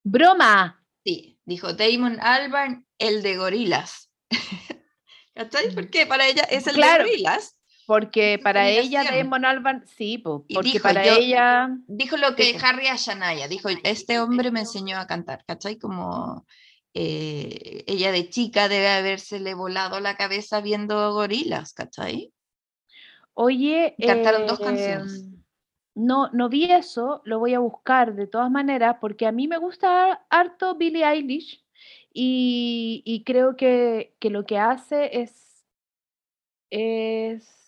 Broma. 0.03 0.84
Sí, 1.05 1.38
dijo 1.45 1.72
Damon 1.72 2.18
Albarn, 2.20 2.86
el 2.99 3.22
de 3.22 3.36
gorilas. 3.36 4.11
¿Cachai? 5.34 5.74
Porque 5.74 6.07
para 6.07 6.26
ella 6.26 6.42
es 6.42 6.66
el 6.66 6.74
Claro. 6.74 7.05
de 7.05 7.11
gorilas. 7.11 7.53
Porque 7.87 8.41
para 8.43 8.68
ella. 8.70 9.05
Damon 9.05 9.45
Albarn, 9.45 9.87
sí, 9.87 10.18
po, 10.18 10.45
porque 10.53 10.72
dijo, 10.72 10.82
para 10.82 11.05
yo- 11.05 11.16
ella, 11.16 11.68
Dijo 11.87 12.16
lo 12.16 12.35
que. 12.35 12.57
Harry 12.62 12.87
a 12.89 12.97
Shania, 12.97 13.47
dijo, 13.49 13.68
este 13.85 14.18
hombre 14.20 14.51
me 14.51 14.61
enseñó 14.61 14.99
a 14.99 15.07
cantar, 15.07 15.45
¿cachai? 15.47 15.76
Como 15.78 16.47
eh, 16.95 17.85
ella 17.87 18.12
de 18.12 18.30
chica 18.30 18.68
debe 18.68 18.89
habérsele 18.89 19.55
volado 19.55 20.01
la 20.01 20.16
cabeza 20.16 20.61
viendo 20.61 21.12
gorilas, 21.12 21.72
¿cachai? 21.74 22.32
oye, 23.35 23.97
cantaron 23.99 24.47
dos 24.47 24.61
canciones. 24.61 25.12
em, 25.24 25.43
no, 25.97 26.30
no 26.32 26.49
vi 26.49 26.70
eso, 26.70 27.20
lo 27.24 27.41
voy 27.41 27.55
a 27.55 27.59
buscar 27.59 28.14
de 28.14 28.28
todas 28.28 28.51
maneras, 28.51 28.97
porque 29.01 29.26
a 29.26 29.32
mí 29.32 29.49
me 29.49 29.59
gusta 29.59 30.24
harto 30.30 30.76
Billie 30.76 31.05
Eilish 31.05 31.64
y, 32.12 33.03
y 33.05 33.24
creo 33.24 33.57
que, 33.57 34.14
que 34.20 34.30
lo 34.30 34.47
que 34.47 34.59
hace 34.59 35.20
es, 35.20 35.64
es 36.70 37.63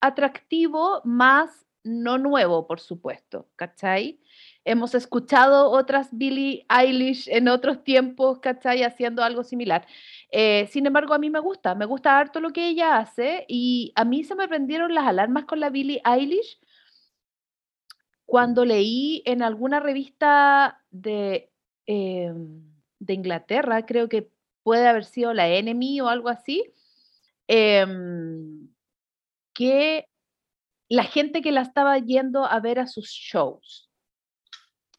atractivo, 0.00 1.00
más 1.04 1.66
no 1.84 2.18
nuevo, 2.18 2.66
por 2.66 2.80
supuesto, 2.80 3.48
¿cachai? 3.56 4.20
Hemos 4.64 4.94
escuchado 4.94 5.70
otras 5.70 6.08
Billie 6.10 6.66
Eilish 6.68 7.28
en 7.28 7.48
otros 7.48 7.84
tiempos, 7.84 8.40
¿cachai? 8.40 8.82
Haciendo 8.82 9.22
algo 9.22 9.44
similar. 9.44 9.86
Eh, 10.30 10.66
sin 10.70 10.86
embargo, 10.86 11.14
a 11.14 11.18
mí 11.18 11.30
me 11.30 11.38
gusta, 11.38 11.74
me 11.76 11.86
gusta 11.86 12.18
harto 12.18 12.40
lo 12.40 12.50
que 12.50 12.68
ella 12.68 12.98
hace 12.98 13.44
y 13.48 13.92
a 13.94 14.04
mí 14.04 14.24
se 14.24 14.34
me 14.34 14.48
prendieron 14.48 14.94
las 14.94 15.06
alarmas 15.06 15.44
con 15.44 15.60
la 15.60 15.70
Billie 15.70 16.02
Eilish 16.04 16.58
cuando 18.26 18.64
leí 18.64 19.22
en 19.24 19.42
alguna 19.42 19.78
revista 19.80 20.82
de, 20.90 21.50
eh, 21.86 22.32
de 22.98 23.14
Inglaterra, 23.14 23.86
creo 23.86 24.08
que 24.08 24.28
puede 24.64 24.88
haber 24.88 25.04
sido 25.04 25.32
la 25.32 25.48
Enemy 25.48 26.00
o 26.00 26.08
algo 26.08 26.28
así, 26.28 26.64
em, 27.46 28.65
que 29.56 30.06
la 30.88 31.04
gente 31.04 31.40
que 31.40 31.50
la 31.50 31.62
estaba 31.62 31.98
yendo 31.98 32.44
a 32.44 32.60
ver 32.60 32.78
a 32.78 32.86
sus 32.86 33.08
shows. 33.08 33.90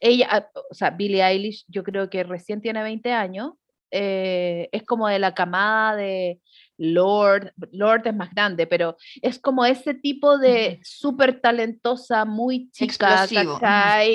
Ella, 0.00 0.28
ah, 0.30 0.50
o 0.70 0.74
sea, 0.74 0.90
Billie 0.90 1.22
Eilish, 1.22 1.64
yo 1.68 1.82
creo 1.82 2.10
que 2.10 2.24
recién 2.24 2.60
tiene 2.60 2.82
20 2.82 3.12
años, 3.12 3.52
eh, 3.90 4.68
es 4.70 4.82
como 4.82 5.08
de 5.08 5.18
la 5.18 5.32
camada 5.32 5.96
de 5.96 6.40
Lord, 6.76 7.54
Lord 7.72 8.06
es 8.06 8.14
más 8.14 8.30
grande, 8.34 8.66
pero 8.66 8.96
es 9.22 9.38
como 9.38 9.64
ese 9.64 9.94
tipo 9.94 10.38
de 10.38 10.78
súper 10.82 11.40
talentosa, 11.40 12.24
muy 12.24 12.70
chica, 12.70 13.22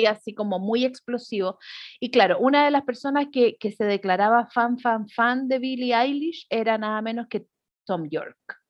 así 0.08 0.34
como 0.34 0.58
muy 0.60 0.84
explosivo. 0.84 1.58
Y 2.00 2.10
claro, 2.10 2.38
una 2.38 2.64
de 2.64 2.70
las 2.70 2.84
personas 2.84 3.26
que, 3.32 3.56
que 3.58 3.72
se 3.72 3.84
declaraba 3.84 4.46
fan, 4.46 4.78
fan, 4.78 5.08
fan 5.08 5.48
de 5.48 5.58
Billie 5.58 5.94
Eilish 5.94 6.46
era 6.50 6.78
nada 6.78 7.02
menos 7.02 7.26
que 7.28 7.46
Tom 7.84 8.08
York 8.08 8.63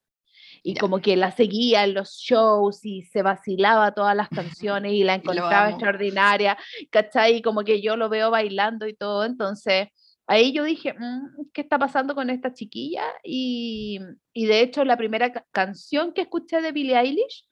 y 0.66 0.74
como 0.76 1.00
que 1.00 1.14
la 1.14 1.30
seguía 1.30 1.84
en 1.84 1.92
los 1.92 2.16
shows 2.16 2.86
y 2.86 3.02
se 3.02 3.22
vacilaba 3.22 3.92
todas 3.92 4.16
las 4.16 4.28
canciones 4.58 4.92
y 4.94 5.04
la 5.04 5.16
encontraba 5.16 5.68
extraordinaria, 5.68 6.56
¿cachai? 6.90 7.36
Y 7.36 7.42
como 7.42 7.62
que 7.64 7.82
yo 7.82 7.96
lo 7.96 8.08
veo 8.08 8.30
bailando 8.30 8.88
y 8.88 8.94
todo, 8.94 9.26
entonces 9.26 9.88
ahí 10.26 10.52
yo 10.54 10.64
dije, 10.64 10.94
mm, 10.94 11.50
¿qué 11.52 11.60
está 11.60 11.78
pasando 11.78 12.14
con 12.14 12.30
esta 12.30 12.54
chiquilla? 12.54 13.04
Y, 13.22 14.00
de 14.34 14.60
hecho 14.62 14.84
la 14.84 14.96
primera 14.96 15.30
canción 15.52 16.14
que 16.14 16.22
escuché 16.22 16.62
de 16.62 16.72
Billie 16.72 16.98
Eilish 16.98 17.46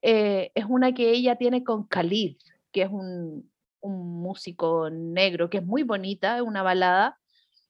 eh, 0.00 0.50
es 0.54 0.64
una 0.66 0.94
que 0.94 1.10
ella 1.10 1.36
tiene 1.36 1.62
con 1.64 1.86
Khalid, 1.86 2.38
que 2.72 2.82
es 2.82 2.90
un, 2.90 3.50
un 3.80 4.22
músico 4.22 4.88
negro, 4.90 5.50
que 5.50 5.58
es 5.58 5.64
muy 5.64 5.82
bonita, 5.82 6.36
es 6.36 6.42
una 6.42 6.62
balada 6.62 7.18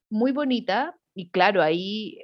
muy 0.09 0.31
bonita, 0.31 0.97
y 1.17 1.31
claro, 1.31 1.63
ahí 1.63 2.19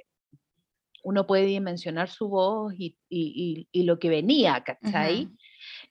uno 1.03 1.27
puede 1.27 1.45
dimensionar 1.45 2.09
su 2.09 2.29
voz 2.29 2.73
y, 2.77 3.67
lo 3.73 3.99
que 3.99 4.09
venía, 4.09 4.63
¿cachai? 4.63 5.29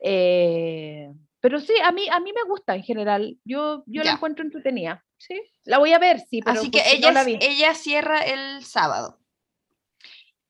Eh, 0.03 1.11
pero 1.41 1.61
sí, 1.61 1.73
a 1.83 1.93
mí, 1.93 2.09
a 2.11 2.21
mí 2.21 2.33
me 2.33 2.49
gusta 2.49 2.75
en 2.75 2.83
general. 2.83 3.39
Yo, 3.45 3.83
yo 3.87 4.03
la 4.03 4.13
encuentro 4.13 4.45
entretenida. 4.45 5.05
Sí, 5.17 5.41
la 5.65 5.79
voy 5.79 5.93
a 5.93 5.99
ver, 5.99 6.21
sí. 6.21 6.41
Pero 6.43 6.59
Así 6.59 6.71
que 6.71 6.83
ella, 6.93 7.25
ella 7.41 7.75
cierra 7.75 8.21
el 8.21 8.65
sábado. 8.65 9.19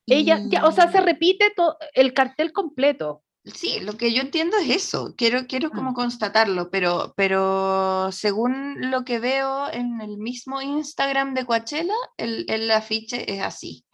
Ella, 0.06 0.40
o 0.64 0.72
sea, 0.72 0.90
se 0.90 1.00
repite 1.00 1.52
el 1.94 2.12
cartel 2.12 2.52
completo. 2.52 3.22
Sí, 3.44 3.80
lo 3.80 3.96
que 3.96 4.12
yo 4.12 4.20
entiendo 4.20 4.58
es 4.58 4.68
eso. 4.68 5.14
Quiero, 5.16 5.46
quiero 5.46 5.70
como 5.70 5.92
mm. 5.92 5.94
constatarlo, 5.94 6.70
pero, 6.70 7.14
pero 7.16 8.10
según 8.12 8.90
lo 8.90 9.04
que 9.04 9.18
veo 9.18 9.70
en 9.72 10.00
el 10.00 10.18
mismo 10.18 10.60
Instagram 10.60 11.34
de 11.34 11.46
Coachella, 11.46 11.94
el, 12.16 12.44
el 12.48 12.70
afiche 12.70 13.32
es 13.32 13.40
así. 13.40 13.84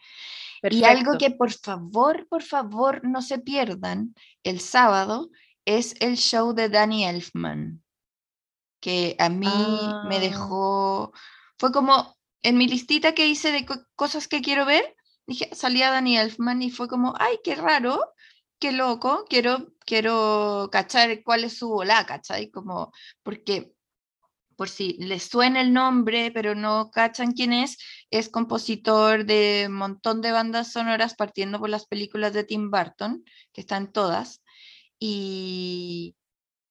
Y 0.63 0.83
algo 0.83 1.17
que 1.17 1.31
por 1.31 1.51
favor, 1.51 2.27
por 2.27 2.43
favor 2.43 3.01
no 3.03 3.21
se 3.21 3.39
pierdan 3.39 4.15
el 4.43 4.59
sábado 4.59 5.29
es 5.65 5.95
el 5.99 6.15
show 6.15 6.53
de 6.53 6.69
Danny 6.69 7.05
Elfman, 7.05 7.83
que 8.79 9.15
a 9.19 9.27
mí 9.27 9.47
me 10.07 10.15
ah. 10.15 10.19
dejó, 10.19 11.11
fue 11.57 11.71
como 11.73 12.15
en 12.41 12.57
mi 12.57 12.67
listita 12.67 13.13
que 13.13 13.27
hice 13.27 13.51
de 13.51 13.65
cosas 13.95 14.29
que 14.29 14.41
quiero 14.41 14.65
ver, 14.65 14.95
dije, 15.25 15.49
salía 15.53 15.91
Danny 15.91 16.17
Elfman 16.17 16.61
y 16.61 16.71
fue 16.71 16.87
como, 16.87 17.13
ay, 17.19 17.39
qué 17.43 17.55
raro, 17.55 18.13
qué 18.59 18.71
loco, 18.71 19.25
quiero, 19.29 19.73
quiero 19.85 20.69
cachar 20.71 21.21
cuál 21.23 21.43
es 21.43 21.57
su 21.57 21.67
bola, 21.67 22.05
¿cachai? 22.05 22.49
Como, 22.49 22.93
porque 23.23 23.73
por 24.57 24.69
si 24.69 24.97
les 24.99 25.23
suena 25.23 25.61
el 25.61 25.71
nombre, 25.71 26.31
pero 26.31 26.55
no 26.55 26.89
cachan 26.91 27.31
quién 27.33 27.53
es, 27.53 27.77
es 28.09 28.27
compositor 28.27 29.25
de 29.25 29.65
un 29.69 29.75
montón 29.75 30.19
de 30.21 30.31
bandas 30.31 30.71
sonoras 30.73 31.15
partiendo 31.15 31.59
por 31.59 31.69
las 31.69 31.85
películas 31.85 32.33
de 32.33 32.43
Tim 32.43 32.71
Burton, 32.71 33.23
que 33.53 33.61
están 33.61 33.91
todas, 33.93 34.41
y 34.99 36.15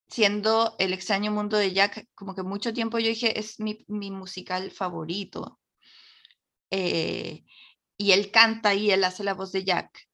siendo 0.08 0.76
El 0.78 0.92
extraño 0.92 1.32
mundo 1.32 1.56
de 1.56 1.72
Jack, 1.72 2.06
como 2.14 2.34
que 2.34 2.42
mucho 2.42 2.72
tiempo 2.72 2.98
yo 2.98 3.08
dije, 3.08 3.38
es 3.38 3.60
mi, 3.60 3.84
musical 3.88 4.70
favorito. 4.70 5.60
Eh, 6.70 7.44
y 7.96 8.12
él 8.12 8.30
canta 8.30 8.74
y 8.74 8.90
él 8.90 9.04
hace 9.04 9.24
la 9.24 9.34
voz 9.34 9.52
de 9.52 9.64
Jack 9.64 10.08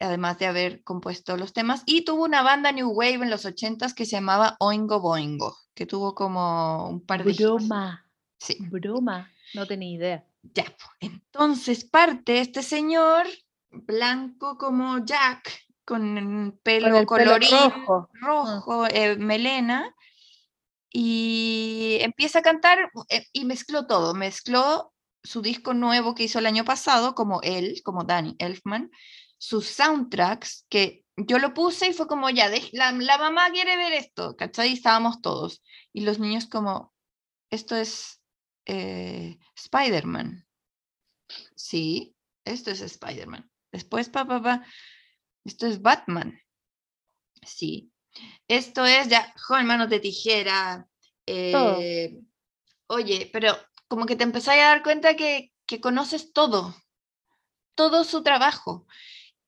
además 0.00 0.38
de 0.38 0.46
haber 0.46 0.82
compuesto 0.82 1.36
los 1.36 1.52
temas, 1.52 1.82
y 1.86 2.04
tuvo 2.04 2.24
una 2.24 2.42
banda 2.42 2.72
New 2.72 2.90
Wave 2.90 3.14
en 3.14 3.30
los 3.30 3.44
80s 3.44 3.94
que 3.94 4.06
se 4.06 4.12
llamaba 4.12 4.56
Oingo 4.60 5.00
Boingo, 5.00 5.56
que 5.74 5.86
tuvo 5.86 6.14
como 6.14 6.88
un 6.88 7.04
par 7.04 7.24
de... 7.24 7.32
Broma. 7.32 8.06
Sí. 8.38 8.56
Broma, 8.60 9.30
no 9.54 9.66
tenía 9.66 9.94
idea. 9.94 10.24
Ya, 10.42 10.64
entonces 11.00 11.84
parte 11.84 12.40
este 12.40 12.62
señor 12.62 13.26
blanco 13.70 14.58
como 14.58 15.04
Jack, 15.04 15.50
con 15.84 16.58
pelo 16.62 17.04
colorido, 17.06 18.08
rojo, 18.20 18.86
eh, 18.86 19.16
melena, 19.16 19.94
y 20.90 21.98
empieza 22.02 22.38
a 22.38 22.42
cantar 22.42 22.90
eh, 23.08 23.26
y 23.32 23.44
mezcló 23.44 23.86
todo, 23.86 24.14
mezcló 24.14 24.92
su 25.22 25.42
disco 25.42 25.74
nuevo 25.74 26.14
que 26.14 26.24
hizo 26.24 26.38
el 26.38 26.46
año 26.46 26.64
pasado, 26.64 27.14
como 27.14 27.40
él, 27.42 27.80
como 27.84 28.04
Danny 28.04 28.36
Elfman, 28.38 28.90
sus 29.38 29.66
soundtracks, 29.66 30.66
que 30.68 31.04
yo 31.16 31.38
lo 31.38 31.54
puse 31.54 31.88
y 31.88 31.92
fue 31.92 32.06
como, 32.06 32.28
ya, 32.30 32.50
la, 32.72 32.92
la 32.92 33.18
mamá 33.18 33.50
quiere 33.50 33.76
ver 33.76 33.92
esto, 33.92 34.36
¿cachai? 34.36 34.70
Y 34.70 34.72
estábamos 34.74 35.20
todos. 35.20 35.62
Y 35.92 36.00
los 36.00 36.18
niños 36.18 36.46
como, 36.46 36.92
esto 37.50 37.76
es 37.76 38.20
eh, 38.66 39.38
Spider-Man. 39.56 40.46
Sí, 41.54 42.16
esto 42.44 42.70
es 42.70 42.80
Spider-Man. 42.80 43.50
Después, 43.72 44.08
papá, 44.08 44.42
papá, 44.42 44.66
esto 45.44 45.66
es 45.66 45.80
Batman. 45.82 46.40
Sí. 47.42 47.90
Esto 48.48 48.84
es 48.84 49.08
ya, 49.08 49.32
joven, 49.36 49.66
manos 49.66 49.90
de 49.90 50.00
tijera. 50.00 50.88
Eh, 51.26 52.20
oye, 52.86 53.30
pero 53.32 53.56
como 53.88 54.06
que 54.06 54.16
te 54.16 54.24
empezáis 54.24 54.62
a 54.62 54.66
dar 54.66 54.82
cuenta 54.82 55.16
que, 55.16 55.52
que 55.66 55.80
conoces 55.80 56.32
todo, 56.32 56.74
todo 57.74 58.04
su 58.04 58.22
trabajo. 58.22 58.86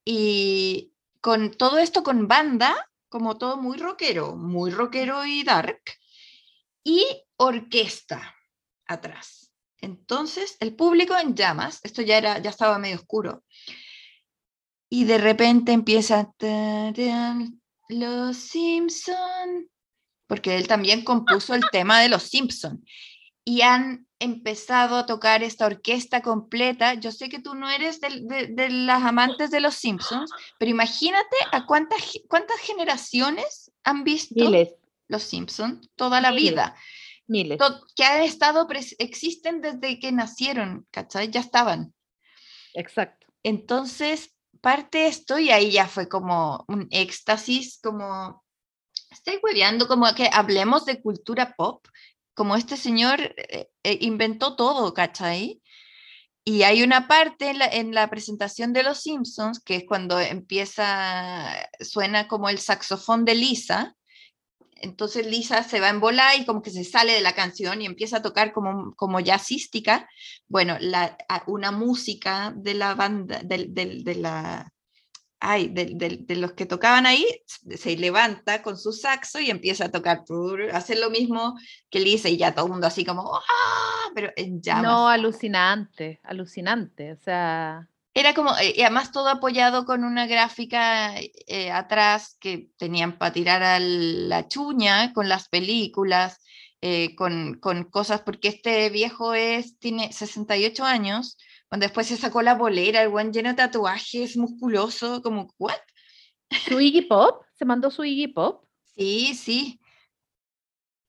Y 0.09 0.93
con 1.21 1.51
todo 1.51 1.79
esto 1.79 2.05
con 2.05 2.29
banda, 2.29 2.89
como 3.09 3.37
todo 3.37 3.57
muy 3.57 3.77
rockero, 3.77 4.37
muy 4.37 4.71
rockero 4.71 5.27
y 5.27 5.43
dark, 5.43 5.83
y 6.85 7.05
orquesta 7.37 8.37
atrás. 8.87 9.53
Entonces, 9.79 10.57
el 10.61 10.77
público 10.77 11.19
en 11.19 11.35
llamas, 11.35 11.81
esto 11.83 12.03
ya, 12.03 12.19
era, 12.19 12.39
ya 12.39 12.51
estaba 12.51 12.79
medio 12.79 12.97
oscuro, 12.97 13.43
y 14.89 15.05
de 15.05 15.19
repente 15.19 15.73
empieza 15.73 16.33
Los 17.89 18.37
Simpson, 18.37 19.69
porque 20.29 20.57
él 20.57 20.69
también 20.69 21.03
compuso 21.03 21.53
el 21.55 21.65
tema 21.73 22.01
de 22.01 22.09
Los 22.09 22.23
Simpson 22.23 22.85
y 23.49 23.63
han 23.63 24.09
empezado 24.19 24.97
a 24.97 25.07
tocar 25.07 25.45
esta 25.45 25.67
orquesta 25.67 26.21
completa. 26.21 26.95
Yo 26.95 27.13
sé 27.13 27.29
que 27.29 27.39
tú 27.39 27.55
no 27.55 27.71
eres 27.71 28.01
de, 28.01 28.69
las 28.71 29.03
amantes 29.05 29.53
de 29.53 29.61
los 29.61 29.77
Simpsons, 29.77 30.31
pero 30.59 30.71
imagínate 30.71 31.37
a 31.53 31.65
cuántas, 31.65 32.01
cuántas 32.29 32.59
generaciones 32.59 33.71
han 33.85 34.03
visto 34.03 34.35
los 35.07 35.23
Simpsons 35.23 35.89
toda 35.95 36.21
la 36.21 36.33
vida. 36.33 36.75
Miles. 37.29 37.59
que 37.97 38.05
han 38.05 38.23
estado, 38.23 38.69
existen 38.99 39.61
desde 39.61 39.99
que 40.01 40.13
nacieron, 40.13 40.87
¿cachai? 40.91 41.31
Ya 41.31 41.41
estaban. 41.41 41.95
Exacto. 42.75 43.27
Entonces, 43.43 44.35
parte 44.61 45.07
esto 45.07 45.39
y 45.39 45.51
ahí 45.51 45.71
ya 45.71 45.87
fue 45.87 46.09
como 46.09 46.65
un 46.67 46.89
éxtasis, 46.91 47.79
como, 47.81 48.45
estoy 49.11 49.39
hueveando, 49.43 49.87
como 49.87 50.13
que 50.15 50.31
hablemos 50.33 50.85
de 50.85 51.01
cultura 51.01 51.55
pop 51.57 51.87
como 52.37 52.55
este 52.55 52.77
señor 52.77 53.19
eh, 53.23 53.71
eh, 53.83 53.99
inventó 54.03 54.57
todo, 54.57 54.93
¿cachai? 54.93 55.63
Y 56.45 56.63
hay 56.63 56.83
una 56.83 57.09
parte 57.09 57.51
en 57.51 57.95
la, 57.95 58.11
presentación 58.11 58.73
de 58.75 58.85
Los 58.85 59.01
Simpsons, 59.01 59.59
que 59.59 59.77
es 59.77 59.85
cuando 59.85 60.21
empieza, 60.21 61.69
suena 61.81 62.29
como 62.29 62.49
el 62.49 62.59
saxofón 62.59 63.25
de 63.25 63.35
Lisa. 63.35 63.97
Entonces 64.77 65.27
Lisa 65.27 65.65
se 65.65 65.81
va 65.81 65.89
en 65.89 65.99
bola 65.99 66.37
y 66.37 66.45
como 66.45 66.63
que 66.63 66.71
se 66.71 66.85
sale 66.85 67.15
de 67.15 67.23
la 67.23 67.35
canción 67.35 67.81
y 67.83 67.87
empieza 67.87 68.19
a 68.19 68.23
tocar 68.23 68.53
como, 68.53 68.95
como 68.97 69.19
jazzística. 69.19 70.09
Bueno, 70.47 70.77
la, 70.79 71.17
una 71.47 71.73
música 71.73 72.53
de 72.55 72.75
la 72.75 72.95
banda, 72.95 73.41
de 73.43 74.15
la, 74.15 74.73
ay, 75.41 75.69
de, 75.69 76.37
los 76.37 76.53
que 76.53 76.67
tocaban 76.67 77.07
ahí, 77.07 77.27
se 77.77 77.97
levanta 77.97 78.63
con 78.63 78.79
su 78.79 78.93
saxo 78.93 79.39
y 79.41 79.51
empieza 79.51 79.87
a 79.87 79.91
tocar, 79.91 80.25
hacer 80.73 80.99
lo 80.99 81.11
mismo 81.11 81.59
que 81.91 82.01
Lisa 82.01 82.29
y 82.29 82.37
ya 82.37 82.55
todo 82.55 82.67
el 82.67 82.73
mundo 82.73 82.87
así 82.87 83.05
como, 83.05 83.35
¡ah! 83.35 84.11
Pero 84.15 84.31
en 84.37 84.63
llamas. 84.63 84.85
No, 84.85 85.09
alucinante, 85.09 86.21
alucinante, 86.23 87.13
o 87.13 87.17
sea... 87.17 87.89
Era 88.15 88.33
como, 88.33 88.57
eh, 88.57 88.73
y 88.75 88.81
además 88.81 89.13
todo 89.13 89.29
apoyado 89.29 89.85
con 89.85 90.03
una 90.03 90.27
gráfica 90.27 91.21
eh, 91.21 91.71
atrás 91.71 92.39
que 92.41 92.71
tenían 92.79 93.19
para 93.19 93.35
tirar 93.35 93.63
a 93.63 93.79
la 93.79 94.49
chuña 94.49 95.13
con 95.13 95.29
las 95.29 95.51
películas, 95.51 96.41
eh, 96.81 97.15
con, 97.15 97.59
con, 97.61 97.85
cosas, 97.85 98.23
porque 98.23 98.49
este 98.49 98.89
viejo 98.89 99.35
es, 99.35 99.79
tiene 99.79 100.15
68 100.15 100.83
años, 100.83 101.37
cuando 101.77 101.85
después 101.85 102.07
se 102.07 102.17
sacó 102.17 102.41
la 102.41 102.55
bolera, 102.55 103.03
el 103.03 103.11
buen 103.11 103.35
lleno 103.35 103.51
de 103.51 103.57
tatuajes, 103.57 104.39
musculoso, 104.39 105.21
como, 105.21 105.53
¿what? 105.59 105.77
Su 106.67 106.81
Iggy 106.81 107.03
Pop, 107.03 107.43
se 107.53 107.67
mandó 107.67 107.91
su 107.91 108.03
Iggy 108.03 108.29
Pop. 108.29 108.65
Sí, 108.95 109.35
sí. 109.35 109.79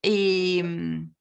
Y 0.01 0.61
mm, 0.61 1.15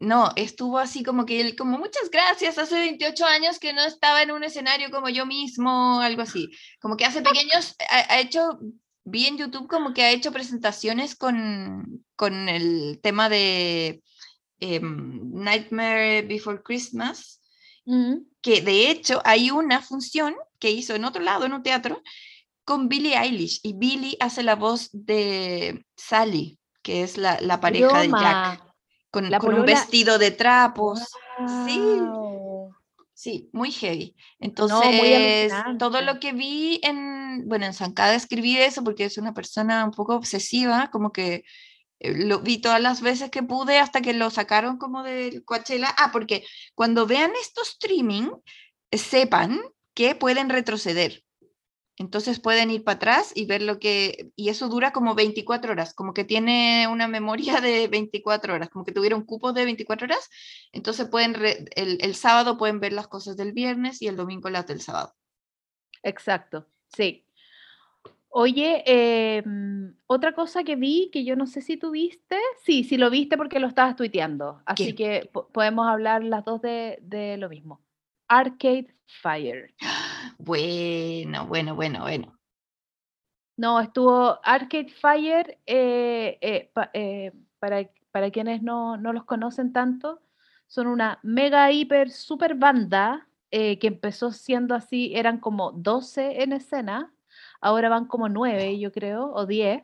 no, 0.00 0.32
estuvo 0.36 0.78
así 0.78 1.02
como 1.02 1.24
que 1.24 1.40
él, 1.40 1.56
como 1.56 1.78
muchas 1.78 2.10
gracias, 2.10 2.58
hace 2.58 2.74
28 2.74 3.24
años 3.24 3.58
que 3.58 3.72
no 3.72 3.82
estaba 3.86 4.20
en 4.20 4.32
un 4.32 4.44
escenario 4.44 4.90
como 4.90 5.08
yo 5.08 5.24
mismo, 5.24 6.00
algo 6.02 6.20
así. 6.20 6.50
Como 6.78 6.98
que 6.98 7.06
hace 7.06 7.22
pequeños, 7.22 7.76
ha, 7.90 8.12
ha 8.12 8.20
hecho, 8.20 8.58
vi 9.04 9.28
en 9.28 9.38
YouTube 9.38 9.66
como 9.66 9.94
que 9.94 10.02
ha 10.02 10.10
hecho 10.10 10.30
presentaciones 10.30 11.16
con, 11.16 12.04
con 12.16 12.50
el 12.50 13.00
tema 13.02 13.30
de 13.30 14.02
em, 14.60 15.32
Nightmare 15.32 16.20
Before 16.20 16.62
Christmas, 16.62 17.40
Que 18.40 18.60
de 18.60 18.90
hecho 18.90 19.20
hay 19.24 19.50
una 19.50 19.80
función 19.80 20.34
que 20.58 20.70
hizo 20.70 20.94
en 20.94 21.04
otro 21.04 21.22
lado, 21.22 21.44
en 21.44 21.52
un 21.52 21.62
teatro, 21.62 22.02
con 22.64 22.88
Billie 22.88 23.16
Eilish, 23.16 23.60
y 23.62 23.74
Billie 23.74 24.16
hace 24.20 24.42
la 24.42 24.54
voz 24.54 24.88
de 24.92 25.84
Sally, 25.96 26.58
que 26.82 27.02
es 27.02 27.18
la, 27.18 27.40
la 27.40 27.60
pareja 27.60 28.00
de 28.00 28.08
Jack, 28.08 28.62
con, 29.10 29.30
La 29.30 29.38
con 29.38 29.54
un 29.54 29.66
vestido 29.66 30.18
de 30.18 30.30
trapos. 30.30 31.00
Sí. 31.66 32.00
Sí, 33.16 33.48
muy 33.52 33.70
heavy. 33.70 34.14
muy 34.16 34.48
Entonces, 34.48 35.52
todo 35.78 36.02
lo 36.02 36.18
que 36.18 36.32
vi 36.32 36.80
en, 36.82 37.48
bueno, 37.48 37.64
en 37.64 37.72
Zancada 37.72 38.14
escribí 38.14 38.56
eso 38.58 38.82
porque 38.82 39.04
es 39.04 39.16
una 39.18 39.32
persona 39.32 39.84
un 39.84 39.92
poco 39.92 40.16
obsesiva, 40.16 40.90
como 40.90 41.12
que 41.12 41.44
lo 42.14 42.40
vi 42.40 42.58
todas 42.58 42.80
las 42.80 43.00
veces 43.00 43.30
que 43.30 43.42
pude 43.42 43.78
hasta 43.78 44.00
que 44.00 44.12
lo 44.12 44.30
sacaron 44.30 44.78
como 44.78 45.02
del 45.02 45.44
Coachella. 45.44 45.94
Ah, 45.96 46.10
porque 46.12 46.44
cuando 46.74 47.06
vean 47.06 47.32
estos 47.40 47.70
streaming, 47.70 48.30
eh, 48.90 48.98
sepan 48.98 49.60
que 49.94 50.14
pueden 50.14 50.48
retroceder. 50.48 51.22
Entonces 51.96 52.40
pueden 52.40 52.70
ir 52.70 52.82
para 52.82 52.96
atrás 52.96 53.32
y 53.34 53.46
ver 53.46 53.62
lo 53.62 53.78
que... 53.78 54.32
Y 54.34 54.48
eso 54.48 54.68
dura 54.68 54.92
como 54.92 55.14
24 55.14 55.72
horas, 55.72 55.94
como 55.94 56.12
que 56.12 56.24
tiene 56.24 56.88
una 56.88 57.06
memoria 57.06 57.60
de 57.60 57.86
24 57.86 58.54
horas, 58.54 58.68
como 58.68 58.84
que 58.84 58.92
tuvieron 58.92 59.24
cupos 59.24 59.54
de 59.54 59.64
24 59.64 60.06
horas. 60.06 60.28
Entonces 60.72 61.08
pueden 61.08 61.36
el, 61.76 61.98
el 62.00 62.14
sábado 62.16 62.58
pueden 62.58 62.80
ver 62.80 62.92
las 62.92 63.06
cosas 63.06 63.36
del 63.36 63.52
viernes 63.52 64.02
y 64.02 64.08
el 64.08 64.16
domingo 64.16 64.50
las 64.50 64.66
del 64.66 64.80
sábado. 64.80 65.14
Exacto, 66.02 66.68
sí. 66.88 67.23
Oye, 68.36 68.82
em, 68.84 69.94
otra 70.08 70.32
cosa 70.32 70.64
que 70.64 70.74
vi 70.74 71.08
que 71.12 71.24
yo 71.24 71.36
no 71.36 71.46
sé 71.46 71.60
si 71.60 71.76
tú 71.76 71.92
viste, 71.92 72.36
sí, 72.64 72.82
sí 72.82 72.96
lo 72.96 73.08
viste 73.08 73.36
porque 73.36 73.60
lo 73.60 73.68
estabas 73.68 73.94
tuiteando, 73.94 74.60
así 74.66 74.92
¿Qué? 74.92 75.20
que 75.22 75.30
po- 75.32 75.46
podemos 75.52 75.86
hablar 75.86 76.24
las 76.24 76.44
dos 76.44 76.60
de, 76.60 76.98
de 77.00 77.36
lo 77.36 77.48
mismo. 77.48 77.80
Arcade 78.28 78.88
Fire. 79.22 79.72
Bueno, 80.38 81.46
bueno, 81.46 81.76
bueno, 81.76 82.00
bueno. 82.00 82.36
No, 83.56 83.78
estuvo 83.78 84.40
Arcade 84.42 84.88
Fire, 84.88 85.58
eh, 85.64 86.36
eh, 86.40 86.70
pa- 86.74 86.90
eh, 86.92 87.30
para, 87.60 87.88
para 88.10 88.30
quienes 88.32 88.60
no, 88.62 88.96
no 88.96 89.12
los 89.12 89.24
conocen 89.26 89.72
tanto, 89.72 90.20
son 90.66 90.88
una 90.88 91.20
mega, 91.22 91.70
hiper, 91.70 92.10
super 92.10 92.56
banda 92.56 93.28
eh, 93.52 93.78
que 93.78 93.86
empezó 93.86 94.32
siendo 94.32 94.74
así, 94.74 95.12
eran 95.14 95.38
como 95.38 95.70
12 95.70 96.42
en 96.42 96.52
escena, 96.52 97.13
ahora 97.60 97.88
van 97.88 98.06
como 98.06 98.28
9, 98.28 98.78
yo 98.78 98.92
creo, 98.92 99.32
o 99.34 99.46
10, 99.46 99.82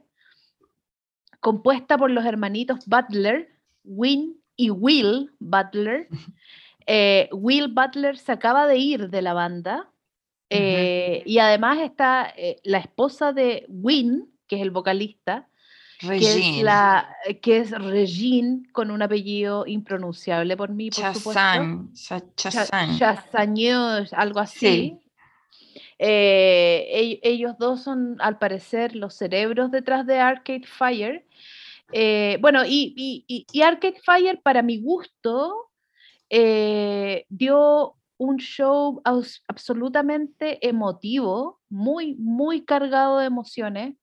compuesta 1.41 1.97
por 1.97 2.11
los 2.11 2.25
hermanitos 2.25 2.87
Butler, 2.87 3.49
Win 3.85 4.37
y 4.57 4.71
Will 4.71 5.31
Butler. 5.39 6.09
Eh, 6.87 7.29
Will 7.33 7.69
Butler 7.69 8.19
se 8.19 8.33
acaba 8.33 8.67
de 8.67 8.77
ir 8.79 9.11
de 9.11 9.23
la 9.23 9.33
banda. 9.33 9.89
eh, 10.53 11.23
y 11.27 11.39
además 11.39 11.79
está 11.79 12.33
eh, 12.37 12.57
la 12.65 12.79
esposa 12.79 13.33
de 13.33 13.65
Win, 13.69 14.29
que 14.49 14.57
es 14.57 14.63
el 14.63 14.71
vocalista, 14.73 15.47
que 16.01 16.17
es, 16.17 16.35
Regine, 16.35 16.65
la, 16.65 17.17
que 17.41 17.59
es 17.59 17.71
Regine, 17.71 18.63
con 18.73 18.91
un 18.91 19.01
apellido 19.03 19.65
impronunciable 19.67 20.57
por 20.57 20.71
mí, 20.71 20.91
por 20.91 21.05
supuesto. 21.15 21.33
Chazan, 21.41 21.93
Cha- 21.95 22.21
Cha- 22.35 22.51
Chazan. 22.51 22.99
Chazagnos, 22.99 24.13
algo 24.15 24.41
así. 24.41 24.99
Eh, 26.03 26.89
ell- 26.93 27.21
ellos 27.23 27.57
dos 27.59 27.83
son, 27.83 28.17
al 28.21 28.39
parecer, 28.39 28.97
los 28.97 29.15
cerebros 29.17 29.71
detrás 29.71 30.07
de 30.07 30.19
Arcade 30.19 30.67
Fire. 30.67 31.27
Eh, 31.93 32.39
bueno, 32.41 32.65
y, 32.67 32.95
y- 32.97 33.47
y- 33.53 33.63
Arcade 33.63 34.01
Fire, 34.05 34.41
para 34.43 34.63
mi 34.63 34.81
gusto, 34.81 35.71
eh, 36.31 37.27
dio 37.29 37.97
un 38.19 38.39
show 38.39 39.03
absolutamente 39.05 40.67
emotivo, 40.69 41.61
muy, 41.71 42.15
muy 42.17 42.65
cargado 42.65 43.19
de 43.19 43.27
emociones. 43.27 43.95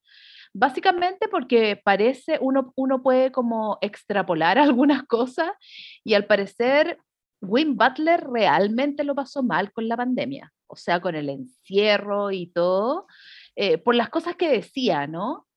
Básicamente 0.53 1.27
porque 1.29 1.79
parece, 1.83 2.39
uno, 2.41 2.73
uno 2.75 3.03
puede 3.03 3.31
como 3.31 3.77
extrapolar 3.81 4.57
algunas 4.59 5.03
cosas 5.03 5.51
y 6.03 6.13
al 6.15 6.25
parecer 6.25 6.99
Win 7.41 7.75
Butler 7.77 8.25
realmente 8.31 9.03
lo 9.03 9.15
pasó 9.15 9.43
mal 9.43 9.71
con 9.71 9.88
la 9.88 9.97
pandemia, 9.97 10.51
o 10.67 10.75
sea, 10.75 10.99
con 10.99 11.15
el 11.15 11.29
encierro 11.29 12.31
y 12.31 12.47
todo, 12.47 13.07
eh, 13.55 13.77
por 13.77 13.95
las 13.95 14.09
cosas 14.09 14.35
que 14.35 14.49
decía, 14.49 15.07
¿no? 15.07 15.47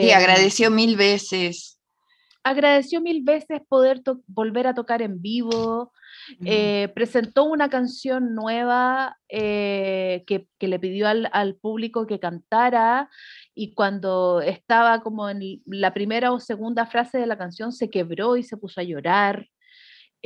Sí, 0.00 0.10
Eh, 0.10 0.14
agradeció 0.14 0.70
mil 0.70 0.96
veces. 0.96 1.78
agradeció 2.42 3.00
mil 3.00 3.22
veces 3.22 3.60
poder 3.68 4.02
volver 4.26 4.66
a 4.66 4.74
tocar 4.74 5.00
en 5.02 5.20
vivo, 5.22 5.92
eh, 6.44 6.88
presentó 6.94 7.44
una 7.44 7.68
canción 7.68 8.34
nueva 8.34 9.16
eh, 9.28 10.24
que, 10.26 10.46
que 10.58 10.68
le 10.68 10.78
pidió 10.78 11.08
al, 11.08 11.28
al 11.32 11.54
público 11.56 12.06
que 12.06 12.20
cantara 12.20 13.08
y 13.54 13.74
cuando 13.74 14.40
estaba 14.42 15.00
como 15.02 15.28
en 15.30 15.62
la 15.66 15.92
primera 15.94 16.32
o 16.32 16.40
segunda 16.40 16.86
frase 16.86 17.18
de 17.18 17.26
la 17.26 17.38
canción 17.38 17.72
se 17.72 17.88
quebró 17.90 18.36
y 18.36 18.42
se 18.42 18.56
puso 18.56 18.80
a 18.80 18.84
llorar. 18.84 19.48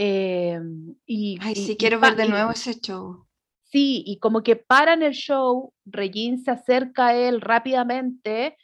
Eh, 0.00 0.60
y, 1.06 1.38
Ay, 1.40 1.54
y- 1.56 1.66
sí, 1.66 1.76
quiero 1.76 1.98
ver 1.98 2.14
de 2.14 2.28
nuevo 2.28 2.52
ese 2.52 2.80
show. 2.80 3.26
Sí, 3.64 4.04
y 4.06 4.20
como 4.20 4.44
que 4.44 4.54
paran 4.54 5.02
el 5.02 5.12
show, 5.12 5.72
Regine 5.84 6.38
se 6.38 6.52
acerca 6.52 7.08
a 7.08 7.14
él 7.16 7.40
rápidamente, 7.40 8.56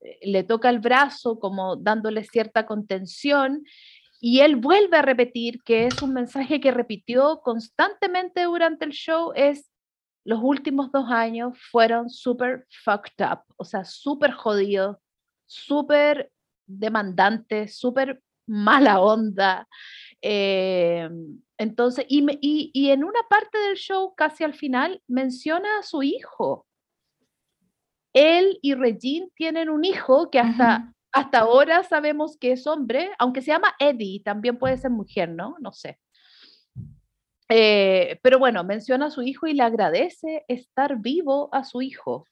eh, 0.00 0.18
le 0.22 0.42
toca 0.42 0.68
el 0.70 0.80
brazo 0.80 1.38
como 1.38 1.76
dándole 1.76 2.24
cierta 2.24 2.66
contención 2.66 3.62
y 4.20 4.40
él 4.40 4.56
vuelve 4.56 4.96
a 4.96 5.02
repetir 5.02 5.62
que 5.64 5.86
es 5.86 6.02
un 6.02 6.14
mensaje 6.14 6.60
que 6.60 6.72
repitió 6.72 7.40
constantemente 7.42 8.42
durante 8.42 8.84
el 8.84 8.90
show, 8.90 9.32
es 9.36 9.70
los 10.24 10.40
últimos 10.42 10.90
dos 10.90 11.08
años 11.10 11.56
fueron 11.70 12.10
súper 12.10 12.66
fucked 12.84 13.24
up, 13.24 13.42
o 13.56 13.64
sea, 13.64 13.84
súper 13.84 14.32
jodidos, 14.32 14.96
súper 15.46 16.32
demandantes, 16.66 17.78
súper 17.78 18.20
mala 18.46 19.00
onda. 19.00 19.68
Eh, 20.22 21.08
entonces, 21.58 22.06
y, 22.08 22.22
me- 22.22 22.38
y- 22.40 22.70
y 22.72 22.90
en 22.90 23.04
una 23.04 23.20
parte 23.28 23.58
del 23.58 23.76
show, 23.76 24.14
casi 24.16 24.44
al 24.44 24.54
final, 24.54 25.02
menciona 25.08 25.78
a 25.78 25.82
su 25.82 26.02
hijo. 26.02 26.66
Él 28.12 28.58
y 28.62 28.74
Regine 28.74 29.28
tienen 29.34 29.68
un 29.70 29.84
hijo 29.84 30.30
que 30.30 30.38
hasta, 30.38 30.92
hasta 31.12 31.40
ahora 31.40 31.82
sabemos 31.82 32.36
que 32.38 32.52
es 32.52 32.66
hombre, 32.66 33.10
aunque 33.18 33.40
se 33.42 33.48
llama 33.52 33.74
Eddie, 33.78 34.22
también 34.22 34.58
puede 34.58 34.76
ser 34.78 34.90
mujer, 34.90 35.28
¿no? 35.30 35.56
No 35.60 35.72
sé. 35.72 35.98
Eh, 37.48 38.18
pero 38.22 38.38
bueno, 38.38 38.64
menciona 38.64 39.06
a 39.06 39.10
su 39.10 39.22
hijo 39.22 39.46
y 39.46 39.54
le 39.54 39.62
agradece 39.62 40.44
estar 40.48 40.96
vivo 40.98 41.48
a 41.52 41.64
su 41.64 41.82
hijo. 41.82 42.26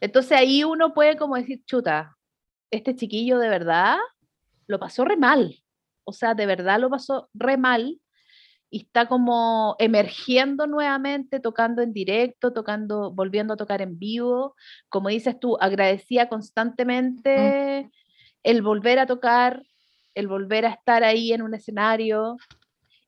Entonces 0.00 0.32
ahí 0.32 0.64
uno 0.64 0.94
puede 0.94 1.16
como 1.16 1.36
decir, 1.36 1.62
chuta, 1.64 2.16
este 2.70 2.96
chiquillo 2.96 3.38
de 3.38 3.48
verdad 3.48 3.98
lo 4.66 4.78
pasó 4.80 5.04
re 5.04 5.16
mal. 5.16 5.61
O 6.04 6.12
sea, 6.12 6.34
de 6.34 6.46
verdad 6.46 6.80
lo 6.80 6.90
pasó 6.90 7.28
re 7.34 7.56
mal 7.56 8.00
y 8.70 8.78
está 8.78 9.06
como 9.06 9.76
emergiendo 9.78 10.66
nuevamente, 10.66 11.40
tocando 11.40 11.82
en 11.82 11.92
directo, 11.92 12.54
tocando, 12.54 13.10
volviendo 13.10 13.54
a 13.54 13.56
tocar 13.58 13.82
en 13.82 13.98
vivo. 13.98 14.56
Como 14.88 15.10
dices 15.10 15.38
tú, 15.38 15.58
agradecía 15.60 16.28
constantemente 16.30 17.90
el 18.42 18.62
volver 18.62 18.98
a 18.98 19.06
tocar, 19.06 19.62
el 20.14 20.26
volver 20.26 20.64
a 20.64 20.70
estar 20.70 21.04
ahí 21.04 21.32
en 21.34 21.42
un 21.42 21.54
escenario. 21.54 22.38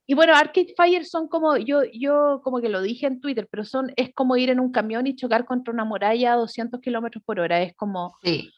Y 0.07 0.13
bueno, 0.13 0.35
Arcade 0.35 0.75
Fire 0.77 1.07
son 1.07 1.29
como, 1.29 1.57
yo, 1.57 1.81
yo 1.95 2.43
como 2.45 2.61
que 2.61 2.69
lo 2.69 2.83
dije 2.83 3.07
en 3.07 3.23
Twitter, 3.23 3.49
pero 3.51 3.65
son, 3.65 3.91
es 3.97 4.13
como 4.13 4.37
ir 4.37 4.51
en 4.51 4.61
un 4.61 4.71
camión 4.71 5.07
y 5.07 5.17
chocar 5.17 5.47
contra 5.47 5.73
una 5.73 5.87
muralla 5.87 6.35
a 6.35 6.37
200 6.37 6.79
kilómetros 6.81 7.25
por 7.25 7.41
hora. 7.41 7.63
Es 7.63 7.75
como, 7.75 8.15
Sí, 8.23 8.53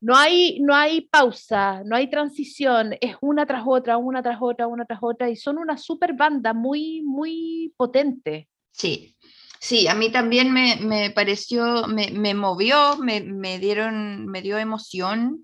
no 0.00 0.16
hay, 0.16 0.60
no 0.60 0.74
hay 0.74 1.02
pausa, 1.02 1.82
no 1.84 1.96
hay 1.96 2.08
transición, 2.10 2.94
es 3.00 3.16
una 3.20 3.46
tras 3.46 3.64
otra, 3.66 3.96
una 3.98 4.22
tras 4.22 4.38
otra, 4.40 4.66
una 4.66 4.84
tras 4.86 5.00
otra, 5.02 5.28
y 5.30 5.36
son 5.36 5.58
una 5.58 5.76
super 5.76 6.14
banda 6.14 6.52
muy, 6.54 7.02
muy 7.02 7.74
potente. 7.76 8.48
sí. 8.72 9.16
Sí, 9.62 9.88
a 9.88 9.94
mí 9.94 10.10
también 10.10 10.54
me, 10.54 10.76
me 10.76 11.10
pareció, 11.10 11.86
me, 11.86 12.10
me 12.12 12.32
movió, 12.32 12.96
me, 12.96 13.20
me 13.20 13.58
dieron, 13.58 14.24
me 14.26 14.40
dio 14.40 14.56
emoción. 14.56 15.42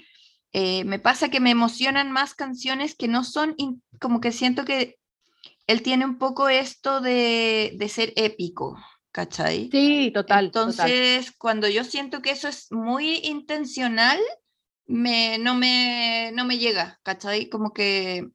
Eh, 0.54 0.84
me 0.84 0.98
pasa 0.98 1.28
que 1.28 1.38
me 1.38 1.50
emocionan 1.50 2.10
más 2.10 2.34
canciones 2.34 2.94
que 2.96 3.08
no 3.08 3.24
son, 3.24 3.52
in- 3.58 3.82
como 4.00 4.22
que 4.22 4.32
siento 4.32 4.64
que 4.64 4.96
él 5.66 5.82
tiene 5.82 6.06
un 6.06 6.16
poco 6.16 6.48
esto 6.48 7.02
de, 7.02 7.72
de 7.76 7.88
ser 7.90 8.14
épico, 8.16 8.78
¿cachai? 9.12 9.68
Sí, 9.70 10.10
total. 10.14 10.50
total. 10.50 10.90
Entonces, 10.90 11.32
cuando 11.36 11.68
yo 11.68 11.84
siento 11.84 12.22
que 12.22 12.30
eso 12.30 12.48
es 12.48 12.72
muy 12.72 13.16
intencional, 13.22 14.18
me, 14.86 15.38
no, 15.38 15.54
me, 15.54 16.30
no 16.34 16.44
me 16.44 16.58
llega, 16.58 17.00
¿cachai? 17.02 17.48
Como 17.48 17.72
que 17.72 18.28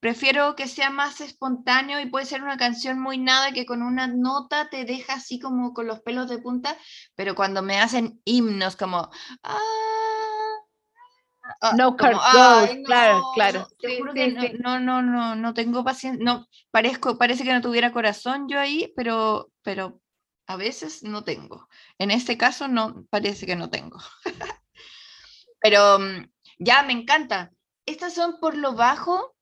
prefiero 0.00 0.56
que 0.56 0.68
sea 0.68 0.90
más 0.90 1.20
espontáneo 1.20 2.00
y 2.00 2.06
puede 2.06 2.26
ser 2.26 2.42
una 2.42 2.56
canción 2.56 2.98
muy 3.00 3.18
nada 3.18 3.52
que 3.52 3.66
con 3.66 3.82
una 3.82 4.06
nota 4.08 4.68
te 4.70 4.84
deja 4.84 5.14
así 5.14 5.38
como 5.40 5.74
con 5.74 5.86
los 5.86 6.00
pelos 6.00 6.28
de 6.28 6.38
punta, 6.38 6.76
pero 7.14 7.34
cuando 7.34 7.62
me 7.62 7.80
hacen 7.80 8.20
himnos 8.24 8.76
como... 8.76 9.10
"Ah, 9.44 9.58
ah", 11.60 11.72
No 11.76 11.96
como, 11.96 12.18
car 12.18 12.32
goes, 12.32 12.70
"Ay, 12.70 12.84
claro, 12.84 13.18
no, 13.18 13.30
claro. 13.34 13.68
te 13.80 13.96
juro 13.98 14.14
que 14.14 14.30
sí. 14.30 14.52
no, 14.60 14.80
no, 14.80 15.02
no, 15.02 15.02
no, 15.02 15.34
no 15.36 15.54
tengo 15.54 15.84
paciencia, 15.84 16.24
no, 16.24 16.46
parezco, 16.70 17.18
parece 17.18 17.44
que 17.44 17.52
no 17.52 17.60
tuviera 17.62 17.92
corazón 17.92 18.48
yo 18.48 18.58
ahí, 18.60 18.92
pero, 18.96 19.50
pero 19.62 20.00
a 20.46 20.56
veces 20.56 21.02
no 21.02 21.24
tengo. 21.24 21.68
En 21.98 22.10
este 22.10 22.36
caso 22.36 22.68
no, 22.68 23.04
parece 23.10 23.46
que 23.46 23.56
no 23.56 23.70
tengo. 23.70 23.98
Pero 25.62 25.98
mm, 25.98 26.26
ya 26.58 26.82
me 26.82 26.92
encanta. 26.92 27.50
Estas 27.86 28.14
son 28.14 28.38
por 28.40 28.56
lo 28.56 28.74
bajo 28.74 29.34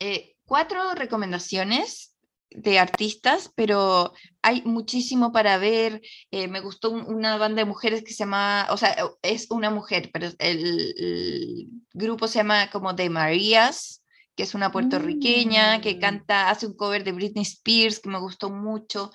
eh, 0.00 0.36
cuatro 0.44 0.94
recomendaciones 0.94 2.10
de 2.50 2.78
artistas, 2.78 3.50
pero 3.56 4.12
hay 4.42 4.62
muchísimo 4.62 5.32
para 5.32 5.58
ver. 5.58 6.00
Eh, 6.30 6.46
me 6.48 6.60
gustó 6.60 6.90
un- 6.90 7.04
una 7.12 7.36
banda 7.36 7.62
de 7.62 7.68
mujeres 7.68 8.02
que 8.04 8.12
se 8.12 8.18
llama, 8.18 8.66
o 8.70 8.76
sea, 8.76 8.94
es 9.22 9.50
una 9.50 9.70
mujer, 9.70 10.10
pero 10.12 10.28
el, 10.38 10.94
el 10.96 11.68
grupo 11.92 12.28
se 12.28 12.38
llama 12.38 12.70
como 12.70 12.94
The 12.94 13.10
Marías, 13.10 14.02
que 14.36 14.42
es 14.44 14.54
una 14.54 14.70
puertorriqueña 14.70 15.80
que 15.80 15.94
Mm. 15.96 16.00
canta, 16.00 16.50
hace 16.50 16.66
un 16.66 16.76
cover 16.76 17.02
de 17.04 17.12
Britney 17.12 17.42
Spears 17.44 17.98
que 18.00 18.08
me 18.08 18.18
gustó 18.20 18.50
mucho. 18.50 19.10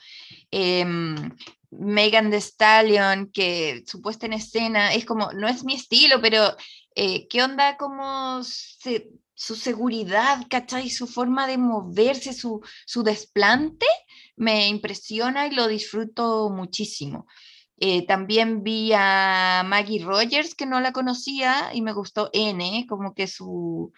Em, 0.51 1.15
Megan 1.71 2.31
Thee 2.31 2.37
Stallion, 2.37 3.31
que 3.31 3.83
su 3.85 4.01
puesta 4.01 4.25
en 4.25 4.33
escena 4.33 4.93
es 4.93 5.05
como, 5.05 5.31
no 5.33 5.47
es 5.47 5.63
mi 5.63 5.75
estilo, 5.75 6.21
pero 6.21 6.55
eh, 6.95 7.27
¿qué 7.27 7.43
onda 7.43 7.77
como 7.77 8.41
su 8.43 9.55
seguridad, 9.55 10.45
¿cachai? 10.49 10.89
Su 10.89 11.07
forma 11.07 11.47
de 11.47 11.57
moverse, 11.57 12.33
su, 12.33 12.61
su 12.85 13.03
desplante, 13.03 13.85
me 14.35 14.67
impresiona 14.67 15.47
y 15.47 15.51
lo 15.51 15.67
disfruto 15.67 16.49
muchísimo. 16.49 17.27
Eh, 17.77 18.05
también 18.05 18.63
vi 18.63 18.91
a 18.93 19.63
Maggie 19.65 20.03
Rogers, 20.03 20.55
que 20.55 20.65
no 20.65 20.81
la 20.81 20.91
conocía, 20.91 21.71
y 21.73 21.81
me 21.81 21.93
gustó 21.93 22.29
N, 22.33 22.85
como 22.89 23.13
que 23.13 23.27
su, 23.27 23.93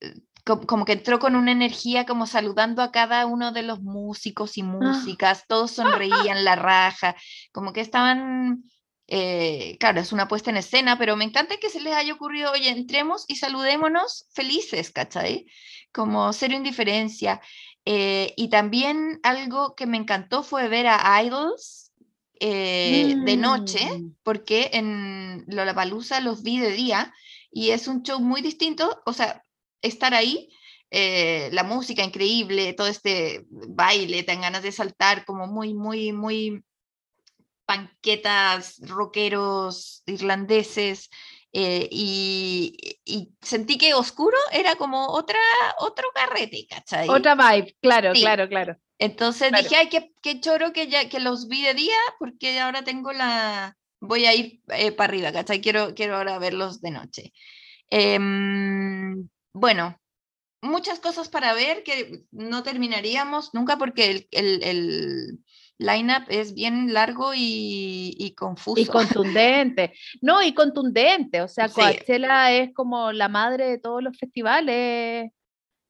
eh, 0.00 0.14
como 0.44 0.84
que 0.84 0.92
entró 0.92 1.18
con 1.18 1.36
una 1.36 1.52
energía 1.52 2.04
como 2.04 2.26
saludando 2.26 2.82
a 2.82 2.92
cada 2.92 3.24
uno 3.26 3.52
de 3.52 3.62
los 3.62 3.80
músicos 3.80 4.58
y 4.58 4.62
músicas, 4.62 5.46
todos 5.48 5.70
sonreían 5.70 6.44
la 6.44 6.54
raja, 6.54 7.16
como 7.52 7.72
que 7.72 7.80
estaban, 7.80 8.64
eh, 9.06 9.76
claro, 9.80 10.00
es 10.00 10.12
una 10.12 10.28
puesta 10.28 10.50
en 10.50 10.58
escena, 10.58 10.98
pero 10.98 11.16
me 11.16 11.24
encanta 11.24 11.56
que 11.56 11.70
se 11.70 11.80
les 11.80 11.94
haya 11.94 12.12
ocurrido, 12.12 12.52
oye, 12.52 12.68
entremos 12.68 13.24
y 13.26 13.36
saludémonos 13.36 14.26
felices, 14.34 14.90
¿cachai? 14.90 15.46
Como 15.92 16.32
cero 16.32 16.54
indiferencia. 16.54 17.40
Eh, 17.86 18.32
y 18.36 18.48
también 18.48 19.20
algo 19.22 19.74
que 19.74 19.86
me 19.86 19.96
encantó 19.98 20.42
fue 20.42 20.68
ver 20.68 20.86
a 20.88 21.22
Idols 21.22 21.92
eh, 22.40 23.14
de 23.24 23.36
noche, 23.36 23.98
Mm. 23.98 24.16
porque 24.22 24.70
en 24.74 25.44
Lollapalooza 25.46 26.20
los 26.20 26.42
vi 26.42 26.58
de 26.58 26.72
día 26.72 27.14
y 27.50 27.70
es 27.70 27.86
un 27.88 28.02
show 28.02 28.20
muy 28.20 28.42
distinto, 28.42 29.00
o 29.06 29.12
sea, 29.12 29.43
estar 29.84 30.14
ahí, 30.14 30.48
eh, 30.90 31.48
la 31.52 31.62
música 31.64 32.02
increíble, 32.04 32.72
todo 32.72 32.86
este 32.86 33.44
baile, 33.50 34.22
te 34.22 34.32
dan 34.32 34.42
ganas 34.42 34.62
de 34.62 34.72
saltar, 34.72 35.24
como 35.24 35.46
muy, 35.46 35.74
muy, 35.74 36.12
muy 36.12 36.64
panquetas, 37.66 38.78
rockeros 38.80 40.02
irlandeses, 40.06 41.08
eh, 41.52 41.88
y, 41.90 42.76
y 43.04 43.30
sentí 43.40 43.78
que 43.78 43.94
Oscuro 43.94 44.36
era 44.52 44.74
como 44.76 45.06
otra, 45.06 45.38
otro 45.78 46.08
carrete, 46.14 46.66
¿cachai? 46.68 47.08
Otra 47.08 47.34
vibe, 47.34 47.76
claro, 47.80 48.12
Sí. 48.14 48.20
claro, 48.20 48.48
claro. 48.48 48.76
Entonces 48.98 49.48
Claro. 49.50 49.62
dije, 49.62 49.76
ay, 49.76 49.88
qué, 49.88 50.12
qué 50.22 50.40
choro 50.40 50.72
que 50.72 50.88
ya 50.88 51.08
que 51.08 51.20
los 51.20 51.48
vi 51.48 51.62
de 51.62 51.74
día, 51.74 51.98
porque 52.18 52.58
ahora 52.60 52.82
tengo 52.84 53.12
la, 53.12 53.76
voy 54.00 54.26
a 54.26 54.34
ir 54.34 54.62
para 54.96 55.04
arriba, 55.04 55.32
¿cachai? 55.32 55.60
Quiero, 55.60 55.94
quiero 55.94 56.16
ahora 56.16 56.38
verlos 56.38 56.80
de 56.80 56.90
noche. 56.90 57.32
Em, 57.90 58.93
bueno, 59.54 59.98
muchas 60.60 60.98
cosas 60.98 61.28
para 61.28 61.54
ver 61.54 61.82
que 61.84 62.24
no 62.32 62.62
terminaríamos 62.62 63.54
nunca 63.54 63.78
porque 63.78 64.10
el, 64.10 64.28
el, 64.32 64.62
el 64.62 65.38
line-up 65.78 66.24
es 66.28 66.54
bien 66.54 66.92
largo 66.92 67.34
y, 67.34 68.14
y 68.18 68.34
confuso. 68.34 68.80
Y 68.80 68.86
contundente. 68.86 69.94
No, 70.20 70.42
y 70.42 70.52
contundente. 70.54 71.40
O 71.42 71.48
sea, 71.48 71.68
Sí. 71.68 71.74
Coachella 71.74 72.52
es 72.52 72.74
como 72.74 73.12
la 73.12 73.28
madre 73.28 73.68
de 73.68 73.78
todos 73.78 74.02
los 74.02 74.18
festivales 74.18 75.30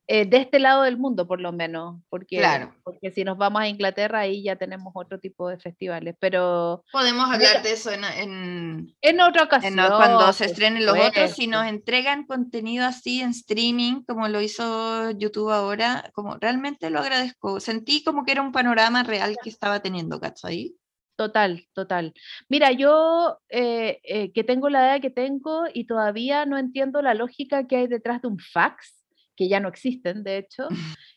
eh, 0.06 0.26
de 0.26 0.36
este 0.36 0.58
lado 0.58 0.82
del 0.82 0.98
mundo, 0.98 1.26
por 1.26 1.40
lo 1.40 1.50
menos. 1.52 2.00
Porque, 2.10 2.36
Claro. 2.38 2.74
porque 2.84 3.10
si 3.10 3.24
nos 3.24 3.38
vamos 3.38 3.62
a 3.62 3.68
Inglaterra, 3.68 4.20
ahí 4.20 4.42
ya 4.42 4.56
tenemos 4.56 4.92
otro 4.94 5.18
tipo 5.18 5.48
de 5.48 5.58
festivales. 5.58 6.14
Pero 6.20 6.84
Podemos 6.92 7.30
hablar 7.30 7.62
de 7.62 7.72
eso 7.72 7.90
en, 7.90 8.04
en, 8.04 8.94
en 9.00 9.20
otra 9.20 9.42
en 9.42 9.46
ocasión. 9.46 9.76
lo- 9.76 9.96
cuando 9.96 10.32
se 10.32 10.44
estrenen 10.46 10.84
los 10.84 10.94
otros, 10.94 11.30
si 11.30 11.44
supuesto. 11.44 11.50
nos 11.50 11.66
entregan 11.68 12.26
contenido 12.26 12.84
así 12.86 13.20
en 13.22 13.30
streaming, 13.30 14.02
como 14.06 14.28
lo 14.28 14.40
hizo 14.40 15.10
YouTube 15.12 15.50
ahora, 15.50 16.10
como 16.14 16.36
realmente 16.36 16.90
lo 16.90 16.98
agradezco. 17.00 17.60
Sentí 17.60 18.04
como 18.04 18.24
que 18.24 18.32
era 18.32 18.42
un 18.42 18.52
panorama 18.52 19.02
real 19.04 19.36
que 19.42 19.48
estaba 19.50 19.80
teniendo, 19.80 20.20
¿cachai? 20.20 20.74
Total, 21.16 21.64
total. 21.74 22.12
Mira, 22.48 22.72
yo 22.72 23.38
eh, 23.48 24.00
eh, 24.02 24.32
que 24.32 24.42
tengo 24.42 24.68
la 24.68 24.84
edad 24.84 25.00
que 25.00 25.10
tengo 25.10 25.64
y 25.72 25.86
todavía 25.86 26.44
no 26.44 26.58
entiendo 26.58 27.02
la 27.02 27.14
lógica 27.14 27.68
que 27.68 27.76
hay 27.76 27.86
detrás 27.86 28.20
de 28.20 28.26
un 28.28 28.38
fax, 28.40 29.03
que 29.36 29.48
ya 29.48 29.60
no 29.60 29.68
existen, 29.68 30.22
de 30.22 30.38
hecho, 30.38 30.68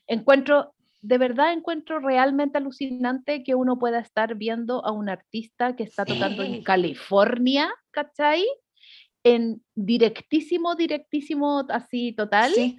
encuentro, 0.07 0.74
de 1.01 1.18
verdad 1.18 1.53
encuentro 1.53 1.99
realmente 1.99 2.57
alucinante 2.57 3.43
que 3.43 3.55
uno 3.55 3.78
pueda 3.78 3.99
estar 3.99 4.36
viendo 4.36 4.86
a 4.86 4.91
un 4.91 5.09
artista 5.09 5.76
que 5.76 5.84
está 5.84 6.05
tocando 6.05 6.43
en. 6.43 6.63
California, 6.63 7.70
¿cachai? 7.91 8.45
En 9.24 9.61
directísimo, 9.76 10.76
directísimo, 10.76 11.65
así 11.70 12.13
total, 12.13 12.51
Sí, 12.53 12.78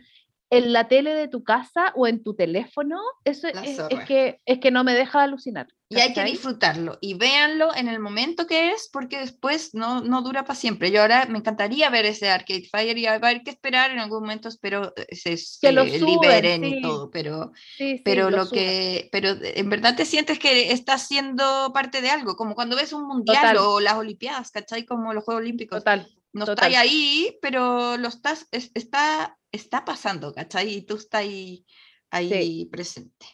en 0.51 0.73
la 0.73 0.89
tele 0.89 1.13
de 1.15 1.29
tu 1.29 1.45
casa 1.45 1.93
o 1.95 2.07
en 2.07 2.23
tu 2.23 2.35
teléfono, 2.35 2.99
eso 3.25 3.49
es, 3.49 3.79
es 3.91 4.01
que, 4.07 4.41
es 4.47 4.59
que 4.61 4.71
no 4.71 4.83
me 4.83 4.95
deja 4.95 5.23
alucinar. 5.23 5.67
y 5.91 6.01
hay 6.01 6.13
que 6.15 6.25
disfrutarlo 6.25 6.97
y 7.01 7.15
véanlo 7.15 7.75
en 7.75 7.89
el 7.89 7.99
momento 8.01 8.47
que 8.47 8.71
es, 8.73 8.89
porque 8.93 9.19
después 9.19 9.75
no, 9.75 10.01
no 10.03 10.23
dura 10.23 10.45
para 10.45 10.55
siempre. 10.59 10.91
Yo 10.91 11.03
ahora 11.03 11.27
me 11.27 11.39
encantaría 11.39 11.91
ver 11.91 12.07
ese 12.07 12.31
Arcade 12.31 12.69
Fire 12.71 12.97
y 12.97 13.05
va 13.05 13.13
a 13.13 13.15
haber 13.17 13.43
que 13.43 13.51
esperar 13.51 13.91
en 13.91 13.99
algún 13.99 14.21
momento, 14.21 14.49
espero 14.49 14.93
eh, 14.97 15.17
se, 15.17 15.37
Que 15.61 15.73
lo 15.73 15.85
se 15.85 15.99
suben, 15.99 16.13
liberen 16.15 16.63
sí. 16.63 16.75
y 16.77 16.83
todo, 16.83 17.11
pero... 17.11 17.53
Sí, 17.77 17.97
sí, 17.99 18.03
pero 18.05 18.31
lo 18.31 18.47
suben. 18.47 18.59
que 18.65 19.09
pero 19.13 19.31
en 19.43 19.71
verdad 19.71 19.97
te 19.97 20.05
sientes 20.05 20.39
que 20.39 20.73
estás 20.73 21.07
siendo 21.07 21.73
parte 21.75 22.01
de 22.03 22.11
algo, 22.11 22.37
como 22.37 22.55
cuando 22.55 22.77
ves 22.77 22.93
un 22.93 23.07
mundial 23.07 23.37
Total. 23.37 23.57
o 23.59 23.81
las 23.81 23.95
olimpiadas, 23.95 24.51
¿cachai? 24.51 24.85
Como 24.87 25.13
los 25.15 25.25
Juegos 25.25 25.43
Olímpicos. 25.43 25.79
Total. 25.79 26.07
no 26.35 26.45
total. 26.45 26.69
estás 26.71 26.83
ahí, 26.83 27.39
pero 27.41 27.97
lo 27.97 28.09
estás, 28.09 28.47
es- 28.51 28.71
está, 28.75 29.38
está 29.53 29.85
pasando, 29.85 30.33
¿cachai? 30.33 30.69
Y 30.75 30.83
tú 30.83 30.97
estás 30.97 31.21
ahí, 31.23 31.65
ahí 32.11 32.67
presente. 32.67 33.27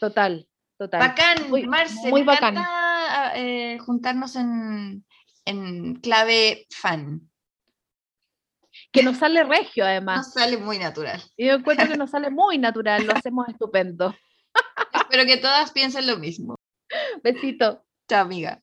Total, 0.00 0.48
total. 0.78 1.00
Bacán, 1.00 1.48
Muy- 1.48 1.66
Marce, 1.66 2.08
muy 2.10 2.20
me 2.22 2.26
bacán. 2.26 2.54
encanta 2.54 2.70
ah, 3.30 3.32
eh, 3.36 3.78
juntarnos 3.80 4.36
en, 4.36 5.04
en 5.44 5.94
clave 5.96 6.66
fan. 6.70 7.28
Que 8.90 9.02
nos 9.02 9.18
sale 9.18 9.44
regio, 9.44 9.84
Nos 9.84 9.90
además. 9.90 10.32
sale 10.32 10.56
muy 10.56 10.78
natural. 10.78 11.22
Y 11.36 11.46
Yo 11.46 11.54
encuentro 11.54 11.88
que 11.88 11.96
nos 11.96 12.10
sale 12.10 12.30
muy 12.30 12.58
natural, 12.58 13.04
lo 13.06 13.12
hacemos 13.14 13.48
estupendo. 13.48 14.14
Espero 14.92 15.24
que 15.26 15.36
todas 15.38 15.70
piensen 15.72 16.06
lo 16.06 16.18
mismo. 16.18 16.56
Besito. 17.22 17.84
Chao, 18.08 18.22
amiga. 18.22 18.62